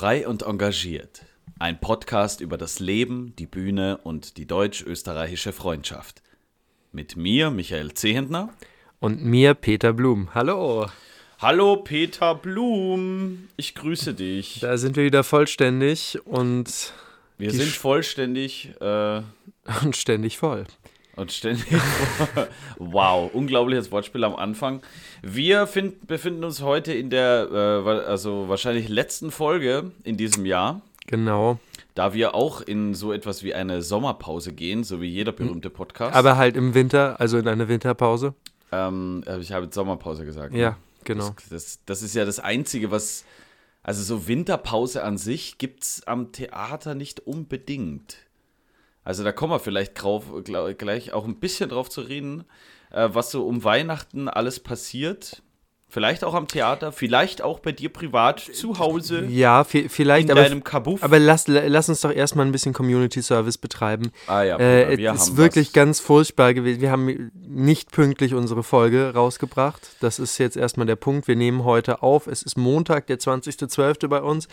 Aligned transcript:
Frei 0.00 0.26
und 0.26 0.44
engagiert. 0.44 1.26
Ein 1.58 1.78
Podcast 1.78 2.40
über 2.40 2.56
das 2.56 2.80
Leben, 2.80 3.34
die 3.38 3.44
Bühne 3.44 3.98
und 4.02 4.38
die 4.38 4.46
deutsch-österreichische 4.46 5.52
Freundschaft. 5.52 6.22
Mit 6.90 7.18
mir, 7.18 7.50
Michael 7.50 7.92
Zehentner. 7.92 8.48
Und 8.98 9.22
mir, 9.22 9.52
Peter 9.52 9.92
Blum. 9.92 10.34
Hallo. 10.34 10.86
Hallo, 11.38 11.76
Peter 11.76 12.34
Blum. 12.34 13.48
Ich 13.58 13.74
grüße 13.74 14.14
dich. 14.14 14.60
Da 14.60 14.78
sind 14.78 14.96
wir 14.96 15.04
wieder 15.04 15.22
vollständig 15.22 16.18
und. 16.24 16.94
Wir 17.36 17.50
sind 17.50 17.68
vollständig. 17.68 18.70
Äh, 18.80 19.20
und 19.82 19.96
ständig 19.96 20.38
voll. 20.38 20.64
Und 21.20 21.32
ständig. 21.32 21.66
wow, 22.78 23.30
unglaubliches 23.34 23.92
Wortspiel 23.92 24.24
am 24.24 24.34
Anfang. 24.34 24.80
Wir 25.20 25.66
find, 25.66 26.06
befinden 26.06 26.44
uns 26.44 26.62
heute 26.62 26.94
in 26.94 27.10
der, 27.10 27.46
äh, 27.52 28.08
also 28.08 28.48
wahrscheinlich 28.48 28.88
letzten 28.88 29.30
Folge 29.30 29.90
in 30.02 30.16
diesem 30.16 30.46
Jahr. 30.46 30.80
Genau. 31.08 31.58
Da 31.94 32.14
wir 32.14 32.34
auch 32.34 32.62
in 32.62 32.94
so 32.94 33.12
etwas 33.12 33.42
wie 33.42 33.52
eine 33.52 33.82
Sommerpause 33.82 34.54
gehen, 34.54 34.82
so 34.82 35.02
wie 35.02 35.08
jeder 35.08 35.32
berühmte 35.32 35.68
Podcast. 35.68 36.16
Aber 36.16 36.38
halt 36.38 36.56
im 36.56 36.72
Winter, 36.72 37.20
also 37.20 37.36
in 37.36 37.48
eine 37.48 37.68
Winterpause. 37.68 38.32
Ähm, 38.72 39.22
äh, 39.26 39.40
ich 39.40 39.52
habe 39.52 39.68
Sommerpause 39.70 40.24
gesagt. 40.24 40.54
Ja, 40.54 40.70
ne? 40.70 40.76
genau. 41.04 41.34
Das, 41.36 41.48
das, 41.50 41.78
das 41.84 42.02
ist 42.02 42.14
ja 42.14 42.24
das 42.24 42.38
Einzige, 42.38 42.90
was. 42.90 43.26
Also 43.82 44.02
so 44.02 44.26
Winterpause 44.26 45.04
an 45.04 45.18
sich 45.18 45.58
gibt 45.58 45.82
es 45.82 46.06
am 46.06 46.32
Theater 46.32 46.94
nicht 46.94 47.20
unbedingt. 47.20 48.16
Also 49.04 49.24
da 49.24 49.32
kommen 49.32 49.52
wir 49.52 49.60
vielleicht 49.60 50.02
drauf, 50.02 50.24
gleich 50.44 51.12
auch 51.12 51.24
ein 51.24 51.40
bisschen 51.40 51.70
drauf 51.70 51.88
zu 51.88 52.02
reden, 52.02 52.44
äh, 52.90 53.08
was 53.12 53.30
so 53.30 53.46
um 53.46 53.64
Weihnachten 53.64 54.28
alles 54.28 54.60
passiert. 54.60 55.42
Vielleicht 55.92 56.22
auch 56.22 56.34
am 56.34 56.46
Theater, 56.46 56.92
vielleicht 56.92 57.42
auch 57.42 57.58
bei 57.58 57.72
dir 57.72 57.92
privat 57.92 58.38
zu 58.38 58.78
Hause. 58.78 59.24
Ja, 59.24 59.64
vielleicht, 59.64 60.26
in 60.26 60.30
aber, 60.30 60.44
deinem 60.44 60.62
Kabuff. 60.62 61.02
aber 61.02 61.18
lass, 61.18 61.48
lass 61.48 61.88
uns 61.88 62.00
doch 62.00 62.12
erstmal 62.12 62.46
ein 62.46 62.52
bisschen 62.52 62.72
Community 62.72 63.20
Service 63.20 63.58
betreiben. 63.58 64.12
Ah 64.28 64.44
ja, 64.44 64.56
äh, 64.60 64.96
wir 64.96 65.10
es 65.10 65.30
ist 65.30 65.36
wirklich 65.36 65.68
was. 65.68 65.72
ganz 65.72 65.98
furchtbar 65.98 66.54
gewesen. 66.54 66.80
Wir 66.80 66.92
haben 66.92 67.32
nicht 67.34 67.90
pünktlich 67.90 68.34
unsere 68.34 68.62
Folge 68.62 69.14
rausgebracht. 69.14 69.96
Das 69.98 70.20
ist 70.20 70.38
jetzt 70.38 70.56
erstmal 70.56 70.86
der 70.86 70.94
Punkt. 70.94 71.26
Wir 71.26 71.34
nehmen 71.34 71.64
heute 71.64 72.04
auf. 72.04 72.28
Es 72.28 72.44
ist 72.44 72.56
Montag, 72.56 73.08
der 73.08 73.18
20.12. 73.18 74.06
bei 74.06 74.22
uns. 74.22 74.46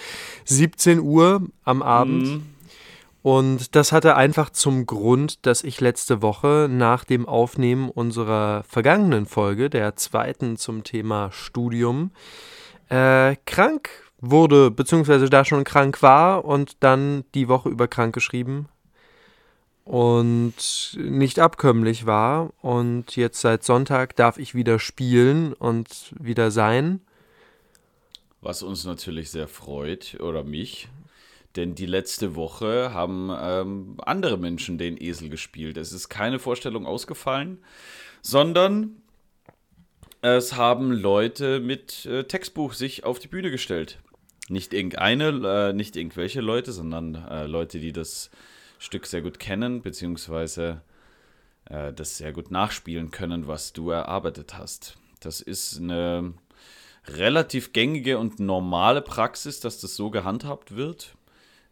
17 0.45 1.00
Uhr 1.02 1.44
am 1.64 1.84
Abend. 1.84 2.23
Mhm. 2.23 2.57
Und 3.22 3.76
das 3.76 3.92
hatte 3.92 4.16
einfach 4.16 4.50
zum 4.52 4.86
Grund, 4.86 5.46
dass 5.46 5.64
ich 5.64 5.82
letzte 5.82 6.22
Woche 6.22 6.68
nach 6.70 7.04
dem 7.04 7.28
Aufnehmen 7.28 7.90
unserer 7.90 8.64
vergangenen 8.64 9.26
Folge, 9.26 9.70
der 9.70 9.96
zweiten 9.96 10.58
zum 10.58 10.84
Thema 10.84 11.32
Studium, 11.32 12.12
äh, 12.90 13.36
krank 13.45 13.90
wurde, 14.20 14.72
beziehungsweise 14.72 15.30
da 15.30 15.44
schon 15.45 15.64
krank 15.64 16.02
war 16.02 16.45
und 16.45 16.78
dann 16.80 17.26
die 17.34 17.48
Woche 17.48 17.70
über 17.70 17.88
krank 17.88 18.14
geschrieben 18.14 18.70
und 19.88 20.98
nicht 20.98 21.40
abkömmlich 21.40 22.06
war. 22.06 22.52
Und 22.62 23.16
jetzt 23.16 23.42
seit 23.42 23.64
Sonntag 23.64 24.16
darf 24.16 24.38
ich 24.38 24.54
wieder 24.54 24.80
spielen 24.80 25.54
und 25.54 26.14
wieder 26.20 26.52
sein. 26.52 27.02
Was 28.42 28.64
uns 28.64 28.86
natürlich 28.86 29.32
sehr 29.32 29.48
freut, 29.48 30.18
oder 30.20 30.44
mich. 30.44 30.90
Denn 31.58 31.76
die 31.76 31.88
letzte 31.88 32.36
Woche 32.36 32.94
haben 32.94 33.32
ähm, 33.38 33.98
andere 34.06 34.38
Menschen 34.38 34.78
den 34.78 35.02
Esel 35.02 35.30
gespielt. 35.30 35.76
Es 35.76 35.92
ist 35.92 36.08
keine 36.08 36.38
Vorstellung 36.38 36.86
ausgefallen, 36.86 37.58
sondern 38.22 39.02
es 40.22 40.56
haben 40.56 40.92
Leute 40.92 41.60
mit 41.60 42.06
äh, 42.06 42.24
Textbuch 42.26 42.74
sich 42.74 43.04
auf 43.04 43.18
die 43.18 43.28
Bühne 43.28 43.50
gestellt. 43.50 44.00
Nicht 44.50 44.74
irgendeine, 44.74 45.70
äh, 45.70 45.74
nicht 45.74 45.96
irgendwelche 45.96 46.42
Leute, 46.42 46.72
sondern 46.72 47.16
äh, 47.16 47.48
Leute, 47.48 47.80
die 47.80 47.92
das 47.92 48.30
Stück 48.78 49.08
sehr 49.08 49.24
gut 49.24 49.40
kennen, 49.40 49.82
beziehungsweise 49.82 50.82
äh, 51.66 51.92
das 51.92 52.17
sehr 52.17 52.34
gut 52.34 52.52
nachspielen 52.52 53.10
können, 53.10 53.48
was 53.48 53.73
du 53.73 53.90
erarbeitet 53.90 54.58
hast. 54.58 54.98
Das 55.20 55.42
ist 55.42 55.80
eine 55.80 56.34
relativ 57.08 57.73
gängige 57.73 58.20
und 58.20 58.40
normale 58.40 59.02
Praxis, 59.02 59.60
dass 59.60 59.82
das 59.82 59.96
so 59.96 60.12
gehandhabt 60.12 60.76
wird. 60.76 61.17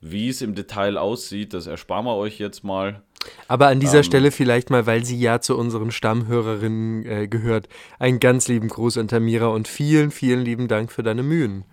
Wie 0.01 0.29
es 0.29 0.41
im 0.41 0.55
Detail 0.55 0.97
aussieht, 0.97 1.53
das 1.53 1.67
ersparen 1.67 2.05
wir 2.05 2.15
euch 2.15 2.37
jetzt 2.39 2.63
mal. 2.63 3.01
Aber 3.47 3.67
an 3.67 3.79
dieser 3.79 3.97
Ähm. 3.99 4.03
Stelle 4.03 4.31
vielleicht 4.31 4.69
mal, 4.69 4.85
weil 4.85 5.03
sie 5.03 5.19
ja 5.19 5.41
zu 5.41 5.57
unseren 5.57 5.89
Stammhörerinnen 5.91 7.05
äh, 7.05 7.27
gehört, 7.27 7.67
einen 7.97 8.19
ganz 8.19 8.47
lieben 8.47 8.67
Gruß 8.67 8.97
an 8.99 9.07
Tamira 9.07 9.47
und 9.47 9.67
vielen, 9.67 10.11
vielen 10.11 10.41
lieben 10.41 10.67
Dank 10.67 10.91
für 10.91 11.01
deine 11.01 11.23
Mühen. 11.23 11.65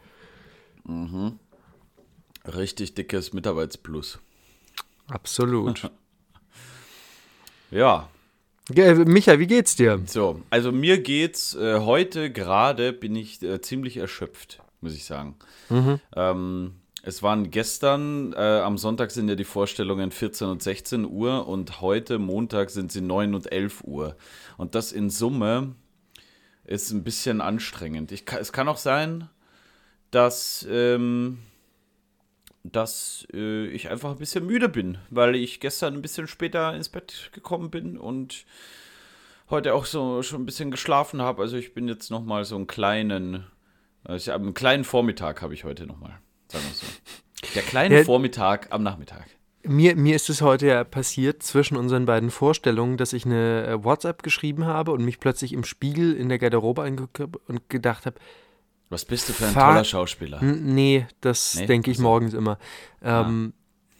Richtig 2.46 2.94
dickes 2.94 3.32
Mitarbeitsplus. 3.32 4.18
Absolut. 5.08 5.90
Ja, 7.70 8.10
Ge- 8.68 9.06
Micha, 9.06 9.38
wie 9.38 9.46
geht's 9.46 9.76
dir? 9.76 9.98
so, 10.04 10.42
also 10.50 10.72
mir 10.72 10.98
geht's 11.02 11.54
äh, 11.54 11.80
heute 11.80 12.30
gerade, 12.30 12.92
bin 12.92 13.16
ich 13.16 13.42
äh, 13.42 13.62
ziemlich 13.62 13.96
erschöpft, 13.96 14.60
muss 14.82 14.94
ich 14.94 15.06
sagen. 15.06 15.36
Ähm, 16.14 16.74
es 17.02 17.22
waren 17.22 17.50
gestern, 17.50 18.32
äh, 18.32 18.60
am 18.60 18.78
Sonntag 18.78 19.10
sind 19.10 19.28
ja 19.28 19.34
die 19.34 19.44
Vorstellungen 19.44 20.12
14 20.12 20.48
und 20.48 20.62
16 20.62 21.04
Uhr 21.04 21.48
und 21.48 21.80
heute 21.80 22.20
Montag 22.20 22.70
sind 22.70 22.92
sie 22.92 23.00
9 23.00 23.34
und 23.34 23.50
11 23.50 23.82
Uhr. 23.82 24.16
Und 24.56 24.76
das 24.76 24.92
in 24.92 25.10
Summe 25.10 25.74
ist 26.64 26.92
ein 26.92 27.02
bisschen 27.02 27.40
anstrengend. 27.40 28.12
Ich, 28.12 28.24
es 28.32 28.52
kann 28.52 28.68
auch 28.68 28.76
sein, 28.76 29.28
dass, 30.12 30.64
ähm, 30.70 31.38
dass 32.62 33.26
äh, 33.32 33.66
ich 33.66 33.90
einfach 33.90 34.12
ein 34.12 34.18
bisschen 34.18 34.46
müde 34.46 34.68
bin, 34.68 34.98
weil 35.10 35.34
ich 35.34 35.58
gestern 35.58 35.94
ein 35.94 36.02
bisschen 36.02 36.28
später 36.28 36.72
ins 36.74 36.88
Bett 36.88 37.30
gekommen 37.32 37.70
bin 37.70 37.98
und 37.98 38.44
heute 39.50 39.74
auch 39.74 39.86
so 39.86 40.22
schon 40.22 40.42
ein 40.42 40.46
bisschen 40.46 40.70
geschlafen 40.70 41.20
habe. 41.20 41.42
Also 41.42 41.56
ich 41.56 41.74
bin 41.74 41.88
jetzt 41.88 42.12
noch 42.12 42.22
mal 42.22 42.44
so 42.44 42.54
einen 42.54 42.68
kleinen, 42.68 43.44
also 44.04 44.30
einen 44.30 44.54
kleinen 44.54 44.84
Vormittag 44.84 45.42
habe 45.42 45.54
ich 45.54 45.64
heute 45.64 45.86
noch 45.86 45.98
mal, 45.98 46.20
sagen 46.52 46.64
wir 46.68 46.74
so. 46.74 46.86
Der 47.54 47.62
kleine 47.62 47.98
Ja. 47.98 48.04
Vormittag 48.04 48.68
am 48.70 48.82
Nachmittag. 48.82 49.24
Mir, 49.64 49.94
mir 49.94 50.16
ist 50.16 50.28
es 50.28 50.42
heute 50.42 50.66
ja 50.66 50.82
passiert 50.84 51.42
zwischen 51.42 51.76
unseren 51.76 52.04
beiden 52.04 52.30
Vorstellungen, 52.30 52.96
dass 52.96 53.12
ich 53.12 53.24
eine 53.24 53.66
äh, 53.66 53.84
WhatsApp 53.84 54.22
geschrieben 54.24 54.64
habe 54.66 54.90
und 54.92 55.04
mich 55.04 55.20
plötzlich 55.20 55.52
im 55.52 55.62
Spiegel 55.64 56.14
in 56.14 56.28
der 56.28 56.38
Garderobe 56.38 56.82
angeguckt 56.82 57.20
habe 57.20 57.38
und 57.46 57.68
gedacht 57.68 58.06
habe, 58.06 58.16
Was 58.90 59.04
bist 59.04 59.28
du 59.28 59.32
für 59.32 59.46
ein 59.46 59.54
toller 59.54 59.84
Schauspieler? 59.84 60.42
Nee, 60.42 61.06
das 61.20 61.54
Nee? 61.54 61.66
denke 61.66 61.90
ich 61.92 61.96
Ach 61.98 62.02
so. 62.02 62.02
morgens 62.08 62.34
immer. 62.34 62.58
Ähm, 63.02 63.52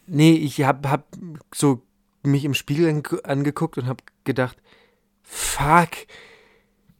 Nee, 0.05 0.33
ich 0.33 0.61
habe 0.63 0.89
hab 0.89 1.07
so 1.55 1.81
mich 2.23 2.43
im 2.43 2.53
Spiegel 2.53 2.89
ange 2.89 3.03
angeguckt 3.23 3.77
und 3.77 3.85
habe 3.87 4.03
gedacht, 4.25 4.57
fuck, 5.21 5.91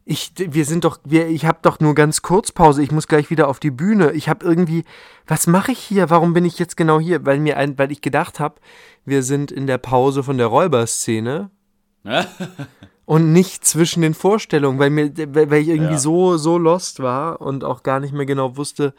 ich, 0.06 0.32
wir 0.36 0.64
sind 0.66 0.84
doch, 0.84 0.98
wir, 1.04 1.28
ich 1.28 1.46
habe 1.46 1.58
doch 1.62 1.80
nur 1.80 1.94
ganz 1.94 2.20
kurz 2.20 2.52
Pause, 2.52 2.82
ich 2.82 2.92
muss 2.92 3.08
gleich 3.08 3.30
wieder 3.30 3.48
auf 3.48 3.58
die 3.58 3.70
Bühne. 3.70 4.12
Ich 4.12 4.28
habe 4.28 4.44
irgendwie, 4.44 4.84
was 5.26 5.46
mache 5.46 5.72
ich 5.72 5.78
hier? 5.78 6.10
Warum 6.10 6.34
bin 6.34 6.44
ich 6.44 6.58
jetzt 6.58 6.76
genau 6.76 7.00
hier? 7.00 7.24
Weil 7.24 7.38
mir 7.40 7.56
ein, 7.56 7.78
weil 7.78 7.90
ich 7.90 8.02
gedacht 8.02 8.38
habe, 8.38 8.56
wir 9.06 9.22
sind 9.22 9.50
in 9.50 9.66
der 9.66 9.78
Pause 9.78 10.22
von 10.22 10.36
der 10.36 10.48
Räuberszene 10.48 11.50
und 13.06 13.32
nicht 13.32 13.64
zwischen 13.64 14.02
den 14.02 14.12
Vorstellungen, 14.14 14.78
weil 14.78 14.90
mir, 14.90 15.10
weil 15.16 15.54
ich 15.62 15.68
irgendwie 15.68 15.92
Ja. 15.94 15.98
so, 15.98 16.36
so 16.36 16.58
lost 16.58 17.00
war 17.00 17.40
und 17.40 17.64
auch 17.64 17.82
gar 17.82 17.98
nicht 18.00 18.12
mehr 18.12 18.26
genau 18.26 18.58
wusste, 18.58 18.92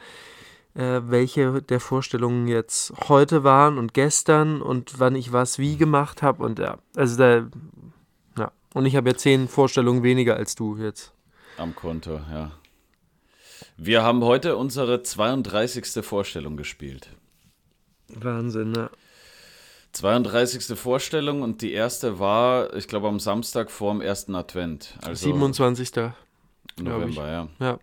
äh, 0.74 1.02
welche 1.06 1.62
der 1.62 1.80
Vorstellungen 1.80 2.48
jetzt 2.48 2.94
heute 3.08 3.44
waren 3.44 3.78
und 3.78 3.94
gestern 3.94 4.60
und 4.62 5.00
wann 5.00 5.16
ich 5.16 5.32
was 5.32 5.60
wie 5.60 5.78
gemacht 5.78 6.24
habe 6.24 6.44
und 6.44 6.58
ja, 6.58 6.78
also 6.96 7.16
da. 7.18 7.46
Und 8.75 8.86
ich 8.86 8.97
habe 8.97 9.12
ja 9.12 9.16
zehn 9.16 9.47
Vorstellungen 9.47 10.03
weniger 10.03 10.36
als 10.36 10.53
du 10.53 10.75
jetzt. 10.75 11.13
Am 11.56 11.74
Konto, 11.74 12.19
ja. 12.30 12.52
Wir 13.78 14.03
haben 14.03 14.22
heute 14.22 14.58
unsere 14.58 15.02
32. 15.02 16.04
Vorstellung 16.06 16.57
gespielt. 16.57 17.07
Wahnsinn, 18.10 18.74
ne? 18.74 18.89
32. 19.94 20.77
Vorstellung 20.77 21.42
und 21.42 21.62
die 21.62 21.72
erste 21.72 22.19
war, 22.19 22.74
ich 22.75 22.89
glaube, 22.89 23.07
am 23.07 23.22
Samstag 23.22 23.72
vor 23.72 23.94
dem 23.94 24.01
ersten 24.01 24.36
Advent. 24.36 24.98
Also 25.01 25.24
27. 25.24 25.92
glaub 25.94 26.12
ich. 26.75 26.83
November, 26.83 27.31
ja. 27.31 27.48
Ja. 27.62 27.80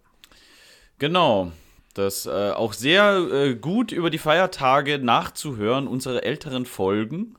Genau. 0.99 1.53
Das 1.95 2.27
äh, 2.27 2.51
auch 2.51 2.75
sehr 2.75 3.17
äh, 3.33 3.55
gut 3.55 3.93
über 3.93 4.11
die 4.11 4.19
Feiertage 4.19 4.99
nachzuhören, 4.99 5.89
unsere 5.89 6.23
älteren 6.23 6.67
Folgen. 6.67 7.39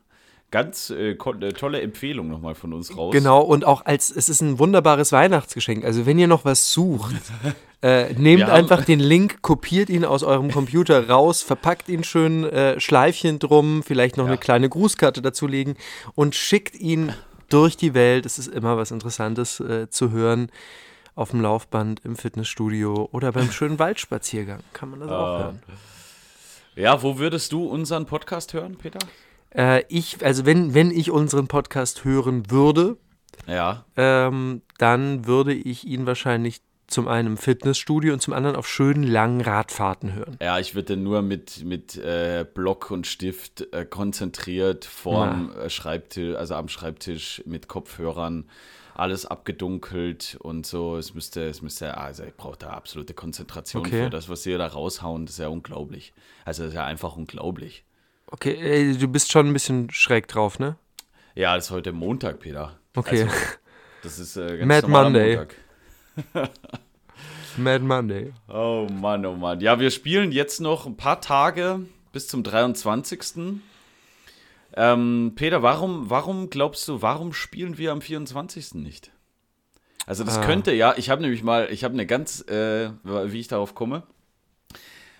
Ganz 0.53 0.91
äh, 0.91 1.13
äh, 1.13 1.51
tolle 1.53 1.81
Empfehlung 1.81 2.27
nochmal 2.27 2.53
von 2.53 2.73
uns 2.73 2.95
raus. 2.95 3.11
Genau, 3.11 3.41
und 3.41 3.65
auch 3.65 3.85
als, 3.85 4.11
es 4.15 4.29
ist 4.29 4.41
ein 4.41 4.59
wunderbares 4.59 5.11
Weihnachtsgeschenk. 5.11 5.83
Also 5.83 6.05
wenn 6.05 6.19
ihr 6.19 6.27
noch 6.27 6.45
was 6.45 6.71
sucht, 6.71 7.15
äh, 7.81 8.13
nehmt 8.13 8.43
einfach 8.43 8.85
den 8.85 8.99
Link, 8.99 9.41
kopiert 9.41 9.89
ihn 9.89 10.05
aus 10.05 10.21
eurem 10.21 10.51
Computer 10.51 11.09
raus, 11.09 11.41
verpackt 11.41 11.89
ihn 11.89 12.03
schön, 12.03 12.43
äh, 12.43 12.79
Schleifchen 12.79 13.39
drum, 13.39 13.81
vielleicht 13.81 14.15
noch 14.17 14.25
Ja. 14.25 14.29
eine 14.33 14.37
kleine 14.37 14.69
Grußkarte 14.69 15.23
dazulegen 15.23 15.73
und 16.13 16.35
schickt 16.35 16.75
ihn 16.79 17.13
durch 17.49 17.75
die 17.75 17.95
Welt. 17.95 18.27
Es 18.27 18.37
ist 18.37 18.47
immer 18.47 18.77
was 18.77 18.91
Interessantes 18.91 19.59
äh, 19.59 19.89
zu 19.89 20.11
hören. 20.11 20.51
Auf 21.15 21.31
dem 21.31 21.41
Laufband, 21.41 22.01
im 22.05 22.15
Fitnessstudio 22.15 23.09
oder 23.11 23.31
beim 23.31 23.51
schönen 23.51 23.79
Waldspaziergang 23.79 24.59
kann 24.71 24.91
man 24.91 24.99
das 24.99 25.09
auch 25.09 25.13
Ah. 25.13 25.39
hören. 25.45 25.63
Ja, 26.75 27.01
wo 27.03 27.17
würdest 27.19 27.51
du 27.51 27.65
unseren 27.65 28.05
Podcast 28.05 28.53
hören, 28.53 28.75
Peter? 28.77 28.99
Äh, 29.55 29.83
ich, 29.87 30.23
also 30.25 30.45
wenn, 30.45 30.73
wenn 30.73 30.91
ich 30.91 31.11
unseren 31.11 31.47
Podcast 31.47 32.03
hören 32.03 32.49
würde, 32.49 32.97
ja. 33.47 33.85
ähm, 33.97 34.61
dann 34.77 35.25
würde 35.25 35.53
ich 35.53 35.85
ihn 35.85 36.05
wahrscheinlich 36.05 36.61
zum 36.87 37.07
einen 37.07 37.29
im 37.29 37.37
Fitnessstudio 37.37 38.13
und 38.13 38.21
zum 38.21 38.33
anderen 38.33 38.55
auf 38.55 38.67
schönen 38.67 39.03
langen 39.03 39.41
Radfahrten 39.41 40.13
hören. 40.13 40.37
Ja, 40.41 40.59
ich 40.59 40.75
würde 40.75 40.95
nur 40.95 41.21
mit, 41.21 41.63
mit 41.63 41.97
äh, 41.97 42.45
Block 42.53 42.91
und 42.91 43.07
Stift 43.07 43.73
äh, 43.73 43.85
konzentriert 43.85 44.85
vorm 44.85 45.51
äh, 45.57 45.69
Schreibtisch, 45.69 46.35
also 46.35 46.55
am 46.55 46.67
Schreibtisch 46.67 47.41
mit 47.45 47.67
Kopfhörern, 47.67 48.45
alles 48.95 49.25
abgedunkelt 49.25 50.37
und 50.41 50.67
so. 50.67 50.97
Es 50.97 51.15
müsste, 51.15 51.47
es 51.47 51.61
müsste, 51.61 51.97
also 51.97 52.23
ich 52.23 52.35
brauche 52.35 52.57
da 52.57 52.69
absolute 52.71 53.13
Konzentration 53.13 53.85
okay. 53.85 54.03
für 54.03 54.09
das, 54.09 54.29
was 54.29 54.43
sie 54.43 54.55
da 54.55 54.67
raushauen. 54.67 55.25
Das 55.25 55.35
ist 55.35 55.39
ja 55.39 55.47
unglaublich. 55.47 56.13
Also 56.45 56.63
das 56.63 56.73
ist 56.73 56.75
ja 56.75 56.85
einfach 56.85 57.15
unglaublich. 57.15 57.85
Okay, 58.33 58.57
ey, 58.59 58.97
du 58.97 59.07
bist 59.07 59.31
schon 59.31 59.45
ein 59.45 59.53
bisschen 59.53 59.91
schräg 59.91 60.27
drauf, 60.27 60.57
ne? 60.57 60.75
Ja, 61.35 61.55
das 61.55 61.65
ist 61.65 61.71
heute 61.71 61.91
Montag, 61.91 62.39
Peter. 62.39 62.79
Okay. 62.95 63.25
Also, 63.25 63.35
das 64.01 64.17
ist 64.17 64.37
äh, 64.37 64.57
ganz 64.57 64.67
Mad 64.67 64.87
Monday. 64.87 65.37
Montag. 65.37 65.55
Mad 67.57 67.83
Monday. 67.83 68.33
Oh 68.47 68.87
Mann, 68.91 69.23
oh 69.27 69.35
Mann. 69.35 69.59
Ja, 69.59 69.79
wir 69.79 69.91
spielen 69.91 70.31
jetzt 70.31 70.61
noch 70.61 70.87
ein 70.87 70.97
paar 70.97 71.21
Tage 71.21 71.81
bis 72.11 72.27
zum 72.27 72.41
23. 72.41 73.61
Ähm, 74.77 75.33
Peter, 75.35 75.61
warum, 75.61 76.09
warum 76.09 76.49
glaubst 76.49 76.87
du, 76.87 77.03
warum 77.03 77.33
spielen 77.33 77.77
wir 77.77 77.91
am 77.91 78.01
24. 78.01 78.73
nicht? 78.73 79.11
Also 80.07 80.23
das 80.23 80.39
ah. 80.39 80.43
könnte 80.43 80.73
ja, 80.73 80.95
ich 80.97 81.11
habe 81.11 81.21
nämlich 81.21 81.43
mal, 81.43 81.67
ich 81.69 81.83
habe 81.83 81.93
eine 81.93 82.07
ganz, 82.07 82.41
äh, 82.47 82.89
wie 83.03 83.39
ich 83.39 83.47
darauf 83.47 83.75
komme, 83.75 84.01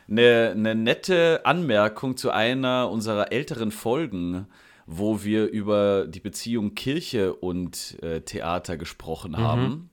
eine, 0.08 0.52
eine 0.56 0.76
nette 0.76 1.42
Anmerkung 1.46 2.18
zu 2.18 2.32
einer 2.32 2.90
unserer 2.90 3.32
älteren 3.32 3.72
Folgen, 3.72 4.48
wo 4.86 5.24
wir 5.24 5.48
über 5.50 6.06
die 6.08 6.20
Beziehung 6.20 6.76
Kirche 6.76 7.34
und 7.34 7.98
äh, 8.02 8.22
Theater 8.22 8.78
gesprochen 8.78 9.32
mhm. 9.32 9.38
haben. 9.38 9.90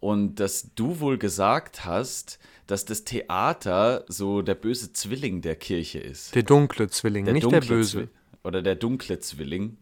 Und 0.00 0.40
dass 0.40 0.74
du 0.74 1.00
wohl 1.00 1.18
gesagt 1.18 1.84
hast, 1.84 2.38
dass 2.66 2.84
das 2.84 3.04
Theater 3.04 4.04
so 4.08 4.42
der 4.42 4.54
böse 4.54 4.92
Zwilling 4.92 5.40
der 5.40 5.56
Kirche 5.56 5.98
ist. 5.98 6.34
Der 6.34 6.42
dunkle 6.42 6.88
Zwilling, 6.88 7.24
der 7.24 7.34
nicht 7.34 7.44
dunkle 7.44 7.60
der 7.60 7.68
böse. 7.68 7.98
Zwi 7.98 8.08
oder 8.42 8.62
der 8.62 8.74
dunkle 8.74 9.20
Zwilling. 9.20 9.76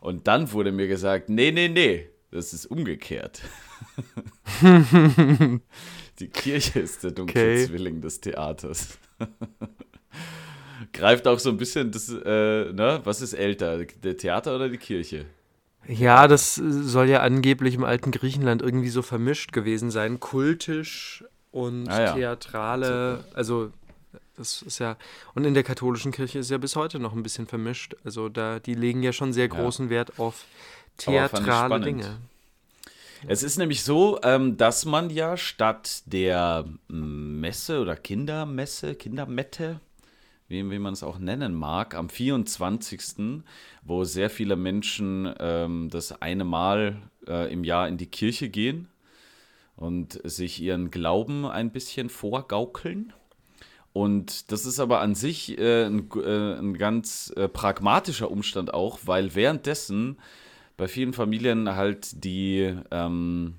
Und 0.00 0.26
dann 0.28 0.52
wurde 0.52 0.70
mir 0.70 0.86
gesagt, 0.86 1.28
nee, 1.28 1.50
nee, 1.50 1.68
nee, 1.68 2.08
das 2.30 2.52
ist 2.52 2.66
umgekehrt. 2.66 3.40
die 6.18 6.28
Kirche 6.28 6.80
ist 6.80 7.04
der 7.04 7.12
dunkle 7.12 7.40
okay. 7.40 7.66
Zwilling 7.66 8.00
des 8.00 8.20
Theaters. 8.20 8.98
Greift 10.92 11.26
auch 11.26 11.38
so 11.38 11.50
ein 11.50 11.56
bisschen 11.56 11.90
das, 11.90 12.08
äh, 12.08 12.72
ne, 12.72 13.00
was 13.04 13.20
ist 13.20 13.34
älter, 13.34 13.84
der 13.84 14.16
Theater 14.16 14.54
oder 14.54 14.68
die 14.68 14.78
Kirche? 14.78 15.26
Ja, 15.86 16.28
das 16.28 16.54
soll 16.54 17.08
ja 17.08 17.20
angeblich 17.20 17.74
im 17.74 17.84
alten 17.84 18.10
Griechenland 18.10 18.62
irgendwie 18.62 18.88
so 18.90 19.02
vermischt 19.02 19.52
gewesen 19.52 19.90
sein. 19.90 20.20
Kultisch 20.20 21.24
und 21.50 21.88
ah, 21.88 22.00
ja. 22.00 22.12
theatrale, 22.14 23.24
also 23.34 23.70
das 24.36 24.62
ist 24.62 24.78
ja, 24.78 24.96
und 25.34 25.44
in 25.44 25.54
der 25.54 25.64
katholischen 25.64 26.12
Kirche 26.12 26.38
ist 26.38 26.50
ja 26.50 26.58
bis 26.58 26.76
heute 26.76 26.98
noch 26.98 27.12
ein 27.12 27.22
bisschen 27.22 27.46
vermischt. 27.46 27.96
Also 28.04 28.28
da, 28.28 28.60
die 28.60 28.74
legen 28.74 29.02
ja 29.02 29.12
schon 29.12 29.32
sehr 29.32 29.48
großen 29.48 29.86
ja. 29.86 29.90
Wert 29.90 30.18
auf 30.18 30.44
theatrale 30.96 31.80
Dinge. 31.80 32.18
Es 33.26 33.42
ist 33.42 33.58
nämlich 33.58 33.82
so, 33.82 34.20
ähm, 34.22 34.56
dass 34.56 34.84
man 34.84 35.10
ja 35.10 35.36
statt 35.36 36.02
der 36.06 36.66
Messe 36.88 37.80
oder 37.80 37.96
Kindermesse, 37.96 38.94
Kindermette, 38.94 39.80
wie, 40.46 40.70
wie 40.70 40.78
man 40.78 40.92
es 40.92 41.02
auch 41.02 41.18
nennen 41.18 41.54
mag, 41.54 41.94
am 41.94 42.08
24., 42.08 43.42
wo 43.82 44.04
sehr 44.04 44.30
viele 44.30 44.56
Menschen 44.56 45.32
ähm, 45.40 45.88
das 45.90 46.22
eine 46.22 46.44
Mal 46.44 47.02
äh, 47.26 47.52
im 47.52 47.64
Jahr 47.64 47.88
in 47.88 47.96
die 47.96 48.06
Kirche 48.06 48.48
gehen 48.48 48.88
und 49.76 50.20
sich 50.24 50.60
ihren 50.60 50.90
Glauben 50.90 51.44
ein 51.44 51.70
bisschen 51.70 52.10
vorgaukeln. 52.10 53.12
Und 53.92 54.52
das 54.52 54.64
ist 54.64 54.78
aber 54.80 55.00
an 55.00 55.14
sich 55.14 55.58
äh, 55.58 55.86
ein, 55.86 56.08
äh, 56.14 56.54
ein, 56.58 56.78
ganz 56.78 57.32
äh, 57.36 57.48
pragmatischer 57.48 58.30
Umstand 58.30 58.72
auch, 58.72 59.00
weil 59.04 59.34
währenddessen 59.34 60.18
bei 60.78 60.88
vielen 60.88 61.12
Familien 61.12 61.76
halt 61.76 62.24
die 62.24 62.74
ähm, 62.90 63.56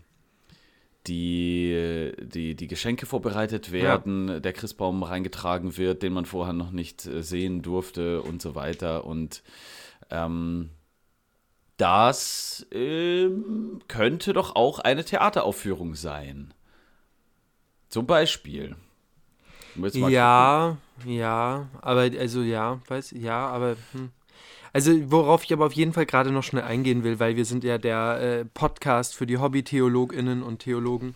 die, 1.07 2.11
die, 2.21 2.55
die 2.55 2.67
Geschenke 2.67 3.05
vorbereitet 3.05 3.71
werden, 3.71 4.27
ja. 4.27 4.39
der 4.39 4.53
Christbaum 4.53 5.03
reingetragen 5.03 5.77
wird, 5.77 6.03
den 6.03 6.13
man 6.13 6.25
vorher 6.25 6.53
noch 6.53 6.71
nicht 6.71 7.05
äh, 7.05 7.23
sehen 7.23 7.61
durfte 7.61 8.21
und 8.21 8.41
so 8.41 8.53
weiter. 8.53 9.05
Und 9.05 9.41
ähm, 10.09 10.69
das 11.77 12.67
ähm, 12.71 13.79
könnte 13.87 14.33
doch 14.33 14.55
auch 14.55 14.79
eine 14.79 15.03
Theateraufführung 15.03 15.95
sein. 15.95 16.53
Zum 17.87 18.05
Beispiel. 18.05 18.75
Ja, 19.93 20.77
ja, 21.05 21.69
aber 21.81 22.01
also 22.01 22.41
ja, 22.41 22.81
weiß 22.87 23.11
ja, 23.11 23.47
aber 23.47 23.77
hm. 23.93 24.11
Also 24.73 24.91
worauf 25.11 25.43
ich 25.43 25.53
aber 25.53 25.65
auf 25.65 25.73
jeden 25.73 25.93
Fall 25.93 26.05
gerade 26.05 26.31
noch 26.31 26.43
schnell 26.43 26.63
eingehen 26.63 27.03
will, 27.03 27.19
weil 27.19 27.35
wir 27.35 27.45
sind 27.45 27.63
ja 27.63 27.77
der 27.77 28.19
äh, 28.21 28.45
Podcast 28.45 29.15
für 29.15 29.25
die 29.25 29.37
Hobby-Theologinnen 29.37 30.43
und 30.43 30.59
Theologen 30.59 31.13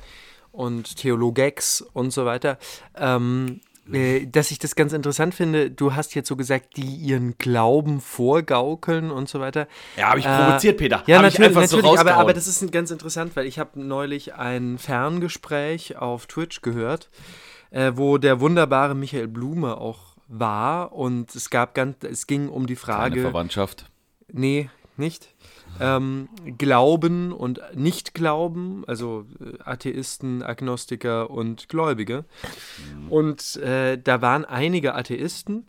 und 0.52 0.98
Theologex 0.98 1.82
und 1.82 2.12
so 2.12 2.26
weiter. 2.26 2.58
Ähm, 2.96 3.62
äh, 3.92 4.28
dass 4.28 4.52
ich 4.52 4.60
das 4.60 4.76
ganz 4.76 4.94
interessant 4.94 5.36
finde, 5.36 5.70
du 5.70 5.94
hast 5.94 6.16
jetzt 6.16 6.30
so 6.30 6.38
gesagt, 6.38 6.78
die 6.78 6.96
ihren 6.96 7.38
Glauben 7.38 8.00
vorgaukeln 8.00 9.12
und 9.12 9.28
so 9.28 9.42
weiter. 9.42 9.68
Ja, 9.98 10.10
habe 10.10 10.20
ich 10.20 10.26
provoziert, 10.26 10.76
äh, 10.76 10.78
Peter. 10.78 11.04
Ja, 11.06 11.18
hab 11.18 11.24
natürlich, 11.24 11.54
natürlich 11.54 11.86
so 11.86 11.98
aber, 11.98 12.16
aber 12.16 12.34
das 12.34 12.48
ist 12.48 12.72
ganz 12.72 12.92
interessant, 12.92 13.36
weil 13.36 13.46
ich 13.46 13.60
habe 13.60 13.82
neulich 13.82 14.36
ein 14.36 14.78
Ferngespräch 14.78 15.98
auf 15.98 16.28
Twitch 16.28 16.62
gehört, 16.62 17.10
äh, 17.72 17.92
wo 17.96 18.18
der 18.18 18.40
wunderbare 18.40 18.96
Michael 18.96 19.28
Blume 19.28 19.76
auch 19.78 20.13
war 20.40 20.94
und 20.94 21.34
es 21.36 21.50
gab 21.50 21.76
ganz, 21.76 21.98
es 22.04 22.28
ging 22.28 22.50
um 22.50 22.68
die 22.68 22.76
Frage. 22.76 23.16
Keine 23.16 23.22
Verwandtschaft? 23.22 23.90
Nee, 24.32 24.70
nicht. 24.98 25.34
Ähm, 25.80 26.30
Glauben 26.58 27.32
und 27.32 27.62
Nicht-Glauben, 27.74 28.84
also 28.86 29.26
äh, 29.40 29.58
Atheisten, 29.64 30.44
Agnostiker 30.44 31.32
und 31.32 31.68
Gläubige. 31.68 32.26
Mhm. 32.96 33.12
Und 33.12 33.56
äh, 33.58 33.98
da 33.98 34.22
waren 34.22 34.46
einige 34.46 34.94
Atheisten 34.94 35.66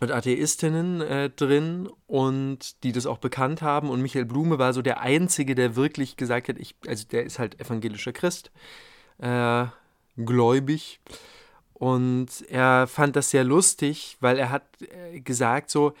und 0.00 0.12
Atheistinnen 0.12 1.00
äh, 1.00 1.30
drin 1.30 1.88
und 2.06 2.82
die 2.84 2.92
das 2.92 3.06
auch 3.06 3.18
bekannt 3.18 3.62
haben. 3.62 3.90
Und 3.90 4.00
Michael 4.00 4.26
Blume 4.26 4.58
war 4.58 4.72
so 4.72 4.82
der 4.82 5.00
Einzige, 5.00 5.54
der 5.54 5.74
wirklich 5.74 6.16
gesagt 6.16 6.48
hat, 6.48 6.58
ich, 6.58 6.76
also 6.86 7.06
der 7.08 7.24
ist 7.24 7.38
halt 7.38 7.60
evangelischer 7.60 8.12
Christ, 8.12 8.52
äh, 9.18 9.66
gläubig. 10.16 11.00
Und 11.80 12.44
er 12.50 12.86
fand 12.86 13.16
das 13.16 13.30
sehr 13.30 13.42
lustig, 13.42 14.18
weil 14.20 14.38
er 14.38 14.50
hat 14.50 14.64
äh, 14.82 15.20
gesagt, 15.20 15.70
so 15.70 15.94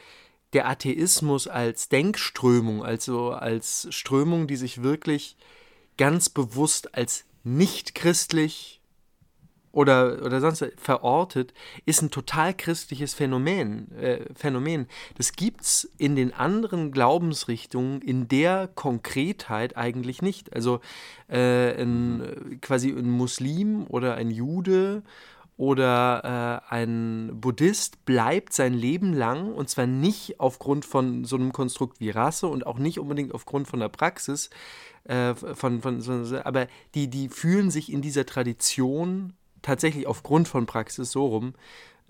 der 0.52 0.68
Atheismus 0.68 1.48
als 1.48 1.88
Denkströmung, 1.88 2.84
also 2.84 3.30
als 3.30 3.88
Strömung, 3.88 4.46
die 4.46 4.56
sich 4.56 4.82
wirklich 4.82 5.38
ganz 5.96 6.28
bewusst 6.28 6.94
als 6.94 7.24
nicht 7.44 7.94
christlich 7.94 8.82
oder, 9.72 10.22
oder 10.22 10.42
sonst 10.42 10.70
verortet, 10.76 11.54
ist 11.86 12.02
ein 12.02 12.10
total 12.10 12.52
christliches 12.52 13.14
Phänomen. 13.14 13.90
Äh, 13.92 14.26
Phänomen. 14.34 14.86
Das 15.16 15.32
gibt 15.32 15.62
es 15.62 15.90
in 15.96 16.14
den 16.14 16.34
anderen 16.34 16.92
Glaubensrichtungen 16.92 18.02
in 18.02 18.28
der 18.28 18.68
Konkretheit 18.74 19.78
eigentlich 19.78 20.20
nicht. 20.20 20.52
Also 20.52 20.80
äh, 21.26 21.80
ein, 21.80 22.58
quasi 22.60 22.90
ein 22.90 23.08
Muslim 23.08 23.86
oder 23.88 24.16
ein 24.16 24.30
Jude 24.30 25.02
oder 25.60 26.62
äh, 26.70 26.74
ein 26.74 27.32
Buddhist 27.34 28.06
bleibt 28.06 28.54
sein 28.54 28.72
Leben 28.72 29.12
lang 29.12 29.52
und 29.52 29.68
zwar 29.68 29.86
nicht 29.86 30.40
aufgrund 30.40 30.86
von 30.86 31.26
so 31.26 31.36
einem 31.36 31.52
Konstrukt 31.52 32.00
wie 32.00 32.08
Rasse 32.08 32.46
und 32.46 32.66
auch 32.66 32.78
nicht 32.78 32.98
unbedingt 32.98 33.34
aufgrund 33.34 33.68
von 33.68 33.78
der 33.78 33.90
Praxis, 33.90 34.48
äh, 35.04 35.34
von, 35.34 35.82
von, 35.82 36.34
aber 36.44 36.66
die, 36.94 37.08
die 37.08 37.28
fühlen 37.28 37.70
sich 37.70 37.92
in 37.92 38.00
dieser 38.00 38.24
Tradition 38.24 39.34
tatsächlich 39.60 40.06
aufgrund 40.06 40.48
von 40.48 40.64
Praxis 40.64 41.10
so 41.10 41.26
rum 41.26 41.52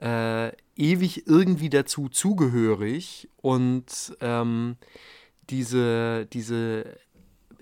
äh, 0.01 0.53
ewig 0.77 1.27
irgendwie 1.27 1.71
dazu 1.71 2.09
zugehörig 2.09 3.29
und 3.39 4.17
ähm, 4.21 4.77
diese, 5.51 6.27
diese 6.27 6.85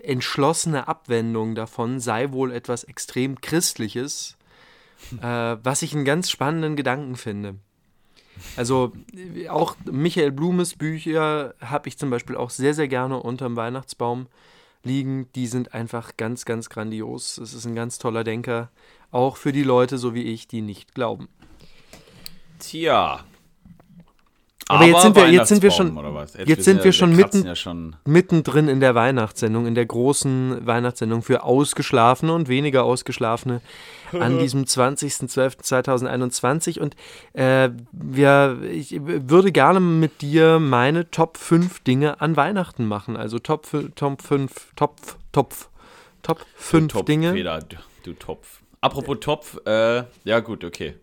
entschlossene 0.03 0.87
Abwendung 0.87 1.55
davon 1.55 1.99
sei 1.99 2.31
wohl 2.31 2.51
etwas 2.51 2.83
extrem 2.83 3.41
Christliches 3.41 4.37
äh, 5.21 5.57
was 5.63 5.81
ich 5.81 5.93
einen 5.95 6.05
ganz 6.05 6.29
spannenden 6.29 6.75
Gedanken 6.75 7.15
finde. 7.15 7.55
Also 8.55 8.93
auch 9.49 9.75
Michael 9.91 10.31
Blumes 10.31 10.75
Bücher 10.75 11.55
habe 11.59 11.89
ich 11.89 11.97
zum 11.97 12.09
Beispiel 12.09 12.37
auch 12.37 12.49
sehr, 12.49 12.73
sehr 12.73 12.87
gerne 12.87 13.21
unterm 13.21 13.55
Weihnachtsbaum 13.55 14.27
liegen. 14.83 15.31
Die 15.33 15.47
sind 15.47 15.73
einfach 15.73 16.15
ganz, 16.17 16.45
ganz 16.45 16.69
grandios. 16.69 17.37
Es 17.37 17.53
ist 17.53 17.65
ein 17.65 17.75
ganz 17.75 17.97
toller 17.99 18.23
Denker, 18.23 18.71
auch 19.11 19.37
für 19.37 19.51
die 19.51 19.63
Leute 19.63 19.97
so 19.97 20.13
wie 20.13 20.23
ich, 20.23 20.47
die 20.47 20.61
nicht 20.61 20.95
glauben. 20.95 21.27
Tja, 22.59 23.23
Aber, 24.71 24.85
jetzt 24.85 25.01
sind 25.01 25.15
wir, 25.15 25.31
jetzt 25.31 25.47
sind 25.47 25.63
wir 25.63 25.71
schon, 25.71 25.97
Jetzt, 26.19 26.37
jetzt 26.47 26.63
sind 26.63 26.83
wir 26.83 26.91
schon 26.91 27.15
mitten, 27.15 27.43
ja 27.43 27.55
schon 27.55 27.95
mittendrin 28.05 28.67
in 28.67 28.79
der 28.79 28.93
Weihnachtssendung, 28.93 29.65
in 29.65 29.73
der 29.73 29.87
großen 29.87 30.63
Weihnachtssendung 30.63 31.23
für 31.23 31.41
Ausgeschlafene 31.41 32.31
und 32.31 32.49
weniger 32.49 32.83
Ausgeschlafene 32.83 33.61
an 34.11 34.37
diesem 34.39 34.65
20.12.2021. 34.65 36.79
Und 36.79 36.95
äh, 37.33 37.71
wir, 37.91 38.59
ich 38.71 38.95
würde 39.01 39.51
gerne 39.51 39.79
mit 39.79 40.21
dir 40.21 40.59
meine 40.59 41.09
Top 41.09 41.37
5 41.37 41.79
Dinge 41.79 42.21
an 42.21 42.37
Weihnachten 42.37 42.85
machen. 42.85 43.17
Also 43.17 43.39
Top, 43.39 43.65
Top 43.95 44.21
5, 44.21 44.73
Top, 44.75 44.97
Top, 45.31 45.55
Top 46.21 46.45
5 46.57 46.93
Topf, 46.93 47.05
Dinge. 47.05 47.33
Peter, 47.33 47.57
du, 47.57 47.77
du 48.03 48.13
Topf. 48.13 48.61
Apropos 48.81 49.17
Topf, 49.19 49.57
äh, 49.65 50.03
ja 50.25 50.41
gut, 50.41 50.63
okay. 50.63 50.93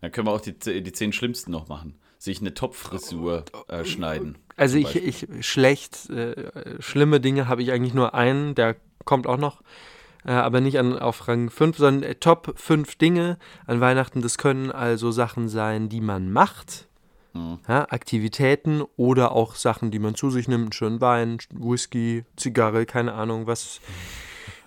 Dann 0.00 0.12
können 0.12 0.28
wir 0.28 0.32
auch 0.32 0.40
die, 0.40 0.54
die 0.54 0.92
zehn 0.92 1.12
schlimmsten 1.12 1.50
noch 1.50 1.66
machen. 1.66 1.96
Sich 2.20 2.40
eine 2.40 2.52
Topffrisur 2.52 3.46
äh, 3.68 3.84
schneiden. 3.84 4.36
Also 4.56 4.76
ich, 4.76 4.94
ich 4.94 5.26
schlecht, 5.40 6.10
äh, 6.10 6.50
schlimme 6.78 7.18
Dinge 7.18 7.48
habe 7.48 7.62
ich 7.62 7.72
eigentlich 7.72 7.94
nur 7.94 8.12
einen, 8.12 8.54
der 8.54 8.76
kommt 9.06 9.26
auch 9.26 9.38
noch, 9.38 9.62
äh, 10.26 10.32
aber 10.32 10.60
nicht 10.60 10.78
an, 10.78 10.98
auf 10.98 11.26
Rang 11.28 11.48
5, 11.48 11.78
sondern 11.78 12.02
äh, 12.10 12.14
Top 12.16 12.52
5 12.56 12.96
Dinge 12.96 13.38
an 13.66 13.80
Weihnachten. 13.80 14.20
Das 14.20 14.36
können 14.36 14.70
also 14.70 15.10
Sachen 15.10 15.48
sein, 15.48 15.88
die 15.88 16.02
man 16.02 16.30
macht, 16.30 16.88
Mhm. 17.32 17.58
ja, 17.68 17.86
Aktivitäten 17.90 18.82
oder 18.96 19.32
auch 19.32 19.54
Sachen, 19.54 19.90
die 19.90 19.98
man 19.98 20.14
zu 20.14 20.30
sich 20.30 20.48
nimmt, 20.48 20.74
schönen 20.74 21.00
Wein, 21.00 21.38
Whisky, 21.52 22.24
Zigarre, 22.36 22.86
keine 22.86 23.14
Ahnung, 23.14 23.46
was, 23.46 23.80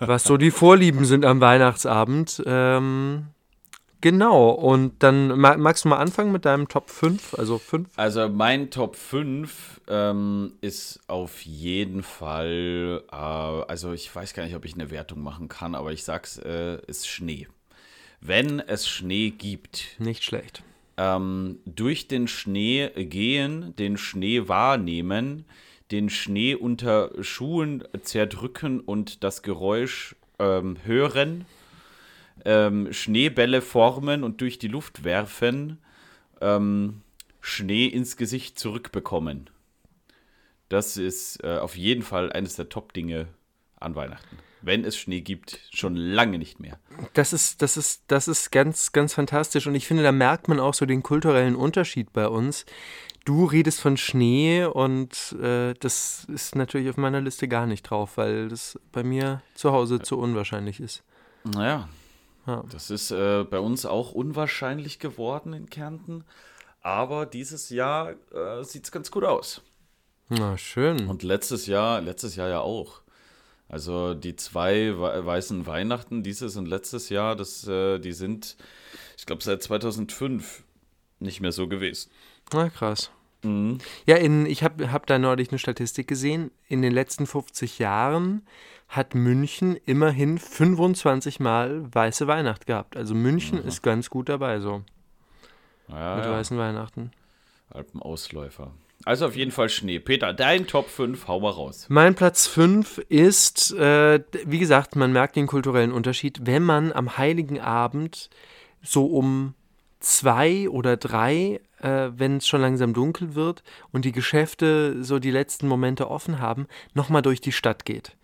was 0.00 0.24
so 0.24 0.36
die 0.36 0.50
Vorlieben 0.50 1.04
sind 1.04 1.24
am 1.24 1.40
Weihnachtsabend. 1.40 2.42
Ähm, 2.46 3.26
genau, 4.04 4.50
und 4.50 5.02
dann 5.02 5.28
ma- 5.40 5.56
magst 5.56 5.84
du 5.84 5.88
mal 5.88 5.96
anfangen 5.96 6.30
mit 6.30 6.44
deinem 6.44 6.68
Top 6.68 6.90
5, 6.90 7.34
also 7.38 7.58
5? 7.58 7.88
Also 7.96 8.28
mein 8.28 8.70
Top 8.70 8.94
5 8.96 9.80
ähm, 9.88 10.52
ist 10.60 11.00
auf 11.08 11.40
jeden 11.40 12.02
Fall, 12.02 13.02
äh, 13.10 13.14
also 13.16 13.92
ich 13.92 14.14
weiß 14.14 14.34
gar 14.34 14.44
nicht, 14.44 14.54
ob 14.54 14.64
ich 14.66 14.74
eine 14.74 14.90
Wertung 14.90 15.22
machen 15.22 15.48
kann, 15.48 15.74
aber 15.74 15.90
ich 15.92 16.04
sag's, 16.04 16.36
äh, 16.38 16.78
ist 16.86 17.08
Schnee. 17.08 17.48
Wenn 18.20 18.60
es 18.60 18.86
Schnee 18.86 19.30
gibt, 19.30 19.96
Nicht 19.98 20.22
schlecht. 20.22 20.62
ähm, 20.98 21.58
durch 21.64 22.06
den 22.06 22.28
Schnee 22.28 22.88
gehen, 22.94 23.74
den 23.76 23.96
Schnee 23.96 24.48
wahrnehmen, 24.48 25.46
den 25.90 26.10
Schnee 26.10 26.54
unter 26.54 27.10
Schuhen 27.22 27.84
zerdrücken 28.02 28.80
und 28.80 29.24
das 29.24 29.42
Geräusch 29.42 30.14
ähm, 30.38 30.76
hören, 30.84 31.44
ähm, 32.44 32.92
Schneebälle 32.92 33.62
formen 33.62 34.24
und 34.24 34.40
durch 34.40 34.58
die 34.58 34.68
Luft 34.68 35.04
werfen, 35.04 35.78
ähm, 36.40 37.02
Schnee 37.40 37.86
ins 37.86 38.16
Gesicht 38.16 38.58
zurückbekommen. 38.58 39.50
Das 40.68 40.96
ist 40.96 41.42
äh, 41.44 41.58
auf 41.58 41.76
jeden 41.76 42.02
Fall 42.02 42.32
eines 42.32 42.56
der 42.56 42.68
Top-Dinge 42.68 43.28
an 43.78 43.94
Weihnachten. 43.94 44.38
Wenn 44.62 44.84
es 44.84 44.96
Schnee 44.96 45.20
gibt, 45.20 45.60
schon 45.72 45.94
lange 45.94 46.38
nicht 46.38 46.58
mehr. 46.58 46.78
Das 47.12 47.34
ist, 47.34 47.60
das 47.60 47.76
ist, 47.76 48.02
das 48.08 48.28
ist 48.28 48.50
ganz, 48.50 48.92
ganz 48.92 49.12
fantastisch. 49.12 49.66
Und 49.66 49.74
ich 49.74 49.86
finde, 49.86 50.02
da 50.02 50.10
merkt 50.10 50.48
man 50.48 50.58
auch 50.58 50.72
so 50.72 50.86
den 50.86 51.02
kulturellen 51.02 51.54
Unterschied 51.54 52.14
bei 52.14 52.28
uns. 52.28 52.64
Du 53.26 53.44
redest 53.44 53.80
von 53.80 53.98
Schnee 53.98 54.64
und 54.64 55.36
äh, 55.40 55.74
das 55.80 56.26
ist 56.32 56.56
natürlich 56.56 56.88
auf 56.88 56.96
meiner 56.96 57.20
Liste 57.20 57.46
gar 57.46 57.66
nicht 57.66 57.82
drauf, 57.82 58.16
weil 58.16 58.48
das 58.48 58.78
bei 58.90 59.02
mir 59.02 59.42
zu 59.54 59.72
Hause 59.72 60.00
zu 60.00 60.18
unwahrscheinlich 60.18 60.80
ist. 60.80 61.02
Naja, 61.44 61.88
Ja. 62.46 62.62
das 62.70 62.90
ist 62.90 63.10
äh, 63.10 63.44
bei 63.44 63.58
uns 63.58 63.86
auch 63.86 64.12
unwahrscheinlich 64.12 64.98
geworden 64.98 65.52
in 65.52 65.70
Kärnten. 65.70 66.24
Aber 66.82 67.24
dieses 67.24 67.70
Jahr 67.70 68.12
äh, 68.32 68.62
sieht 68.64 68.84
es 68.84 68.92
ganz 68.92 69.10
gut 69.10 69.24
aus. 69.24 69.62
Na, 70.28 70.58
schön. 70.58 71.08
Und 71.08 71.22
letztes 71.22 71.66
Jahr, 71.66 72.00
letztes 72.00 72.36
Jahr 72.36 72.48
ja 72.48 72.60
auch. 72.60 73.00
Also 73.68 74.14
die 74.14 74.36
zwei 74.36 74.98
wei- 74.98 75.24
weißen 75.24 75.66
Weihnachten, 75.66 76.22
dieses 76.22 76.56
und 76.56 76.66
letztes 76.66 77.08
Jahr, 77.08 77.34
das, 77.36 77.66
äh, 77.66 77.98
die 77.98 78.12
sind, 78.12 78.56
ich 79.16 79.24
glaube, 79.24 79.42
seit 79.42 79.62
2005 79.62 80.62
nicht 81.18 81.40
mehr 81.40 81.52
so 81.52 81.66
gewesen. 81.66 82.10
Na, 82.52 82.68
krass. 82.68 83.10
Mhm. 83.44 83.78
Ja, 84.06 84.16
in, 84.16 84.46
ich 84.46 84.62
habe 84.64 84.90
hab 84.92 85.06
da 85.06 85.18
neulich 85.18 85.50
eine 85.50 85.58
Statistik 85.58 86.08
gesehen. 86.08 86.50
In 86.68 86.82
den 86.82 86.92
letzten 86.92 87.26
50 87.26 87.78
Jahren 87.78 88.46
hat 88.88 89.14
München 89.14 89.76
immerhin 89.86 90.38
25 90.38 91.40
Mal 91.40 91.84
weiße 91.94 92.26
Weihnacht 92.26 92.66
gehabt. 92.66 92.96
Also 92.96 93.14
München 93.14 93.58
ist 93.64 93.82
ganz 93.82 94.10
gut 94.10 94.28
dabei 94.28 94.60
so 94.60 94.82
Ja, 95.88 96.16
mit 96.16 96.24
ja. 96.26 96.32
weißen 96.32 96.56
Weihnachten. 96.58 97.10
Alpenausläufer. 97.70 98.72
Also 99.04 99.26
auf 99.26 99.36
jeden 99.36 99.50
Fall 99.50 99.68
Schnee. 99.68 99.98
Peter, 99.98 100.32
dein 100.32 100.66
Top 100.66 100.88
5, 100.88 101.28
hau 101.28 101.40
mal 101.40 101.50
raus. 101.50 101.86
Mein 101.88 102.14
Platz 102.14 102.46
5 102.46 102.98
ist, 103.08 103.72
äh, 103.72 104.22
wie 104.46 104.58
gesagt, 104.58 104.96
man 104.96 105.12
merkt 105.12 105.36
den 105.36 105.46
kulturellen 105.46 105.92
Unterschied, 105.92 106.46
wenn 106.46 106.62
man 106.62 106.92
am 106.92 107.18
Heiligen 107.18 107.60
Abend 107.60 108.30
so 108.82 109.06
um 109.06 109.54
zwei 110.00 110.68
oder 110.70 110.96
drei, 110.96 111.60
äh, 111.84 112.18
wenn 112.18 112.38
es 112.38 112.48
schon 112.48 112.62
langsam 112.62 112.94
dunkel 112.94 113.34
wird 113.34 113.62
und 113.92 114.04
die 114.04 114.12
Geschäfte 114.12 115.04
so 115.04 115.18
die 115.18 115.30
letzten 115.30 115.68
Momente 115.68 116.10
offen 116.10 116.40
haben, 116.40 116.66
nochmal 116.94 117.22
durch 117.22 117.40
die 117.40 117.52
Stadt 117.52 117.84
geht. 117.84 118.16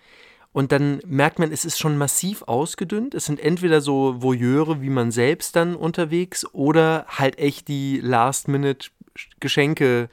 Und 0.53 0.73
dann 0.73 1.01
merkt 1.07 1.39
man, 1.39 1.53
es 1.53 1.65
ist 1.65 1.79
schon 1.79 1.97
massiv 1.97 2.43
ausgedünnt. 2.43 3.15
Es 3.15 3.27
sind 3.27 3.39
entweder 3.39 3.81
so 3.81 4.21
Voyeure 4.21 4.83
wie 4.83 4.91
man 4.91 5.13
selbst 5.13 5.55
dann 5.55 5.77
unterwegs 5.77 6.45
oder 6.53 7.05
halt 7.07 7.39
echt 7.39 7.69
die 7.69 8.01
Last-Minute-Geschenke. 8.01 10.09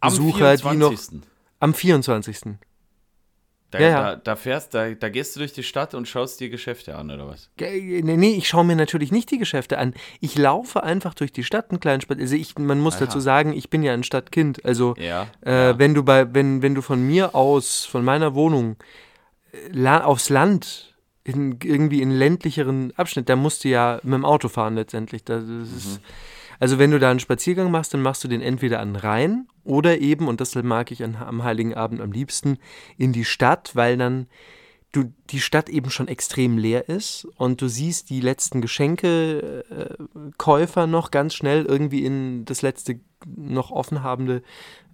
Am 0.00 0.10
Sucher, 0.10 0.56
die 0.56 0.76
noch 0.76 0.90
24. 0.90 1.20
am 1.60 1.74
24. 1.74 2.56
Da, 3.74 3.80
Ja, 3.80 3.88
ja. 3.88 4.02
Da, 4.02 4.16
da 4.16 4.36
fährst, 4.36 4.72
da, 4.72 4.90
da 4.90 5.08
gehst 5.08 5.34
du 5.34 5.40
durch 5.40 5.52
die 5.52 5.64
Stadt 5.64 5.94
und 5.94 6.06
schaust 6.06 6.38
dir 6.38 6.48
Geschäfte 6.48 6.94
an, 6.94 7.10
oder 7.10 7.26
was? 7.26 7.50
Nee, 7.58 8.02
nee, 8.02 8.34
ich 8.36 8.46
schaue 8.46 8.64
mir 8.64 8.76
natürlich 8.76 9.10
nicht 9.10 9.30
die 9.32 9.38
Geschäfte 9.38 9.78
an. 9.78 9.94
Ich 10.20 10.38
laufe 10.38 10.84
einfach 10.84 11.14
durch 11.14 11.32
die 11.32 11.42
Stadt, 11.42 11.70
einen 11.70 11.80
kleinen 11.80 12.00
Spaziergang. 12.00 12.24
Also 12.24 12.36
ich, 12.36 12.56
man 12.56 12.78
muss 12.80 12.96
Aha. 12.96 13.06
dazu 13.06 13.18
sagen, 13.18 13.52
ich 13.52 13.70
bin 13.70 13.82
ja 13.82 13.92
ein 13.92 14.04
Stadtkind. 14.04 14.64
Also 14.64 14.94
Ja. 14.96 15.26
äh, 15.40 15.74
wenn 15.76 15.92
du 15.94 16.04
bei, 16.04 16.32
wenn, 16.32 16.62
wenn 16.62 16.76
du 16.76 16.82
von 16.82 17.04
mir 17.04 17.34
aus, 17.34 17.84
von 17.84 18.04
meiner 18.04 18.34
Wohnung 18.34 18.76
äh, 19.52 19.56
la 19.72 20.04
aufs 20.04 20.28
Land, 20.28 20.94
in, 21.24 21.58
irgendwie 21.64 22.02
in 22.02 22.10
ländlicheren 22.12 22.92
Abschnitt, 22.96 23.28
da 23.28 23.34
musst 23.34 23.64
du 23.64 23.68
ja 23.70 23.98
mit 24.02 24.14
dem 24.14 24.24
Auto 24.24 24.48
fahren 24.48 24.76
letztendlich. 24.76 25.24
Das 25.24 25.42
ist, 25.42 26.00
also 26.60 26.78
wenn 26.78 26.90
du 26.90 26.98
da 26.98 27.10
einen 27.10 27.20
Spaziergang 27.20 27.70
machst, 27.70 27.94
dann 27.94 28.02
machst 28.02 28.24
du 28.24 28.28
den 28.28 28.40
entweder 28.40 28.80
an 28.80 28.96
Rhein 28.96 29.46
oder 29.64 30.00
eben, 30.00 30.28
und 30.28 30.40
das 30.40 30.54
mag 30.54 30.90
ich 30.90 31.04
an, 31.04 31.16
am 31.16 31.44
Heiligen 31.44 31.74
Abend 31.74 32.00
am 32.00 32.12
liebsten, 32.12 32.58
in 32.96 33.12
die 33.12 33.24
Stadt, 33.24 33.72
weil 33.74 33.96
dann 33.96 34.26
du 34.94 35.12
die 35.30 35.40
Stadt 35.40 35.68
eben 35.68 35.90
schon 35.90 36.08
extrem 36.08 36.56
leer 36.56 36.88
ist 36.88 37.26
und 37.36 37.60
du 37.60 37.68
siehst 37.68 38.08
die 38.10 38.20
letzten 38.20 38.60
Geschenkekäufer 38.60 40.86
noch 40.86 41.10
ganz 41.10 41.34
schnell 41.34 41.64
irgendwie 41.64 42.04
in 42.04 42.44
das 42.44 42.62
letzte 42.62 43.00
noch 43.26 43.72
offen 43.72 44.02
habende 44.02 44.42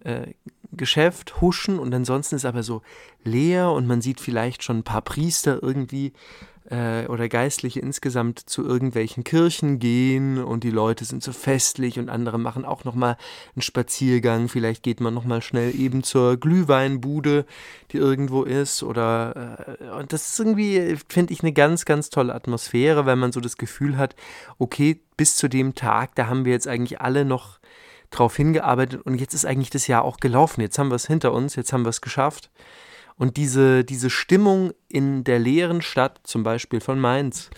äh, 0.04 0.28
Geschäft 0.72 1.40
huschen 1.40 1.78
und 1.78 1.92
ansonsten 1.92 2.36
ist 2.36 2.44
aber 2.44 2.62
so 2.62 2.82
leer 3.24 3.72
und 3.72 3.86
man 3.86 4.00
sieht 4.00 4.20
vielleicht 4.20 4.62
schon 4.62 4.78
ein 4.78 4.84
paar 4.84 5.02
Priester 5.02 5.62
irgendwie 5.62 6.12
äh, 6.68 7.06
oder 7.06 7.28
Geistliche 7.28 7.80
insgesamt 7.80 8.38
zu 8.38 8.64
irgendwelchen 8.64 9.24
Kirchen 9.24 9.78
gehen 9.78 10.42
und 10.42 10.64
die 10.64 10.70
Leute 10.70 11.04
sind 11.04 11.22
so 11.22 11.32
festlich 11.32 11.98
und 11.98 12.08
andere 12.08 12.38
machen 12.38 12.64
auch 12.64 12.84
noch 12.84 12.94
mal 12.94 13.16
einen 13.54 13.62
Spaziergang. 13.62 14.48
Vielleicht 14.48 14.82
geht 14.82 15.00
man 15.00 15.14
noch 15.14 15.24
mal 15.24 15.42
schnell 15.42 15.74
eben 15.74 16.02
zur 16.02 16.36
Glühweinbude, 16.36 17.46
die 17.92 17.98
irgendwo 17.98 18.42
ist 18.42 18.82
oder 18.82 19.78
äh, 19.80 19.90
und 19.98 20.12
das 20.12 20.32
ist 20.32 20.40
irgendwie 20.40 20.96
finde 21.08 21.32
ich 21.32 21.42
eine 21.42 21.52
ganz 21.52 21.84
ganz 21.84 22.10
tolle 22.10 22.34
Atmosphäre, 22.34 23.06
weil 23.06 23.16
man 23.16 23.32
so 23.32 23.40
das 23.40 23.56
Gefühl 23.56 23.96
hat, 23.96 24.14
okay, 24.58 25.00
bis 25.16 25.36
zu 25.36 25.48
dem 25.48 25.74
Tag, 25.74 26.14
da 26.14 26.26
haben 26.26 26.44
wir 26.44 26.52
jetzt 26.52 26.68
eigentlich 26.68 27.00
alle 27.00 27.24
noch 27.24 27.58
drauf 28.10 28.36
hingearbeitet 28.36 29.02
und 29.04 29.20
jetzt 29.20 29.34
ist 29.34 29.46
eigentlich 29.46 29.70
das 29.70 29.86
Jahr 29.86 30.04
auch 30.04 30.18
gelaufen. 30.18 30.60
Jetzt 30.60 30.78
haben 30.78 30.90
wir 30.90 30.96
es 30.96 31.06
hinter 31.06 31.32
uns, 31.32 31.54
jetzt 31.54 31.72
haben 31.72 31.84
wir 31.84 31.90
es 31.90 32.00
geschafft. 32.00 32.50
Und 33.20 33.36
diese, 33.36 33.84
diese 33.84 34.08
Stimmung 34.08 34.72
in 34.88 35.24
der 35.24 35.38
leeren 35.38 35.82
Stadt, 35.82 36.20
zum 36.24 36.42
Beispiel 36.42 36.80
von 36.80 36.98
Mainz, 36.98 37.50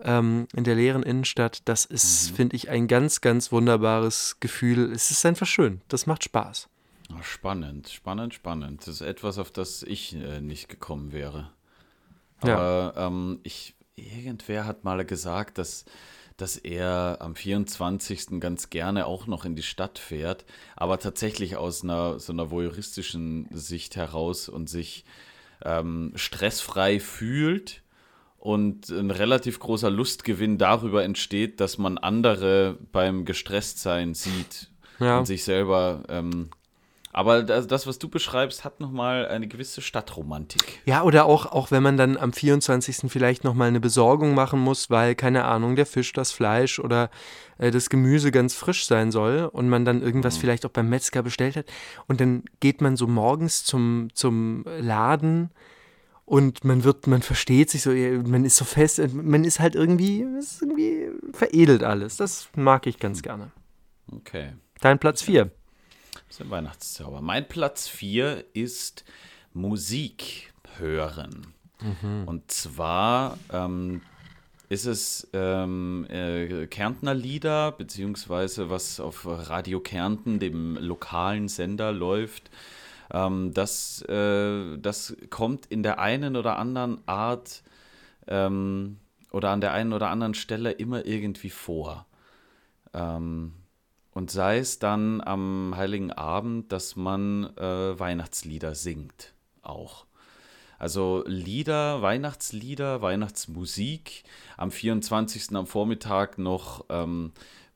ähm, 0.00 0.48
in 0.56 0.64
der 0.64 0.74
leeren 0.74 1.04
Innenstadt, 1.04 1.62
das 1.66 1.84
ist, 1.84 2.32
finde 2.32 2.56
ich, 2.56 2.68
ein 2.68 2.88
ganz, 2.88 3.20
ganz 3.20 3.52
wunderbares 3.52 4.38
Gefühl. 4.40 4.90
Es 4.90 5.12
ist 5.12 5.24
einfach 5.24 5.46
schön. 5.46 5.82
Das 5.86 6.08
macht 6.08 6.24
Spaß. 6.24 6.68
Ah, 7.12 7.22
Spannend, 7.22 7.90
spannend, 7.90 8.34
spannend. 8.34 8.80
Das 8.80 8.88
ist 8.88 9.02
etwas, 9.02 9.38
auf 9.38 9.52
das 9.52 9.84
ich 9.84 10.16
äh, 10.16 10.40
nicht 10.40 10.68
gekommen 10.68 11.12
wäre. 11.12 11.52
Ja. 12.42 12.56
Aber 12.56 12.94
ähm, 12.96 13.38
ich, 13.44 13.76
irgendwer 13.94 14.66
hat 14.66 14.82
mal 14.82 15.04
gesagt, 15.04 15.58
dass, 15.58 15.84
dass 16.36 16.56
er 16.56 17.18
am 17.20 17.36
24. 17.36 18.40
ganz 18.40 18.70
gerne 18.70 19.06
auch 19.06 19.26
noch 19.26 19.44
in 19.44 19.54
die 19.56 19.62
Stadt 19.62 19.98
fährt, 19.98 20.44
aber 20.76 20.98
tatsächlich 20.98 21.56
aus 21.56 21.84
einer 21.84 22.18
so 22.18 22.32
einer 22.32 22.50
voyeuristischen 22.50 23.46
Sicht 23.52 23.96
heraus 23.96 24.48
und 24.48 24.68
sich 24.68 25.04
ähm, 25.64 26.12
stressfrei 26.16 26.98
fühlt 27.00 27.82
und 28.38 28.90
ein 28.90 29.10
relativ 29.10 29.58
großer 29.60 29.90
Lustgewinn 29.90 30.58
darüber 30.58 31.04
entsteht, 31.04 31.60
dass 31.60 31.78
man 31.78 31.96
andere 31.98 32.78
beim 32.92 33.24
Gestresstsein 33.24 34.14
sieht 34.14 34.70
Ja. 34.98 35.18
und 35.18 35.26
sich 35.26 35.44
selber. 35.44 36.02
Ähm, 36.08 36.50
aber 37.14 37.44
das, 37.44 37.68
das, 37.68 37.86
was 37.86 38.00
du 38.00 38.08
beschreibst, 38.08 38.64
hat 38.64 38.80
nochmal 38.80 39.28
eine 39.28 39.46
gewisse 39.46 39.80
Stadtromantik. 39.80 40.80
Ja, 40.84 41.04
oder 41.04 41.26
auch, 41.26 41.46
auch 41.46 41.70
wenn 41.70 41.80
man 41.80 41.96
dann 41.96 42.16
am 42.16 42.32
24. 42.32 43.08
vielleicht 43.10 43.44
nochmal 43.44 43.68
eine 43.68 43.78
Besorgung 43.78 44.34
machen 44.34 44.58
muss, 44.58 44.90
weil, 44.90 45.14
keine 45.14 45.44
Ahnung, 45.44 45.76
der 45.76 45.86
Fisch, 45.86 46.12
das 46.12 46.32
Fleisch 46.32 46.80
oder 46.80 47.10
äh, 47.58 47.70
das 47.70 47.88
Gemüse 47.88 48.32
ganz 48.32 48.54
frisch 48.54 48.86
sein 48.86 49.12
soll 49.12 49.48
und 49.52 49.68
man 49.68 49.84
dann 49.84 50.02
irgendwas 50.02 50.36
vielleicht 50.36 50.66
auch 50.66 50.70
beim 50.70 50.88
Metzger 50.88 51.22
bestellt 51.22 51.54
hat. 51.54 51.66
Und 52.08 52.20
dann 52.20 52.42
geht 52.58 52.80
man 52.80 52.96
so 52.96 53.06
morgens 53.06 53.62
zum, 53.62 54.08
zum 54.12 54.64
Laden 54.80 55.52
und 56.24 56.64
man 56.64 56.82
wird, 56.82 57.06
man 57.06 57.22
versteht 57.22 57.70
sich 57.70 57.82
so, 57.82 57.90
man 57.90 58.44
ist 58.44 58.56
so 58.56 58.64
fest, 58.64 59.00
man 59.14 59.44
ist 59.44 59.60
halt 59.60 59.76
irgendwie, 59.76 60.26
ist 60.36 60.62
irgendwie 60.62 61.10
veredelt 61.32 61.84
alles. 61.84 62.16
Das 62.16 62.48
mag 62.56 62.88
ich 62.88 62.98
ganz 62.98 63.22
gerne. 63.22 63.52
Okay. 64.10 64.54
Dein 64.80 64.98
Platz 64.98 65.22
4. 65.22 65.52
Das 66.34 66.40
ist 66.40 66.46
ein 66.46 66.50
Weihnachtszauber. 66.50 67.20
Mein 67.20 67.46
Platz 67.46 67.86
4 67.86 68.44
ist 68.54 69.04
Musik 69.52 70.52
hören. 70.78 71.54
Und 72.26 72.50
zwar 72.50 73.38
ähm, 73.52 74.02
ist 74.68 74.84
es 74.86 75.28
ähm, 75.32 76.08
äh, 76.10 76.66
Kärntner 76.66 77.14
Lieder, 77.14 77.70
beziehungsweise 77.70 78.68
was 78.68 78.98
auf 78.98 79.24
Radio 79.24 79.78
Kärnten, 79.78 80.40
dem 80.40 80.76
lokalen 80.76 81.46
Sender, 81.46 81.92
läuft. 81.92 82.50
Ähm, 83.12 83.54
das, 83.54 84.02
äh, 84.02 84.76
das 84.78 85.16
kommt 85.30 85.66
in 85.66 85.84
der 85.84 86.00
einen 86.00 86.34
oder 86.34 86.58
anderen 86.58 86.98
Art 87.06 87.62
ähm, 88.26 88.96
oder 89.30 89.50
an 89.50 89.60
der 89.60 89.72
einen 89.72 89.92
oder 89.92 90.10
anderen 90.10 90.34
Stelle 90.34 90.72
immer 90.72 91.06
irgendwie 91.06 91.50
vor. 91.50 92.06
Ähm, 92.92 93.52
und 94.14 94.30
sei 94.30 94.58
es 94.58 94.78
dann 94.78 95.20
am 95.20 95.74
Heiligen 95.76 96.12
Abend, 96.12 96.70
dass 96.72 96.96
man 96.96 97.54
äh, 97.56 97.98
Weihnachtslieder 97.98 98.74
singt 98.74 99.34
auch. 99.62 100.06
Also 100.78 101.24
Lieder, 101.26 102.00
Weihnachtslieder, 102.00 103.02
Weihnachtsmusik. 103.02 104.24
Am 104.56 104.70
24. 104.70 105.54
am 105.56 105.66
Vormittag 105.66 106.38
noch 106.38 106.84
ähm, 106.90 107.32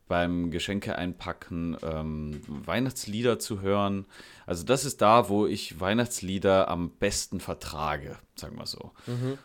beim 0.07 0.51
Geschenke 0.51 0.97
einpacken 0.97 1.77
ähm, 1.83 2.41
Weihnachtslieder 2.47 3.39
zu 3.39 3.61
hören. 3.61 4.07
Also 4.47 4.65
das 4.65 4.85
ist 4.85 5.01
da, 5.01 5.29
wo 5.29 5.47
ich 5.47 5.81
Weihnachtslieder 5.81 6.69
am 6.69 6.91
besten 6.91 7.41
vertrage, 7.41 8.17
sagen 8.37 8.57
wir 8.59 8.67
so. 8.67 8.93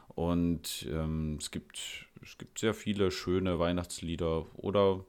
Und 0.10 0.88
ähm, 0.90 1.38
es, 1.40 1.52
gibt, 1.52 1.80
es 2.22 2.38
gibt 2.38 2.60
sehr 2.60 2.74
viele 2.74 3.12
schöne 3.12 3.60
Weihnachtslieder 3.60 4.46
oder 4.56 5.04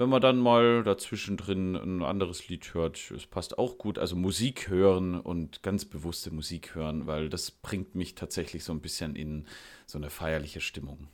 wenn 0.00 0.08
man 0.08 0.22
dann 0.22 0.38
mal 0.38 0.82
dazwischen 0.82 1.36
drin 1.36 1.74
ein 1.74 2.02
anderes 2.02 2.48
Lied 2.48 2.72
hört, 2.72 3.10
es 3.10 3.26
passt 3.26 3.58
auch 3.58 3.76
gut. 3.76 3.98
Also 3.98 4.16
Musik 4.16 4.70
hören 4.70 5.20
und 5.20 5.62
ganz 5.62 5.84
bewusste 5.84 6.30
Musik 6.30 6.74
hören, 6.74 7.06
weil 7.06 7.28
das 7.28 7.50
bringt 7.50 7.94
mich 7.94 8.14
tatsächlich 8.14 8.64
so 8.64 8.72
ein 8.72 8.80
bisschen 8.80 9.14
in 9.14 9.46
so 9.84 9.98
eine 9.98 10.08
feierliche 10.08 10.62
Stimmung. 10.62 11.08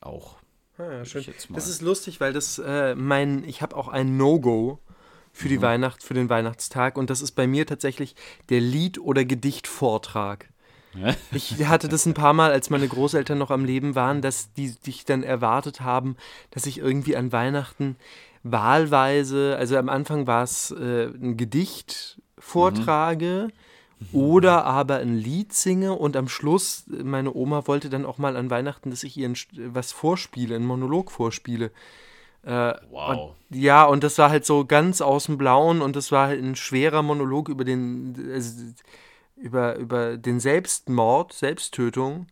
Auch. 0.00 0.36
Ja, 0.78 1.04
schön. 1.04 1.24
Das 1.50 1.66
ist 1.66 1.82
lustig, 1.82 2.20
weil 2.20 2.32
das 2.32 2.60
äh, 2.60 2.94
mein, 2.94 3.42
ich 3.42 3.60
habe 3.60 3.76
auch 3.76 3.88
ein 3.88 4.16
No-Go 4.16 4.78
für 5.32 5.48
die 5.48 5.60
Weihnacht, 5.60 6.04
für 6.04 6.14
den 6.14 6.28
Weihnachtstag 6.28 6.96
und 6.96 7.10
das 7.10 7.22
ist 7.22 7.32
bei 7.32 7.48
mir 7.48 7.66
tatsächlich 7.66 8.14
der 8.50 8.60
Lied- 8.60 9.00
oder 9.00 9.24
Gedichtvortrag. 9.24 10.48
Ich 11.32 11.66
hatte 11.66 11.88
das 11.88 12.06
ein 12.06 12.14
paar 12.14 12.32
Mal, 12.32 12.50
als 12.52 12.70
meine 12.70 12.88
Großeltern 12.88 13.38
noch 13.38 13.50
am 13.50 13.64
Leben 13.64 13.94
waren, 13.94 14.22
dass 14.22 14.52
die 14.52 14.74
dich 14.74 15.04
dann 15.04 15.22
erwartet 15.22 15.80
haben, 15.80 16.16
dass 16.50 16.66
ich 16.66 16.78
irgendwie 16.78 17.16
an 17.16 17.32
Weihnachten 17.32 17.96
wahlweise, 18.42 19.56
also 19.58 19.76
am 19.76 19.88
Anfang 19.88 20.26
war 20.26 20.42
es 20.44 20.70
äh, 20.70 21.06
ein 21.06 21.36
Gedicht 21.36 22.20
vortrage 22.38 23.48
oder 24.12 24.66
aber 24.66 24.96
ein 24.96 25.16
Lied 25.16 25.54
singe 25.54 25.94
und 25.94 26.14
am 26.16 26.28
Schluss, 26.28 26.84
meine 26.88 27.32
Oma 27.34 27.66
wollte 27.66 27.88
dann 27.88 28.04
auch 28.04 28.18
mal 28.18 28.36
an 28.36 28.50
Weihnachten, 28.50 28.90
dass 28.90 29.02
ich 29.02 29.16
ihr 29.16 29.32
was 29.72 29.92
vorspiele, 29.92 30.56
einen 30.56 30.66
Monolog 30.66 31.10
vorspiele. 31.10 31.70
Äh, 32.44 32.74
Wow. 32.90 33.34
Und, 33.50 33.56
ja, 33.58 33.84
und 33.84 34.04
das 34.04 34.18
war 34.18 34.28
halt 34.28 34.44
so 34.44 34.66
ganz 34.66 35.00
aus 35.00 35.24
dem 35.26 35.38
Blauen 35.38 35.80
und 35.80 35.96
das 35.96 36.12
war 36.12 36.26
halt 36.28 36.42
ein 36.42 36.56
schwerer 36.56 37.02
Monolog 37.02 37.48
über 37.48 37.64
den, 37.64 38.14
also, 38.30 38.50
über, 39.36 39.76
über 39.76 40.16
den 40.16 40.40
Selbstmord, 40.40 41.32
Selbsttötung. 41.32 42.26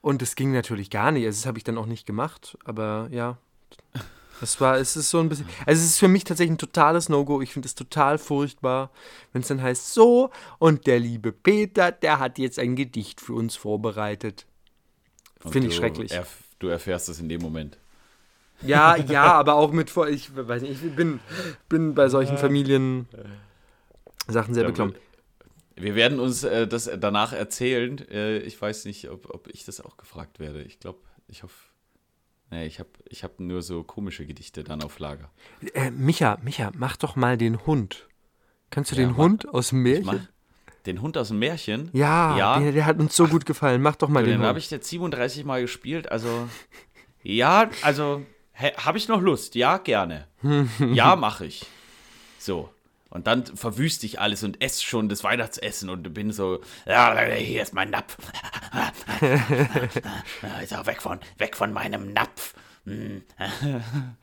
Und 0.00 0.22
das 0.22 0.34
ging 0.34 0.52
natürlich 0.52 0.90
gar 0.90 1.12
nicht. 1.12 1.24
Also 1.26 1.40
das 1.40 1.46
habe 1.46 1.58
ich 1.58 1.64
dann 1.64 1.78
auch 1.78 1.86
nicht 1.86 2.06
gemacht. 2.06 2.58
Aber 2.64 3.08
ja, 3.10 3.38
das 4.40 4.60
war, 4.60 4.76
es 4.76 4.96
ist 4.96 5.10
so 5.10 5.20
ein 5.20 5.28
bisschen. 5.28 5.46
Also 5.66 5.80
es 5.80 5.90
ist 5.90 5.98
für 6.00 6.08
mich 6.08 6.24
tatsächlich 6.24 6.54
ein 6.54 6.58
totales 6.58 7.08
No-Go. 7.08 7.40
Ich 7.42 7.52
finde 7.52 7.66
es 7.66 7.76
total 7.76 8.18
furchtbar, 8.18 8.90
wenn 9.32 9.42
es 9.42 9.48
dann 9.48 9.62
heißt, 9.62 9.94
so, 9.94 10.30
und 10.58 10.88
der 10.88 10.98
liebe 10.98 11.30
Peter, 11.30 11.92
der 11.92 12.18
hat 12.18 12.38
jetzt 12.38 12.58
ein 12.58 12.74
Gedicht 12.74 13.20
für 13.20 13.34
uns 13.34 13.54
vorbereitet. 13.54 14.46
Finde 15.48 15.68
ich 15.68 15.76
schrecklich. 15.76 16.10
Erf 16.10 16.42
du 16.58 16.68
erfährst 16.68 17.08
es 17.08 17.20
in 17.20 17.28
dem 17.28 17.40
Moment. 17.40 17.78
Ja, 18.62 18.96
ja, 18.96 19.32
aber 19.32 19.54
auch 19.54 19.72
mit 19.72 19.90
vor. 19.90 20.08
Ich 20.08 20.34
weiß 20.34 20.62
nicht, 20.62 20.84
ich 20.84 20.94
bin, 20.94 21.20
bin 21.68 21.94
bei 21.94 22.08
solchen 22.08 22.36
Familien 22.36 23.08
Sachen 24.28 24.54
sehr 24.54 24.62
Ja, 24.62 24.68
beklommen. 24.68 24.94
Wir 25.82 25.94
werden 25.94 26.20
uns 26.20 26.44
äh, 26.44 26.66
das 26.66 26.90
danach 26.98 27.32
erzählen. 27.32 27.98
Äh, 28.08 28.38
ich 28.38 28.60
weiß 28.60 28.84
nicht, 28.84 29.10
ob, 29.10 29.32
ob 29.34 29.48
ich 29.48 29.64
das 29.64 29.80
auch 29.80 29.96
gefragt 29.96 30.38
werde. 30.40 30.62
Ich 30.62 30.78
glaube, 30.80 31.00
ich 31.28 31.42
hoffe. 31.42 31.54
Nee, 32.50 32.66
ich 32.66 32.78
habe 32.78 32.90
ich 33.08 33.24
hab 33.24 33.40
nur 33.40 33.62
so 33.62 33.82
komische 33.82 34.26
Gedichte 34.26 34.62
dann 34.62 34.82
auf 34.82 34.98
Lager. 34.98 35.30
Äh, 35.74 35.90
Micha, 35.90 36.38
Micha, 36.42 36.70
mach 36.76 36.96
doch 36.96 37.16
mal 37.16 37.36
den 37.38 37.64
Hund. 37.66 38.08
Kannst 38.70 38.92
du 38.92 38.96
Ja, 38.96 39.02
den 39.02 39.10
mach- 39.12 39.16
Hund 39.18 39.48
aus 39.48 39.70
dem 39.70 39.82
Märchen? 39.82 40.28
den 40.86 41.00
Hund 41.00 41.16
aus 41.16 41.28
dem 41.28 41.38
Märchen. 41.38 41.90
Ja, 41.92 42.36
Ja. 42.36 42.58
Der, 42.60 42.72
der 42.72 42.86
hat 42.86 42.98
uns 42.98 43.14
so 43.16 43.26
gut 43.28 43.46
gefallen. 43.46 43.80
Mach 43.82 43.96
doch 43.96 44.08
mal 44.08 44.22
den, 44.24 44.32
den 44.32 44.38
Hund. 44.40 44.48
habe 44.48 44.58
ich 44.58 44.70
jetzt 44.70 44.88
37 44.88 45.44
Mal 45.44 45.60
gespielt. 45.62 46.10
Also, 46.10 46.48
ja, 47.22 47.70
also, 47.82 48.22
habe 48.76 48.98
ich 48.98 49.08
noch 49.08 49.20
Lust? 49.20 49.54
Ja, 49.54 49.78
gerne. 49.78 50.26
Ja, 50.92 51.16
mache 51.16 51.46
ich. 51.46 51.64
So. 52.38 52.68
Und 53.12 53.26
dann 53.26 53.44
verwüste 53.44 54.06
ich 54.06 54.20
alles 54.20 54.42
und 54.42 54.62
esse 54.62 54.82
schon 54.82 55.10
das 55.10 55.22
Weihnachtsessen 55.22 55.90
und 55.90 56.14
bin 56.14 56.32
so, 56.32 56.62
ja, 56.86 57.14
hier 57.34 57.62
ist 57.62 57.74
mein 57.74 57.90
Napf. 57.90 58.16
Ist 60.62 60.74
auch 60.74 60.86
weg 60.86 61.02
von, 61.02 61.20
weg 61.36 61.54
von 61.54 61.72
meinem 61.72 62.12
Napf. 62.12 62.54
Hm. 62.84 63.22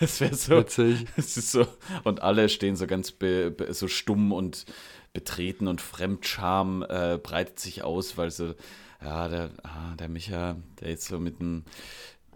Das 0.00 0.20
wäre 0.20 0.34
so. 0.34 0.58
Witzig. 0.58 1.06
Es 1.16 1.38
ist 1.38 1.50
so. 1.50 1.66
Und 2.04 2.20
alle 2.20 2.50
stehen 2.50 2.76
so 2.76 2.86
ganz 2.86 3.10
be, 3.10 3.50
be, 3.50 3.72
so 3.72 3.88
stumm 3.88 4.32
und 4.32 4.66
betreten 5.14 5.66
und 5.66 5.80
Fremdscham 5.80 6.84
äh, 6.86 7.18
breitet 7.22 7.58
sich 7.58 7.84
aus, 7.84 8.18
weil 8.18 8.30
so, 8.30 8.54
ja, 9.02 9.28
der, 9.28 9.50
ah, 9.62 9.94
der 9.98 10.08
Micha, 10.08 10.56
der 10.80 10.90
ist 10.90 11.04
so 11.04 11.18
mit 11.18 11.40
dem, 11.40 11.64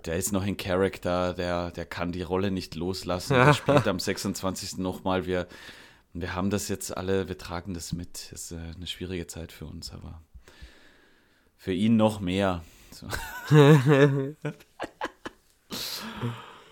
der 0.06 0.16
ist 0.16 0.32
noch 0.32 0.44
in 0.44 0.56
Charakter, 0.56 1.34
der, 1.34 1.70
der 1.70 1.86
kann 1.86 2.12
die 2.12 2.22
Rolle 2.22 2.50
nicht 2.50 2.74
loslassen. 2.74 3.34
Der 3.34 3.54
spielt 3.54 3.86
am 3.88 3.98
26. 3.98 4.78
nochmal. 4.78 5.26
Wir, 5.26 5.46
wir 6.12 6.34
haben 6.34 6.50
das 6.50 6.68
jetzt 6.68 6.96
alle, 6.96 7.28
wir 7.28 7.38
tragen 7.38 7.74
das 7.74 7.92
mit. 7.92 8.28
Das 8.30 8.50
ist 8.50 8.52
äh, 8.52 8.56
eine 8.76 8.86
schwierige 8.86 9.26
Zeit 9.26 9.52
für 9.52 9.66
uns, 9.66 9.92
aber 9.92 10.20
für 11.56 11.72
ihn 11.72 11.96
noch 11.96 12.20
mehr. 12.20 12.62
So. 12.90 13.06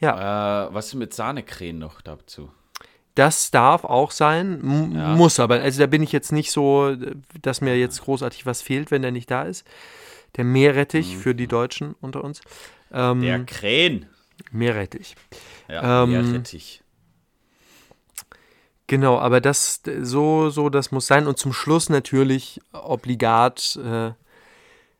Ja. 0.02 0.68
Äh, 0.68 0.74
was 0.74 0.88
ist 0.88 0.96
mit 0.96 1.14
Sahnecreme 1.14 1.80
noch 1.80 2.02
dazu? 2.02 2.52
Das 3.16 3.50
darf 3.50 3.86
auch 3.86 4.12
sein, 4.12 4.92
ja. 4.94 5.16
muss 5.16 5.40
aber. 5.40 5.62
Also 5.62 5.80
da 5.80 5.88
bin 5.88 6.04
ich 6.04 6.12
jetzt 6.12 6.34
nicht 6.34 6.52
so, 6.52 6.96
dass 7.42 7.62
mir 7.62 7.80
jetzt 7.80 8.02
großartig 8.02 8.46
was 8.46 8.62
fehlt, 8.62 8.92
wenn 8.92 9.02
der 9.02 9.12
nicht 9.12 9.32
da 9.32 9.44
ist. 9.44 9.66
Der 10.36 10.44
Meerrettich 10.44 11.16
mhm. 11.16 11.20
für 11.22 11.34
die 11.34 11.48
Deutschen 11.48 11.96
unter 12.02 12.26
uns. 12.26 12.42
Ähm, 12.92 13.22
der 13.22 13.46
Krähen. 13.46 14.08
Meerrettich. 14.52 15.16
Ja, 15.70 16.04
ähm, 16.04 16.12
Meerrettich. 16.12 16.84
Genau, 18.88 19.18
aber 19.18 19.42
das 19.42 19.82
so, 20.02 20.50
so, 20.50 20.70
das 20.70 20.92
muss 20.92 21.08
sein. 21.08 21.28
Und 21.28 21.40
zum 21.40 21.54
Schluss 21.54 21.90
natürlich 21.90 22.62
obligat 22.72 23.78
äh, 23.84 24.10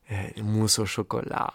äh, 0.08 0.42
Mousse 0.42 0.82
au 0.82 0.86
Chocolat. 0.86 1.54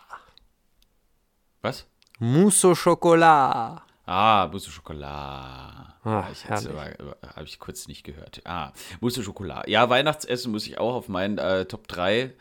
Was? 1.62 1.86
Mousse 2.18 2.68
au 2.68 2.74
Chocolat. 2.74 3.82
Ah, 4.06 4.48
Mousse 4.50 4.68
au 4.68 4.72
Chocolat. 4.72 5.96
Ah, 6.04 6.28
ich 6.32 6.48
habe 6.48 7.44
ich 7.44 7.58
kurz 7.58 7.88
nicht 7.88 8.04
gehört. 8.04 8.40
Ah, 8.44 8.72
Mousse 9.00 9.20
au 9.20 9.24
Chocolat. 9.24 9.66
Ja, 9.68 9.90
Weihnachtsessen 9.90 10.52
muss 10.52 10.66
ich 10.66 10.78
auch 10.78 10.94
auf 10.94 11.08
meinen 11.08 11.38
äh, 11.38 11.64
Top 11.66 11.88
3 11.88 12.32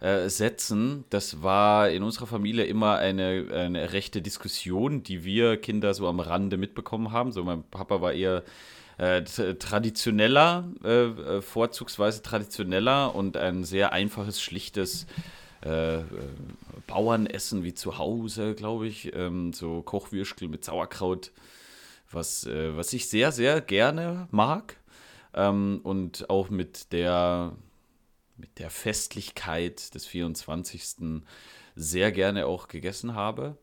äh, 0.00 0.28
setzen. 0.30 1.04
Das 1.10 1.42
war 1.42 1.90
in 1.90 2.02
unserer 2.02 2.26
Familie 2.26 2.64
immer 2.64 2.96
eine, 2.96 3.46
eine 3.52 3.92
rechte 3.92 4.22
Diskussion, 4.22 5.02
die 5.02 5.24
wir 5.24 5.58
Kinder 5.58 5.92
so 5.92 6.08
am 6.08 6.20
Rande 6.20 6.56
mitbekommen 6.56 7.12
haben. 7.12 7.30
So, 7.32 7.44
mein 7.44 7.62
Papa 7.62 8.00
war 8.00 8.12
eher 8.14 8.42
äh, 8.98 9.22
traditioneller, 9.22 10.68
äh, 10.84 11.04
äh, 11.06 11.42
vorzugsweise 11.42 12.22
traditioneller 12.22 13.14
und 13.14 13.36
ein 13.36 13.64
sehr 13.64 13.92
einfaches, 13.92 14.40
schlichtes 14.40 15.06
äh, 15.64 16.00
äh, 16.00 16.04
Bauernessen 16.86 17.64
wie 17.64 17.74
zu 17.74 17.98
Hause, 17.98 18.54
glaube 18.54 18.86
ich. 18.86 19.14
Ähm, 19.14 19.52
so 19.52 19.82
Kochwürstel 19.82 20.48
mit 20.48 20.64
Sauerkraut, 20.64 21.32
was, 22.10 22.46
äh, 22.46 22.76
was 22.76 22.92
ich 22.92 23.08
sehr, 23.08 23.32
sehr 23.32 23.60
gerne 23.60 24.28
mag. 24.30 24.76
Ähm, 25.32 25.80
und 25.82 26.28
auch 26.28 26.50
mit 26.50 26.92
der, 26.92 27.56
mit 28.36 28.58
der 28.58 28.70
Festlichkeit 28.70 29.94
des 29.94 30.06
24. 30.06 31.22
sehr 31.76 32.12
gerne 32.12 32.46
auch 32.46 32.68
gegessen 32.68 33.14
habe. 33.14 33.56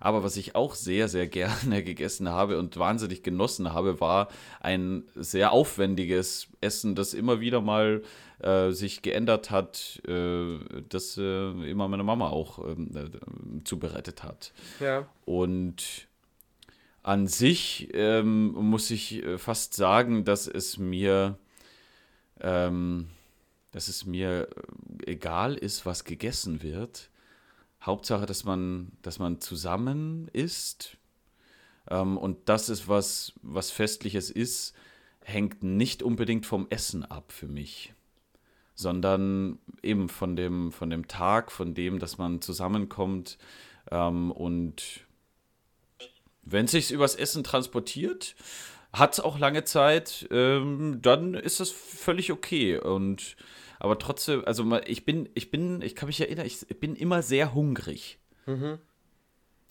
Aber 0.00 0.22
was 0.22 0.36
ich 0.36 0.54
auch 0.54 0.74
sehr, 0.74 1.08
sehr 1.08 1.26
gerne 1.28 1.82
gegessen 1.82 2.28
habe 2.28 2.58
und 2.58 2.76
wahnsinnig 2.76 3.22
genossen 3.22 3.72
habe, 3.72 4.00
war 4.00 4.28
ein 4.60 5.04
sehr 5.14 5.52
aufwendiges 5.52 6.48
Essen, 6.60 6.94
das 6.94 7.14
immer 7.14 7.40
wieder 7.40 7.60
mal 7.60 8.02
äh, 8.40 8.70
sich 8.70 9.02
geändert 9.02 9.50
hat, 9.50 10.00
äh, 10.06 10.58
das 10.88 11.16
äh, 11.16 11.70
immer 11.70 11.88
meine 11.88 12.04
Mama 12.04 12.28
auch 12.28 12.58
ähm, 12.66 12.90
äh, 12.94 13.64
zubereitet 13.64 14.22
hat. 14.22 14.52
Ja. 14.80 15.08
Und 15.24 16.08
an 17.02 17.26
sich 17.26 17.88
ähm, 17.94 18.52
muss 18.52 18.90
ich 18.90 19.24
äh, 19.24 19.38
fast 19.38 19.74
sagen, 19.74 20.24
dass 20.24 20.46
es 20.46 20.78
mir, 20.78 21.38
ähm, 22.40 23.08
dass 23.72 23.88
es 23.88 24.06
mir 24.06 24.48
egal 25.06 25.54
ist, 25.54 25.86
was 25.86 26.04
gegessen 26.04 26.62
wird. 26.62 27.10
Hauptsache, 27.82 28.26
dass 28.26 28.44
man, 28.44 28.92
dass 29.02 29.18
man 29.18 29.40
zusammen 29.40 30.28
isst. 30.32 30.96
Ähm, 31.90 32.16
und 32.16 32.48
das 32.48 32.68
ist 32.68 32.88
was, 32.88 33.32
was 33.42 33.70
Festliches 33.70 34.30
ist, 34.30 34.74
hängt 35.22 35.62
nicht 35.62 36.02
unbedingt 36.02 36.46
vom 36.46 36.66
Essen 36.70 37.04
ab 37.04 37.32
für 37.32 37.48
mich 37.48 37.94
sondern 38.74 39.58
eben 39.82 40.08
von 40.08 40.36
dem, 40.36 40.70
von 40.70 40.88
dem 40.88 41.08
Tag, 41.08 41.50
von 41.50 41.74
dem, 41.74 41.98
dass 41.98 42.16
man 42.16 42.40
zusammenkommt 42.40 43.36
ähm, 43.90 44.30
und 44.30 45.00
wenn 46.42 46.66
es 46.66 46.70
sich 46.70 46.90
übers 46.92 47.14
Essen 47.14 47.44
transportiert, 47.44 48.34
hat 48.92 49.14
es 49.14 49.20
auch 49.20 49.38
lange 49.38 49.64
Zeit, 49.64 50.28
ähm, 50.30 51.00
dann 51.02 51.34
ist 51.34 51.60
das 51.60 51.70
völlig 51.70 52.32
okay. 52.32 52.78
Und 52.78 53.36
aber 53.78 53.98
trotzdem, 53.98 54.44
also 54.44 54.78
ich 54.86 55.04
bin, 55.04 55.28
ich 55.34 55.50
bin, 55.50 55.82
ich 55.82 55.94
kann 55.94 56.08
mich 56.08 56.20
erinnern, 56.20 56.46
ich 56.46 56.66
bin 56.80 56.96
immer 56.96 57.22
sehr 57.22 57.54
hungrig. 57.54 58.18
Mhm. 58.46 58.78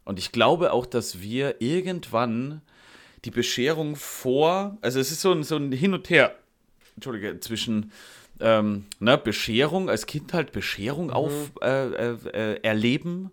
Und 0.06 0.20
ich 0.20 0.32
glaube 0.32 0.72
auch, 0.72 0.86
dass 0.86 1.22
wir 1.22 1.62
irgendwann 1.62 2.62
die 3.26 3.32
Bescherung 3.32 3.96
vor, 3.96 4.78
also 4.82 5.00
es 5.00 5.12
ist 5.12 5.22
so 5.22 5.32
ein, 5.32 5.44
so 5.44 5.58
ein 5.58 5.72
Hin 5.72 5.94
und 5.94 6.10
Her, 6.10 6.36
Entschuldige, 6.96 7.40
zwischen 7.42 7.92
ähm, 8.40 8.86
ne, 9.00 9.18
Bescherung, 9.18 9.90
als 9.90 10.06
Kind 10.06 10.34
halt 10.34 10.54
Bescherung 10.54 11.08
mhm. 11.08 11.14
auf 11.14 11.52
äh, 11.62 11.88
äh, 11.88 12.18
äh, 12.34 12.60
erleben 12.62 13.32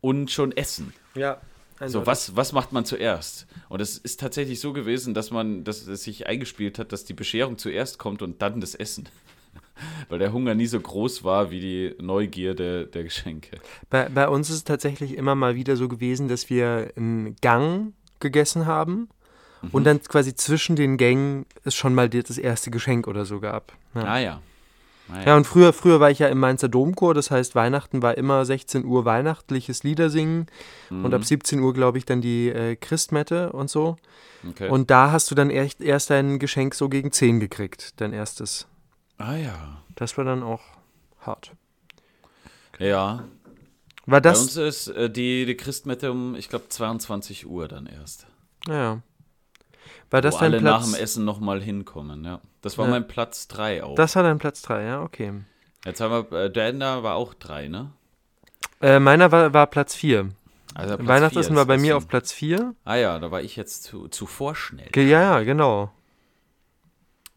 und 0.00 0.30
schon 0.30 0.52
essen. 0.52 0.92
Ja. 1.14 1.40
So, 1.84 2.06
was, 2.06 2.36
was 2.36 2.52
macht 2.52 2.72
man 2.72 2.84
zuerst? 2.84 3.48
Und 3.68 3.80
es 3.80 3.98
ist 3.98 4.20
tatsächlich 4.20 4.60
so 4.60 4.72
gewesen, 4.72 5.14
dass 5.14 5.32
man, 5.32 5.64
dass 5.64 5.88
es 5.88 6.04
sich 6.04 6.28
eingespielt 6.28 6.78
hat, 6.78 6.92
dass 6.92 7.04
die 7.04 7.14
Bescherung 7.14 7.58
zuerst 7.58 7.98
kommt 7.98 8.22
und 8.22 8.40
dann 8.40 8.60
das 8.60 8.76
Essen. 8.76 9.08
Weil 10.08 10.18
der 10.18 10.32
Hunger 10.32 10.54
nie 10.54 10.66
so 10.66 10.80
groß 10.80 11.24
war 11.24 11.50
wie 11.50 11.60
die 11.60 11.94
Neugierde 12.00 12.86
der 12.86 13.04
Geschenke. 13.04 13.58
Bei, 13.90 14.08
bei 14.08 14.28
uns 14.28 14.50
ist 14.50 14.56
es 14.56 14.64
tatsächlich 14.64 15.16
immer 15.16 15.34
mal 15.34 15.54
wieder 15.54 15.76
so 15.76 15.88
gewesen, 15.88 16.28
dass 16.28 16.50
wir 16.50 16.92
einen 16.96 17.36
Gang 17.40 17.94
gegessen 18.20 18.66
haben 18.66 19.08
Mhm. 19.62 19.70
Und 19.72 19.84
dann 19.84 20.02
quasi 20.02 20.34
zwischen 20.34 20.76
den 20.76 20.96
Gängen 20.96 21.46
es 21.64 21.74
schon 21.74 21.94
mal 21.94 22.08
das 22.08 22.38
erste 22.38 22.70
Geschenk 22.70 23.06
oder 23.06 23.24
so 23.24 23.40
gab. 23.40 23.72
Ja. 23.94 24.02
Ah 24.02 24.18
ja. 24.18 24.40
Ah, 25.08 25.18
ja. 25.18 25.26
ja, 25.26 25.36
und 25.36 25.46
früher, 25.46 25.72
früher 25.72 26.00
war 26.00 26.10
ich 26.10 26.20
ja 26.20 26.28
im 26.28 26.38
Mainzer 26.38 26.68
Domchor, 26.68 27.12
das 27.12 27.30
heißt, 27.30 27.54
Weihnachten 27.54 28.02
war 28.02 28.16
immer 28.16 28.44
16 28.44 28.84
Uhr 28.84 29.04
weihnachtliches 29.04 29.82
Liedersingen 29.82 30.46
mhm. 30.90 31.04
und 31.04 31.12
ab 31.12 31.24
17 31.24 31.60
Uhr, 31.60 31.74
glaube 31.74 31.98
ich, 31.98 32.06
dann 32.06 32.20
die 32.20 32.48
äh, 32.48 32.76
Christmette 32.76 33.52
und 33.52 33.68
so. 33.68 33.96
Okay. 34.48 34.68
Und 34.68 34.90
da 34.90 35.10
hast 35.10 35.30
du 35.30 35.34
dann 35.34 35.50
erst, 35.50 35.80
erst 35.80 36.10
dein 36.10 36.38
Geschenk 36.38 36.74
so 36.74 36.88
gegen 36.88 37.10
10 37.10 37.40
gekriegt, 37.40 38.00
dein 38.00 38.12
erstes. 38.12 38.66
Ah 39.18 39.36
ja. 39.36 39.82
Das 39.94 40.16
war 40.16 40.24
dann 40.24 40.42
auch 40.42 40.62
hart. 41.20 41.52
Ja. 42.78 43.24
War 44.06 44.20
das? 44.20 44.38
Bei 44.38 44.42
uns 44.42 44.56
ist 44.56 44.88
äh, 44.88 45.10
die, 45.10 45.46
die 45.46 45.56
Christmette 45.56 46.10
um, 46.10 46.34
ich 46.34 46.48
glaube, 46.48 46.68
22 46.68 47.46
Uhr 47.46 47.68
dann 47.68 47.86
erst. 47.86 48.26
Ja. 48.66 49.02
War 50.10 50.20
das 50.20 50.34
wo 50.34 50.38
dein 50.40 50.52
alle 50.52 50.60
Platz? 50.60 50.72
nach 50.72 50.92
dem 50.92 51.02
Essen 51.02 51.24
nochmal 51.24 51.62
hinkommen, 51.62 52.24
ja. 52.24 52.40
Das 52.60 52.78
war 52.78 52.86
ja. 52.86 52.90
mein 52.90 53.08
Platz 53.08 53.48
3 53.48 53.84
auch. 53.84 53.94
Das 53.94 54.14
war 54.16 54.22
dein 54.22 54.38
Platz 54.38 54.62
3, 54.62 54.84
ja, 54.84 55.02
okay. 55.02 55.32
Jetzt 55.84 56.00
haben 56.00 56.30
wir, 56.30 56.38
äh, 56.38 56.50
Danda 56.50 57.02
war 57.02 57.14
auch 57.14 57.34
3, 57.34 57.68
ne? 57.68 57.92
Äh, 58.80 58.98
meiner 58.98 59.32
war, 59.32 59.54
war 59.54 59.66
Platz 59.68 59.94
4. 59.94 60.30
Also 60.74 60.96
Platz 60.96 61.08
Weihnachtsessen 61.08 61.56
war 61.56 61.66
bei 61.66 61.76
mir 61.76 61.96
auf 61.96 62.08
Platz 62.08 62.32
4. 62.32 62.74
Ah 62.84 62.96
ja, 62.96 63.18
da 63.18 63.30
war 63.30 63.42
ich 63.42 63.56
jetzt 63.56 63.84
zu, 63.84 64.08
zu 64.08 64.26
vorschnell. 64.26 64.88
Ja, 64.94 65.02
ja, 65.04 65.40
genau. 65.42 65.92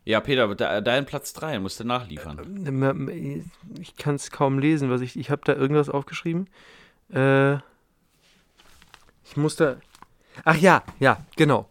Ja, 0.05 0.19
Peter, 0.21 0.53
dein 0.55 1.05
Platz 1.05 1.33
3 1.33 1.59
musst 1.59 1.79
du 1.79 1.83
nachliefern. 1.83 3.09
Äh, 3.09 3.41
ich 3.81 3.97
kann 3.97 4.15
es 4.15 4.31
kaum 4.31 4.59
lesen, 4.59 4.89
was 4.89 5.01
ich. 5.01 5.17
Ich 5.17 5.31
habe 5.31 5.41
da 5.43 5.53
irgendwas 5.53 5.89
aufgeschrieben. 5.89 6.47
Äh, 7.11 7.55
ich 9.23 9.35
musste. 9.35 9.81
Ach 10.43 10.55
ja, 10.55 10.83
ja, 10.99 11.25
genau 11.35 11.67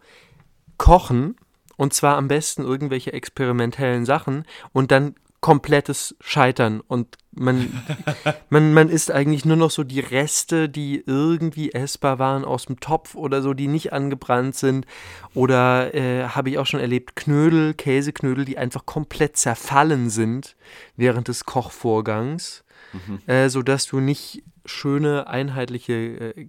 kochen 0.77 1.35
und 1.77 1.93
zwar 1.93 2.17
am 2.17 2.27
besten 2.27 2.63
irgendwelche 2.63 3.13
experimentellen 3.13 4.05
Sachen 4.05 4.45
und 4.71 4.91
dann 4.91 5.15
komplettes 5.45 6.15
Scheitern 6.21 6.81
und 6.81 7.19
man, 7.31 7.71
man, 8.49 8.73
man 8.73 8.89
isst 8.89 9.11
eigentlich 9.11 9.45
nur 9.45 9.57
noch 9.57 9.69
so 9.69 9.83
die 9.83 9.99
Reste, 9.99 10.67
die 10.67 11.03
irgendwie 11.05 11.71
essbar 11.71 12.17
waren 12.17 12.43
aus 12.43 12.65
dem 12.65 12.79
Topf 12.79 13.13
oder 13.13 13.43
so, 13.43 13.53
die 13.53 13.67
nicht 13.67 13.93
angebrannt 13.93 14.55
sind. 14.55 14.87
Oder 15.35 15.93
äh, 15.93 16.29
habe 16.29 16.49
ich 16.49 16.57
auch 16.57 16.65
schon 16.65 16.79
erlebt, 16.79 17.15
Knödel, 17.15 17.75
Käseknödel, 17.75 18.43
die 18.43 18.57
einfach 18.57 18.87
komplett 18.87 19.37
zerfallen 19.37 20.09
sind 20.09 20.55
während 20.97 21.27
des 21.27 21.45
Kochvorgangs, 21.45 22.63
mhm. 22.93 23.19
äh, 23.27 23.47
sodass 23.47 23.85
du 23.85 23.99
nicht 23.99 24.41
schöne, 24.65 25.27
einheitliche 25.27 25.93
äh, 25.93 26.47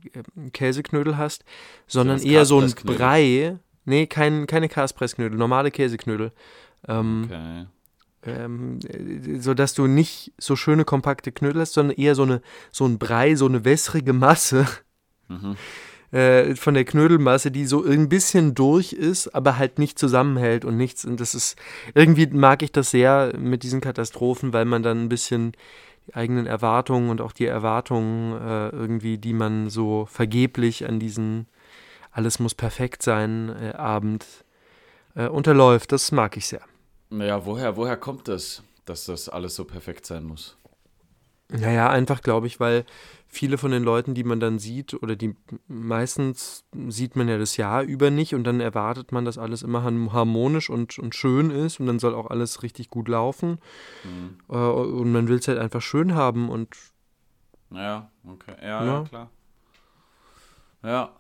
Käseknödel 0.55 1.19
hast, 1.19 1.45
sondern 1.87 2.19
so 2.21 2.27
eher 2.27 2.47
so 2.47 2.61
ein 2.61 2.73
Brei 2.83 3.59
Nee, 3.85 4.07
kein, 4.07 4.47
keine 4.47 4.71
Kaspressknödel, 4.71 5.39
normale 5.39 5.71
Käseknödel. 5.71 6.33
Ähm, 6.89 7.25
okay. 7.27 7.67
Ähm, 8.27 8.79
so 9.41 9.55
dass 9.55 9.75
du 9.75 9.87
nicht 9.87 10.33
so 10.39 10.57
schöne 10.57 10.85
kompakte 10.85 11.33
Knödel 11.33 11.63
hast, 11.63 11.75
sondern 11.75 11.97
eher 11.97 12.15
so 12.15 12.23
eine 12.23 12.43
so 12.71 12.87
ein 12.87 12.99
Brei, 12.99 13.35
so 13.35 13.47
eine 13.47 13.65
wässrige 13.65 14.13
Masse 14.13 14.67
mhm. 15.29 15.57
äh, 16.17 16.55
von 16.55 16.75
der 16.75 16.85
Knödelmasse, 16.85 17.51
die 17.51 17.67
so 17.67 17.85
ein 17.85 18.09
bisschen 18.09 18.55
durch 18.55 18.93
ist, 18.93 19.35
aber 19.35 19.59
halt 19.59 19.79
nicht 19.79 19.99
zusammenhält 19.99 20.65
und 20.65 20.77
nichts. 20.77 21.05
Und 21.05 21.21
das 21.21 21.35
ist 21.35 21.57
irgendwie 21.95 22.27
mag 22.27 22.63
ich 22.63 22.73
das 22.73 22.91
sehr 22.91 23.33
mit 23.39 23.63
diesen 23.63 23.81
Katastrophen, 23.81 24.53
weil 24.53 24.65
man 24.65 24.83
dann 24.83 25.05
ein 25.05 25.09
bisschen 25.09 25.53
die 26.07 26.15
eigenen 26.15 26.47
Erwartungen 26.47 27.11
und 27.11 27.21
auch 27.21 27.33
die 27.33 27.47
Erwartungen 27.47 28.41
äh, 28.41 28.69
irgendwie, 28.71 29.19
die 29.19 29.33
man 29.33 29.71
so 29.71 30.07
vergeblich 30.07 30.89
an 30.89 31.01
diesen 31.01 31.47
alles 32.17 32.39
muss 32.39 32.55
perfekt 32.55 33.03
sein, 33.03 33.55
äh, 33.61 33.73
Abend 33.73 34.25
äh, 35.15 35.27
unterläuft. 35.27 35.93
Das 35.93 36.13
mag 36.13 36.37
ich 36.37 36.47
sehr. 36.47 36.63
Naja, 37.11 37.45
woher, 37.47 37.77
woher 37.77 37.97
kommt 37.97 38.29
das, 38.29 38.63
dass 38.85 39.05
das 39.05 39.29
alles 39.29 39.55
so 39.55 39.65
perfekt 39.65 40.07
sein 40.07 40.25
muss? 40.25 40.57
Naja, 41.49 41.89
einfach 41.89 42.23
glaube 42.23 42.49
ich, 42.49 42.59
weil 42.59 42.85
viele 43.29 43.57
von 43.57 43.71
den 43.71 43.85
Leuten, 43.85 44.15
die 44.15 44.25
man 44.25 44.41
dann 44.41 44.59
sieht, 44.59 44.95
oder 44.95 45.15
die 45.15 45.37
meistens 45.69 46.65
sieht 46.89 47.15
man 47.15 47.29
ja 47.29 47.39
das 47.39 47.57
Jahr 47.57 47.83
über 47.83 48.11
nicht 48.11 48.35
und 48.35 48.43
dann 48.43 48.61
erwartet 48.61 49.13
man, 49.13 49.25
dass 49.25 49.39
alles 49.39 49.63
immer 49.63 49.85
harmonisch 49.85 50.71
und, 50.71 50.99
und 50.99 51.15
schön 51.15 51.51
ist 51.51 51.79
und 51.79 51.87
dann 51.87 52.01
soll 52.01 52.15
auch 52.15 52.31
alles 52.31 52.65
richtig 52.65 52.91
gut 52.91 53.07
laufen. 53.07 53.59
Mhm. 54.03 54.39
Äh, 54.49 54.57
und 54.57 55.13
man 55.13 55.29
will 55.29 55.39
es 55.39 55.47
halt 55.47 55.59
einfach 55.59 55.83
schön 55.83 56.15
haben 56.15 56.49
und. 56.49 56.75
Ja, 57.71 58.11
okay. 58.27 58.55
Ja, 58.61 58.67
ja, 58.67 58.85
ja, 58.85 59.05
klar. 59.05 59.31
Ja. 60.83 61.17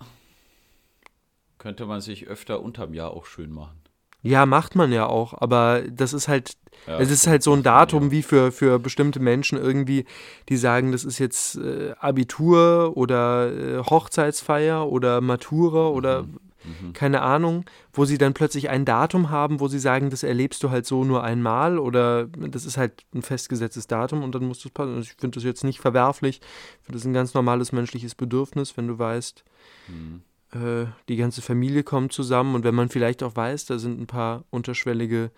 Könnte 1.59 1.87
man 1.87 2.01
sich 2.01 2.27
öfter 2.27 2.61
unterm 2.62 2.94
Jahr 2.94 3.12
auch 3.12 3.27
schön 3.27 3.53
machen. 3.53 3.81
Ja, 4.22 4.46
macht 4.46 4.74
man 4.74 4.92
ja 4.92 5.07
auch, 5.07 5.35
aber 5.35 5.83
das 5.88 6.12
ist 6.12 6.26
halt, 6.26 6.55
ja, 6.87 6.98
es 6.98 7.11
ist 7.11 7.26
halt 7.26 7.42
so 7.42 7.52
ein 7.52 7.62
Datum 7.62 8.11
wie 8.11 8.22
für, 8.22 8.50
für 8.50 8.79
bestimmte 8.79 9.20
Menschen 9.20 9.59
irgendwie, 9.59 10.05
die 10.48 10.57
sagen, 10.57 10.92
das 10.92 11.05
ist 11.05 11.18
jetzt 11.18 11.57
äh, 11.57 11.92
Abitur 11.98 12.96
oder 12.96 13.52
äh, 13.52 13.79
Hochzeitsfeier 13.79 14.88
oder 14.90 15.20
Matura 15.20 15.88
oder 15.88 16.22
mhm. 16.22 16.38
Mhm. 16.66 16.92
keine 16.92 17.22
Ahnung, 17.22 17.64
wo 17.92 18.05
sie 18.05 18.18
dann 18.18 18.35
plötzlich 18.35 18.68
ein 18.68 18.85
Datum 18.85 19.31
haben, 19.31 19.61
wo 19.61 19.68
sie 19.68 19.79
sagen, 19.79 20.11
das 20.11 20.22
erlebst 20.22 20.62
du 20.62 20.70
halt 20.70 20.87
so 20.87 21.05
nur 21.05 21.22
einmal 21.22 21.79
oder 21.79 22.26
das 22.26 22.64
ist 22.64 22.76
halt 22.76 23.05
ein 23.14 23.22
festgesetztes 23.22 23.87
Datum 23.87 24.22
und 24.22 24.35
dann 24.35 24.44
musst 24.44 24.64
du 24.64 24.68
es 24.68 24.74
passen. 24.74 24.96
Also 24.96 25.02
ich 25.02 25.16
finde 25.20 25.37
das 25.37 25.44
jetzt 25.44 25.64
nicht 25.64 25.81
verwerflich, 25.81 26.40
ich 26.40 26.87
finde 26.87 26.98
das 26.98 27.05
ein 27.05 27.14
ganz 27.14 27.35
normales 27.35 27.72
menschliches 27.72 28.14
Bedürfnis, 28.14 28.76
wenn 28.76 28.88
du 28.88 28.98
weißt, 28.98 29.44
mhm 29.88 30.22
äh, 30.62 30.87
die 31.09 31.16
ganze 31.16 31.42
Familie 31.42 31.83
kommt 31.83 32.12
zusammen 32.12 32.55
und 32.55 32.64
wenn 32.64 32.75
man 32.75 32.88
vielleicht 32.88 33.23
auch 33.23 33.37
weiß, 33.37 33.66
da 33.66 33.79
sind 33.79 34.01
ein 34.01 34.07
paar 34.07 34.45
unterschwellige 34.51 35.31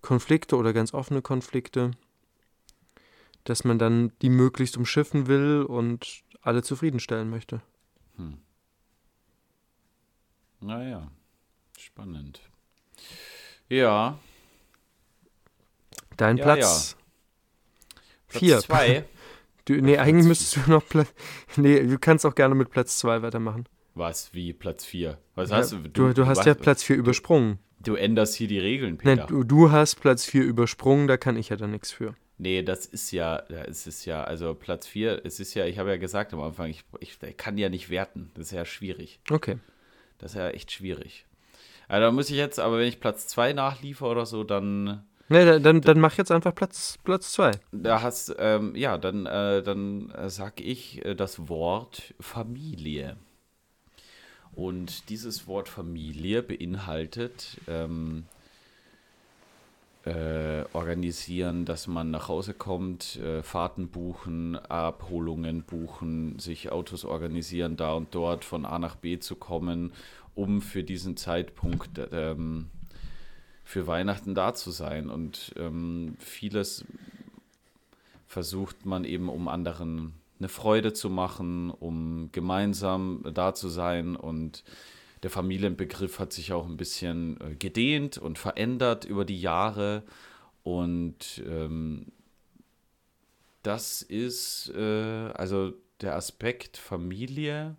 Konflikte 0.00 0.56
oder 0.56 0.72
ganz 0.72 0.92
offene 0.94 1.22
Konflikte, 1.22 1.92
dass 3.44 3.64
man 3.64 3.78
dann 3.78 4.12
die 4.22 4.30
möglichst 4.30 4.76
umschiffen 4.76 5.26
will 5.26 5.62
und 5.62 6.22
alle 6.42 6.62
zufriedenstellen 6.62 7.30
möchte. 7.30 7.62
Hm. 8.16 8.38
Naja, 10.60 11.10
spannend. 11.78 12.40
Ja. 13.68 14.18
Dein 16.16 16.36
ja, 16.36 16.44
Platz. 16.44 16.96
Ja. 16.98 17.98
Platz 18.28 18.40
vier. 18.40 18.58
zwei. 18.60 19.04
Du, 19.66 19.72
nee, 19.80 19.96
eigentlich 19.96 20.26
müsstest 20.26 20.56
du 20.66 20.70
noch 20.70 20.86
Platz. 20.86 21.10
Nee, 21.56 21.86
du 21.86 21.98
kannst 21.98 22.26
auch 22.26 22.34
gerne 22.34 22.54
mit 22.54 22.68
Platz 22.68 22.98
zwei 22.98 23.22
weitermachen. 23.22 23.66
Was, 23.94 24.34
wie 24.34 24.52
Platz 24.52 24.84
4? 24.84 25.18
Was 25.34 25.50
ja, 25.50 25.56
hast 25.56 25.72
du? 25.72 25.78
Du, 25.78 26.12
du 26.12 26.26
hast 26.26 26.38
was, 26.38 26.46
ja 26.46 26.54
Platz 26.54 26.82
4 26.82 26.96
übersprungen. 26.96 27.58
Du 27.80 27.94
änderst 27.94 28.34
hier 28.34 28.48
die 28.48 28.58
Regeln, 28.58 28.98
Peter. 28.98 29.16
Nein, 29.16 29.26
du, 29.28 29.44
du 29.44 29.70
hast 29.70 29.96
Platz 29.96 30.24
4 30.24 30.42
übersprungen, 30.42 31.06
da 31.06 31.16
kann 31.16 31.36
ich 31.36 31.50
ja 31.50 31.56
dann 31.56 31.70
nichts 31.70 31.92
für. 31.92 32.14
Nee, 32.36 32.62
das 32.62 32.86
ist 32.86 33.12
ja, 33.12 33.36
es 33.66 33.86
ist 33.86 34.04
ja, 34.06 34.24
also 34.24 34.54
Platz 34.54 34.86
4, 34.88 35.24
es 35.24 35.38
ist 35.38 35.54
ja, 35.54 35.66
ich 35.66 35.78
habe 35.78 35.90
ja 35.90 35.96
gesagt 35.96 36.32
am 36.34 36.40
Anfang, 36.40 36.68
ich, 36.70 36.84
ich, 36.98 37.16
ich, 37.22 37.36
kann 37.36 37.56
ja 37.58 37.68
nicht 37.68 37.90
werten. 37.90 38.30
Das 38.34 38.46
ist 38.46 38.52
ja 38.52 38.64
schwierig. 38.64 39.20
Okay. 39.30 39.58
Das 40.18 40.32
ist 40.32 40.38
ja 40.38 40.48
echt 40.48 40.72
schwierig. 40.72 41.26
Also 41.86 42.06
da 42.06 42.10
muss 42.10 42.30
ich 42.30 42.36
jetzt, 42.36 42.58
aber 42.58 42.78
wenn 42.78 42.88
ich 42.88 42.98
Platz 42.98 43.28
2 43.28 43.52
nachliefere 43.52 44.08
oder 44.08 44.26
so, 44.26 44.42
dann. 44.42 45.04
Nee, 45.28 45.44
dann, 45.44 45.62
dann, 45.62 45.80
dann 45.80 46.00
mach 46.00 46.16
jetzt 46.16 46.32
einfach 46.32 46.54
Platz 46.54 46.94
2. 46.94 47.02
Platz 47.04 47.38
da 47.72 48.02
hast, 48.02 48.34
ähm, 48.38 48.74
ja, 48.74 48.98
dann, 48.98 49.26
äh, 49.26 49.62
dann 49.62 50.12
sag 50.26 50.60
ich 50.60 51.04
äh, 51.04 51.14
das 51.14 51.48
Wort 51.48 52.14
Familie. 52.18 53.16
Und 54.56 55.08
dieses 55.08 55.46
Wort 55.46 55.68
Familie 55.68 56.42
beinhaltet 56.42 57.58
ähm, 57.66 58.24
äh, 60.04 60.64
organisieren, 60.72 61.64
dass 61.64 61.86
man 61.86 62.10
nach 62.10 62.28
Hause 62.28 62.54
kommt, 62.54 63.16
äh, 63.16 63.42
Fahrten 63.42 63.88
buchen, 63.88 64.56
Abholungen 64.56 65.62
buchen, 65.62 66.38
sich 66.38 66.70
Autos 66.70 67.04
organisieren, 67.04 67.76
da 67.76 67.94
und 67.94 68.14
dort 68.14 68.44
von 68.44 68.66
A 68.66 68.78
nach 68.78 68.96
B 68.96 69.18
zu 69.18 69.34
kommen, 69.34 69.92
um 70.34 70.60
für 70.60 70.84
diesen 70.84 71.16
Zeitpunkt 71.16 72.00
ähm, 72.12 72.68
für 73.64 73.86
Weihnachten 73.86 74.34
da 74.34 74.54
zu 74.54 74.70
sein. 74.70 75.08
Und 75.08 75.54
ähm, 75.56 76.16
vieles 76.18 76.84
versucht 78.26 78.84
man 78.84 79.04
eben 79.04 79.28
um 79.28 79.48
anderen 79.48 80.12
eine 80.38 80.48
Freude 80.48 80.92
zu 80.92 81.10
machen, 81.10 81.70
um 81.70 82.30
gemeinsam 82.32 83.24
da 83.32 83.54
zu 83.54 83.68
sein. 83.68 84.16
Und 84.16 84.64
der 85.22 85.30
Familienbegriff 85.30 86.18
hat 86.18 86.32
sich 86.32 86.52
auch 86.52 86.66
ein 86.66 86.76
bisschen 86.76 87.40
äh, 87.40 87.54
gedehnt 87.54 88.18
und 88.18 88.38
verändert 88.38 89.04
über 89.04 89.24
die 89.24 89.40
Jahre. 89.40 90.02
Und 90.62 91.42
ähm, 91.46 92.12
das 93.62 94.02
ist, 94.02 94.72
äh, 94.76 95.30
also 95.34 95.72
der 96.00 96.16
Aspekt 96.16 96.76
Familie 96.76 97.76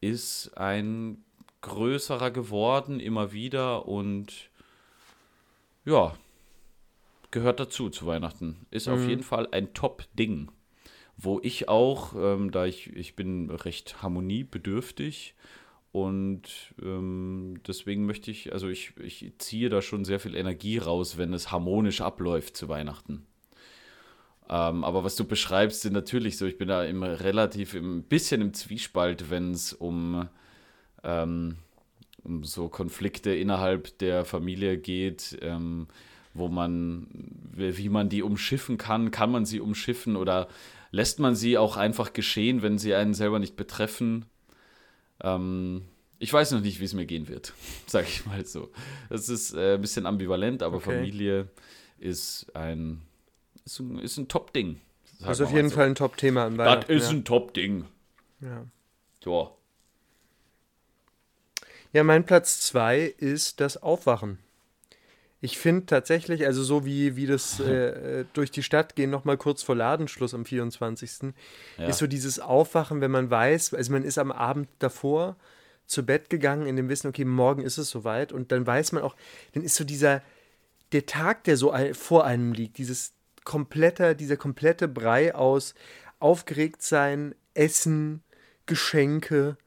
ist 0.00 0.56
ein 0.56 1.24
größerer 1.62 2.30
geworden 2.30 3.00
immer 3.00 3.32
wieder 3.32 3.86
und 3.86 4.50
ja, 5.84 6.14
gehört 7.30 7.58
dazu 7.58 7.90
zu 7.90 8.06
Weihnachten. 8.06 8.66
Ist 8.70 8.86
mhm. 8.86 8.94
auf 8.94 9.08
jeden 9.08 9.22
Fall 9.22 9.48
ein 9.50 9.74
Top-Ding 9.74 10.50
wo 11.16 11.40
ich 11.42 11.68
auch, 11.68 12.14
ähm, 12.14 12.50
da 12.50 12.66
ich, 12.66 12.94
ich 12.94 13.16
bin 13.16 13.50
recht 13.50 14.02
harmoniebedürftig 14.02 15.34
und 15.92 16.42
ähm, 16.82 17.60
deswegen 17.66 18.04
möchte 18.04 18.30
ich, 18.30 18.52
also 18.52 18.68
ich, 18.68 18.92
ich 18.98 19.32
ziehe 19.38 19.70
da 19.70 19.80
schon 19.80 20.04
sehr 20.04 20.20
viel 20.20 20.34
Energie 20.34 20.76
raus, 20.76 21.16
wenn 21.16 21.32
es 21.32 21.50
harmonisch 21.50 22.02
abläuft 22.02 22.56
zu 22.56 22.68
Weihnachten. 22.68 23.26
Ähm, 24.48 24.84
aber 24.84 25.04
was 25.04 25.16
du 25.16 25.24
beschreibst, 25.24 25.80
sind 25.80 25.94
natürlich 25.94 26.36
so, 26.36 26.44
ich 26.44 26.58
bin 26.58 26.68
da 26.68 26.84
immer 26.84 27.20
relativ 27.20 27.74
ein 27.74 28.02
bisschen 28.02 28.42
im 28.42 28.52
Zwiespalt, 28.52 29.30
wenn 29.30 29.52
es 29.52 29.72
um, 29.72 30.28
ähm, 31.02 31.56
um 32.22 32.44
so 32.44 32.68
Konflikte 32.68 33.34
innerhalb 33.34 33.98
der 33.98 34.26
Familie 34.26 34.76
geht, 34.76 35.38
ähm, 35.40 35.88
wo 36.34 36.48
man, 36.48 37.06
wie 37.54 37.88
man 37.88 38.10
die 38.10 38.22
umschiffen 38.22 38.76
kann, 38.76 39.10
kann 39.10 39.30
man 39.30 39.46
sie 39.46 39.60
umschiffen 39.60 40.16
oder 40.16 40.48
lässt 40.90 41.18
man 41.18 41.34
sie 41.34 41.58
auch 41.58 41.76
einfach 41.76 42.12
geschehen, 42.12 42.62
wenn 42.62 42.78
sie 42.78 42.94
einen 42.94 43.14
selber 43.14 43.38
nicht 43.38 43.56
betreffen. 43.56 44.26
Ähm, 45.22 45.82
ich 46.18 46.32
weiß 46.32 46.52
noch 46.52 46.60
nicht, 46.60 46.80
wie 46.80 46.84
es 46.84 46.94
mir 46.94 47.06
gehen 47.06 47.28
wird, 47.28 47.52
sage 47.86 48.06
ich 48.08 48.26
mal 48.26 48.44
so. 48.44 48.70
Das 49.10 49.28
ist 49.28 49.54
äh, 49.54 49.74
ein 49.74 49.80
bisschen 49.80 50.06
ambivalent, 50.06 50.62
aber 50.62 50.76
okay. 50.76 50.96
Familie 50.96 51.48
ist 51.98 52.46
ein, 52.54 53.02
ist 53.64 53.80
ein, 53.80 53.98
ist 53.98 54.16
ein 54.16 54.28
Top-Ding. 54.28 54.80
Das 55.20 55.40
ist 55.40 55.46
auf 55.46 55.52
jeden 55.52 55.70
so. 55.70 55.76
Fall 55.76 55.86
ein 55.86 55.94
Top-Thema. 55.94 56.50
Das 56.50 56.84
ist 56.88 57.10
ja. 57.10 57.16
ein 57.16 57.24
Top-Ding. 57.24 57.86
Ja. 58.40 58.66
Ja. 59.24 59.50
Ja, 61.92 62.04
mein 62.04 62.26
Platz 62.26 62.60
2 62.60 63.14
ist 63.18 63.60
das 63.60 63.82
Aufwachen. 63.82 64.38
Ich 65.46 65.58
finde 65.58 65.86
tatsächlich, 65.86 66.44
also 66.44 66.64
so 66.64 66.84
wie, 66.84 67.14
wie 67.14 67.26
das 67.26 67.60
äh, 67.60 68.24
durch 68.32 68.50
die 68.50 68.64
Stadt 68.64 68.96
gehen, 68.96 69.10
nochmal 69.10 69.36
kurz 69.36 69.62
vor 69.62 69.76
Ladenschluss 69.76 70.34
am 70.34 70.44
24. 70.44 71.32
Ja. 71.78 71.86
ist 71.86 71.98
so 71.98 72.08
dieses 72.08 72.40
Aufwachen, 72.40 73.00
wenn 73.00 73.12
man 73.12 73.30
weiß, 73.30 73.72
also 73.72 73.92
man 73.92 74.02
ist 74.02 74.18
am 74.18 74.32
Abend 74.32 74.68
davor 74.80 75.36
zu 75.86 76.04
Bett 76.04 76.30
gegangen 76.30 76.66
in 76.66 76.74
dem 76.74 76.88
Wissen, 76.88 77.06
okay, 77.06 77.24
morgen 77.24 77.62
ist 77.62 77.78
es 77.78 77.90
soweit 77.90 78.32
und 78.32 78.50
dann 78.50 78.66
weiß 78.66 78.90
man 78.90 79.04
auch, 79.04 79.14
dann 79.52 79.62
ist 79.62 79.76
so 79.76 79.84
dieser, 79.84 80.20
der 80.90 81.06
Tag, 81.06 81.44
der 81.44 81.56
so 81.56 81.72
vor 81.92 82.24
einem 82.24 82.52
liegt, 82.52 82.78
dieses 82.78 83.12
komplette, 83.44 84.16
dieser 84.16 84.36
komplette 84.36 84.88
Brei 84.88 85.32
aus 85.32 85.74
aufgeregt 86.18 86.82
sein, 86.82 87.36
Essen, 87.54 88.24
Geschenke, 88.66 89.58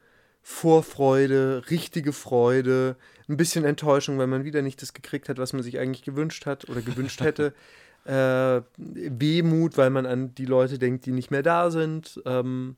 Vorfreude, 0.42 1.64
richtige 1.70 2.12
Freude, 2.12 2.98
ein 3.30 3.38
bisschen 3.38 3.64
Enttäuschung, 3.64 4.18
weil 4.18 4.28
man 4.28 4.44
wieder 4.44 4.62
nicht 4.62 4.82
das 4.82 4.94
gekriegt 4.94 5.30
hat, 5.30 5.38
was 5.38 5.54
man 5.54 5.64
sich 5.64 5.80
eigentlich 5.80 6.04
gewünscht 6.04 6.46
hat 6.46 6.68
oder 6.68 6.82
gewünscht 6.82 7.22
hätte. 7.22 7.54
äh, 8.06 8.62
Wehmut, 8.78 9.78
weil 9.78 9.90
man 9.90 10.06
an 10.06 10.34
die 10.36 10.46
Leute 10.46 10.80
denkt, 10.80 11.06
die 11.06 11.12
nicht 11.12 11.32
mehr 11.32 11.44
da 11.44 11.70
sind. 11.70 12.22
Ähm, 12.26 12.76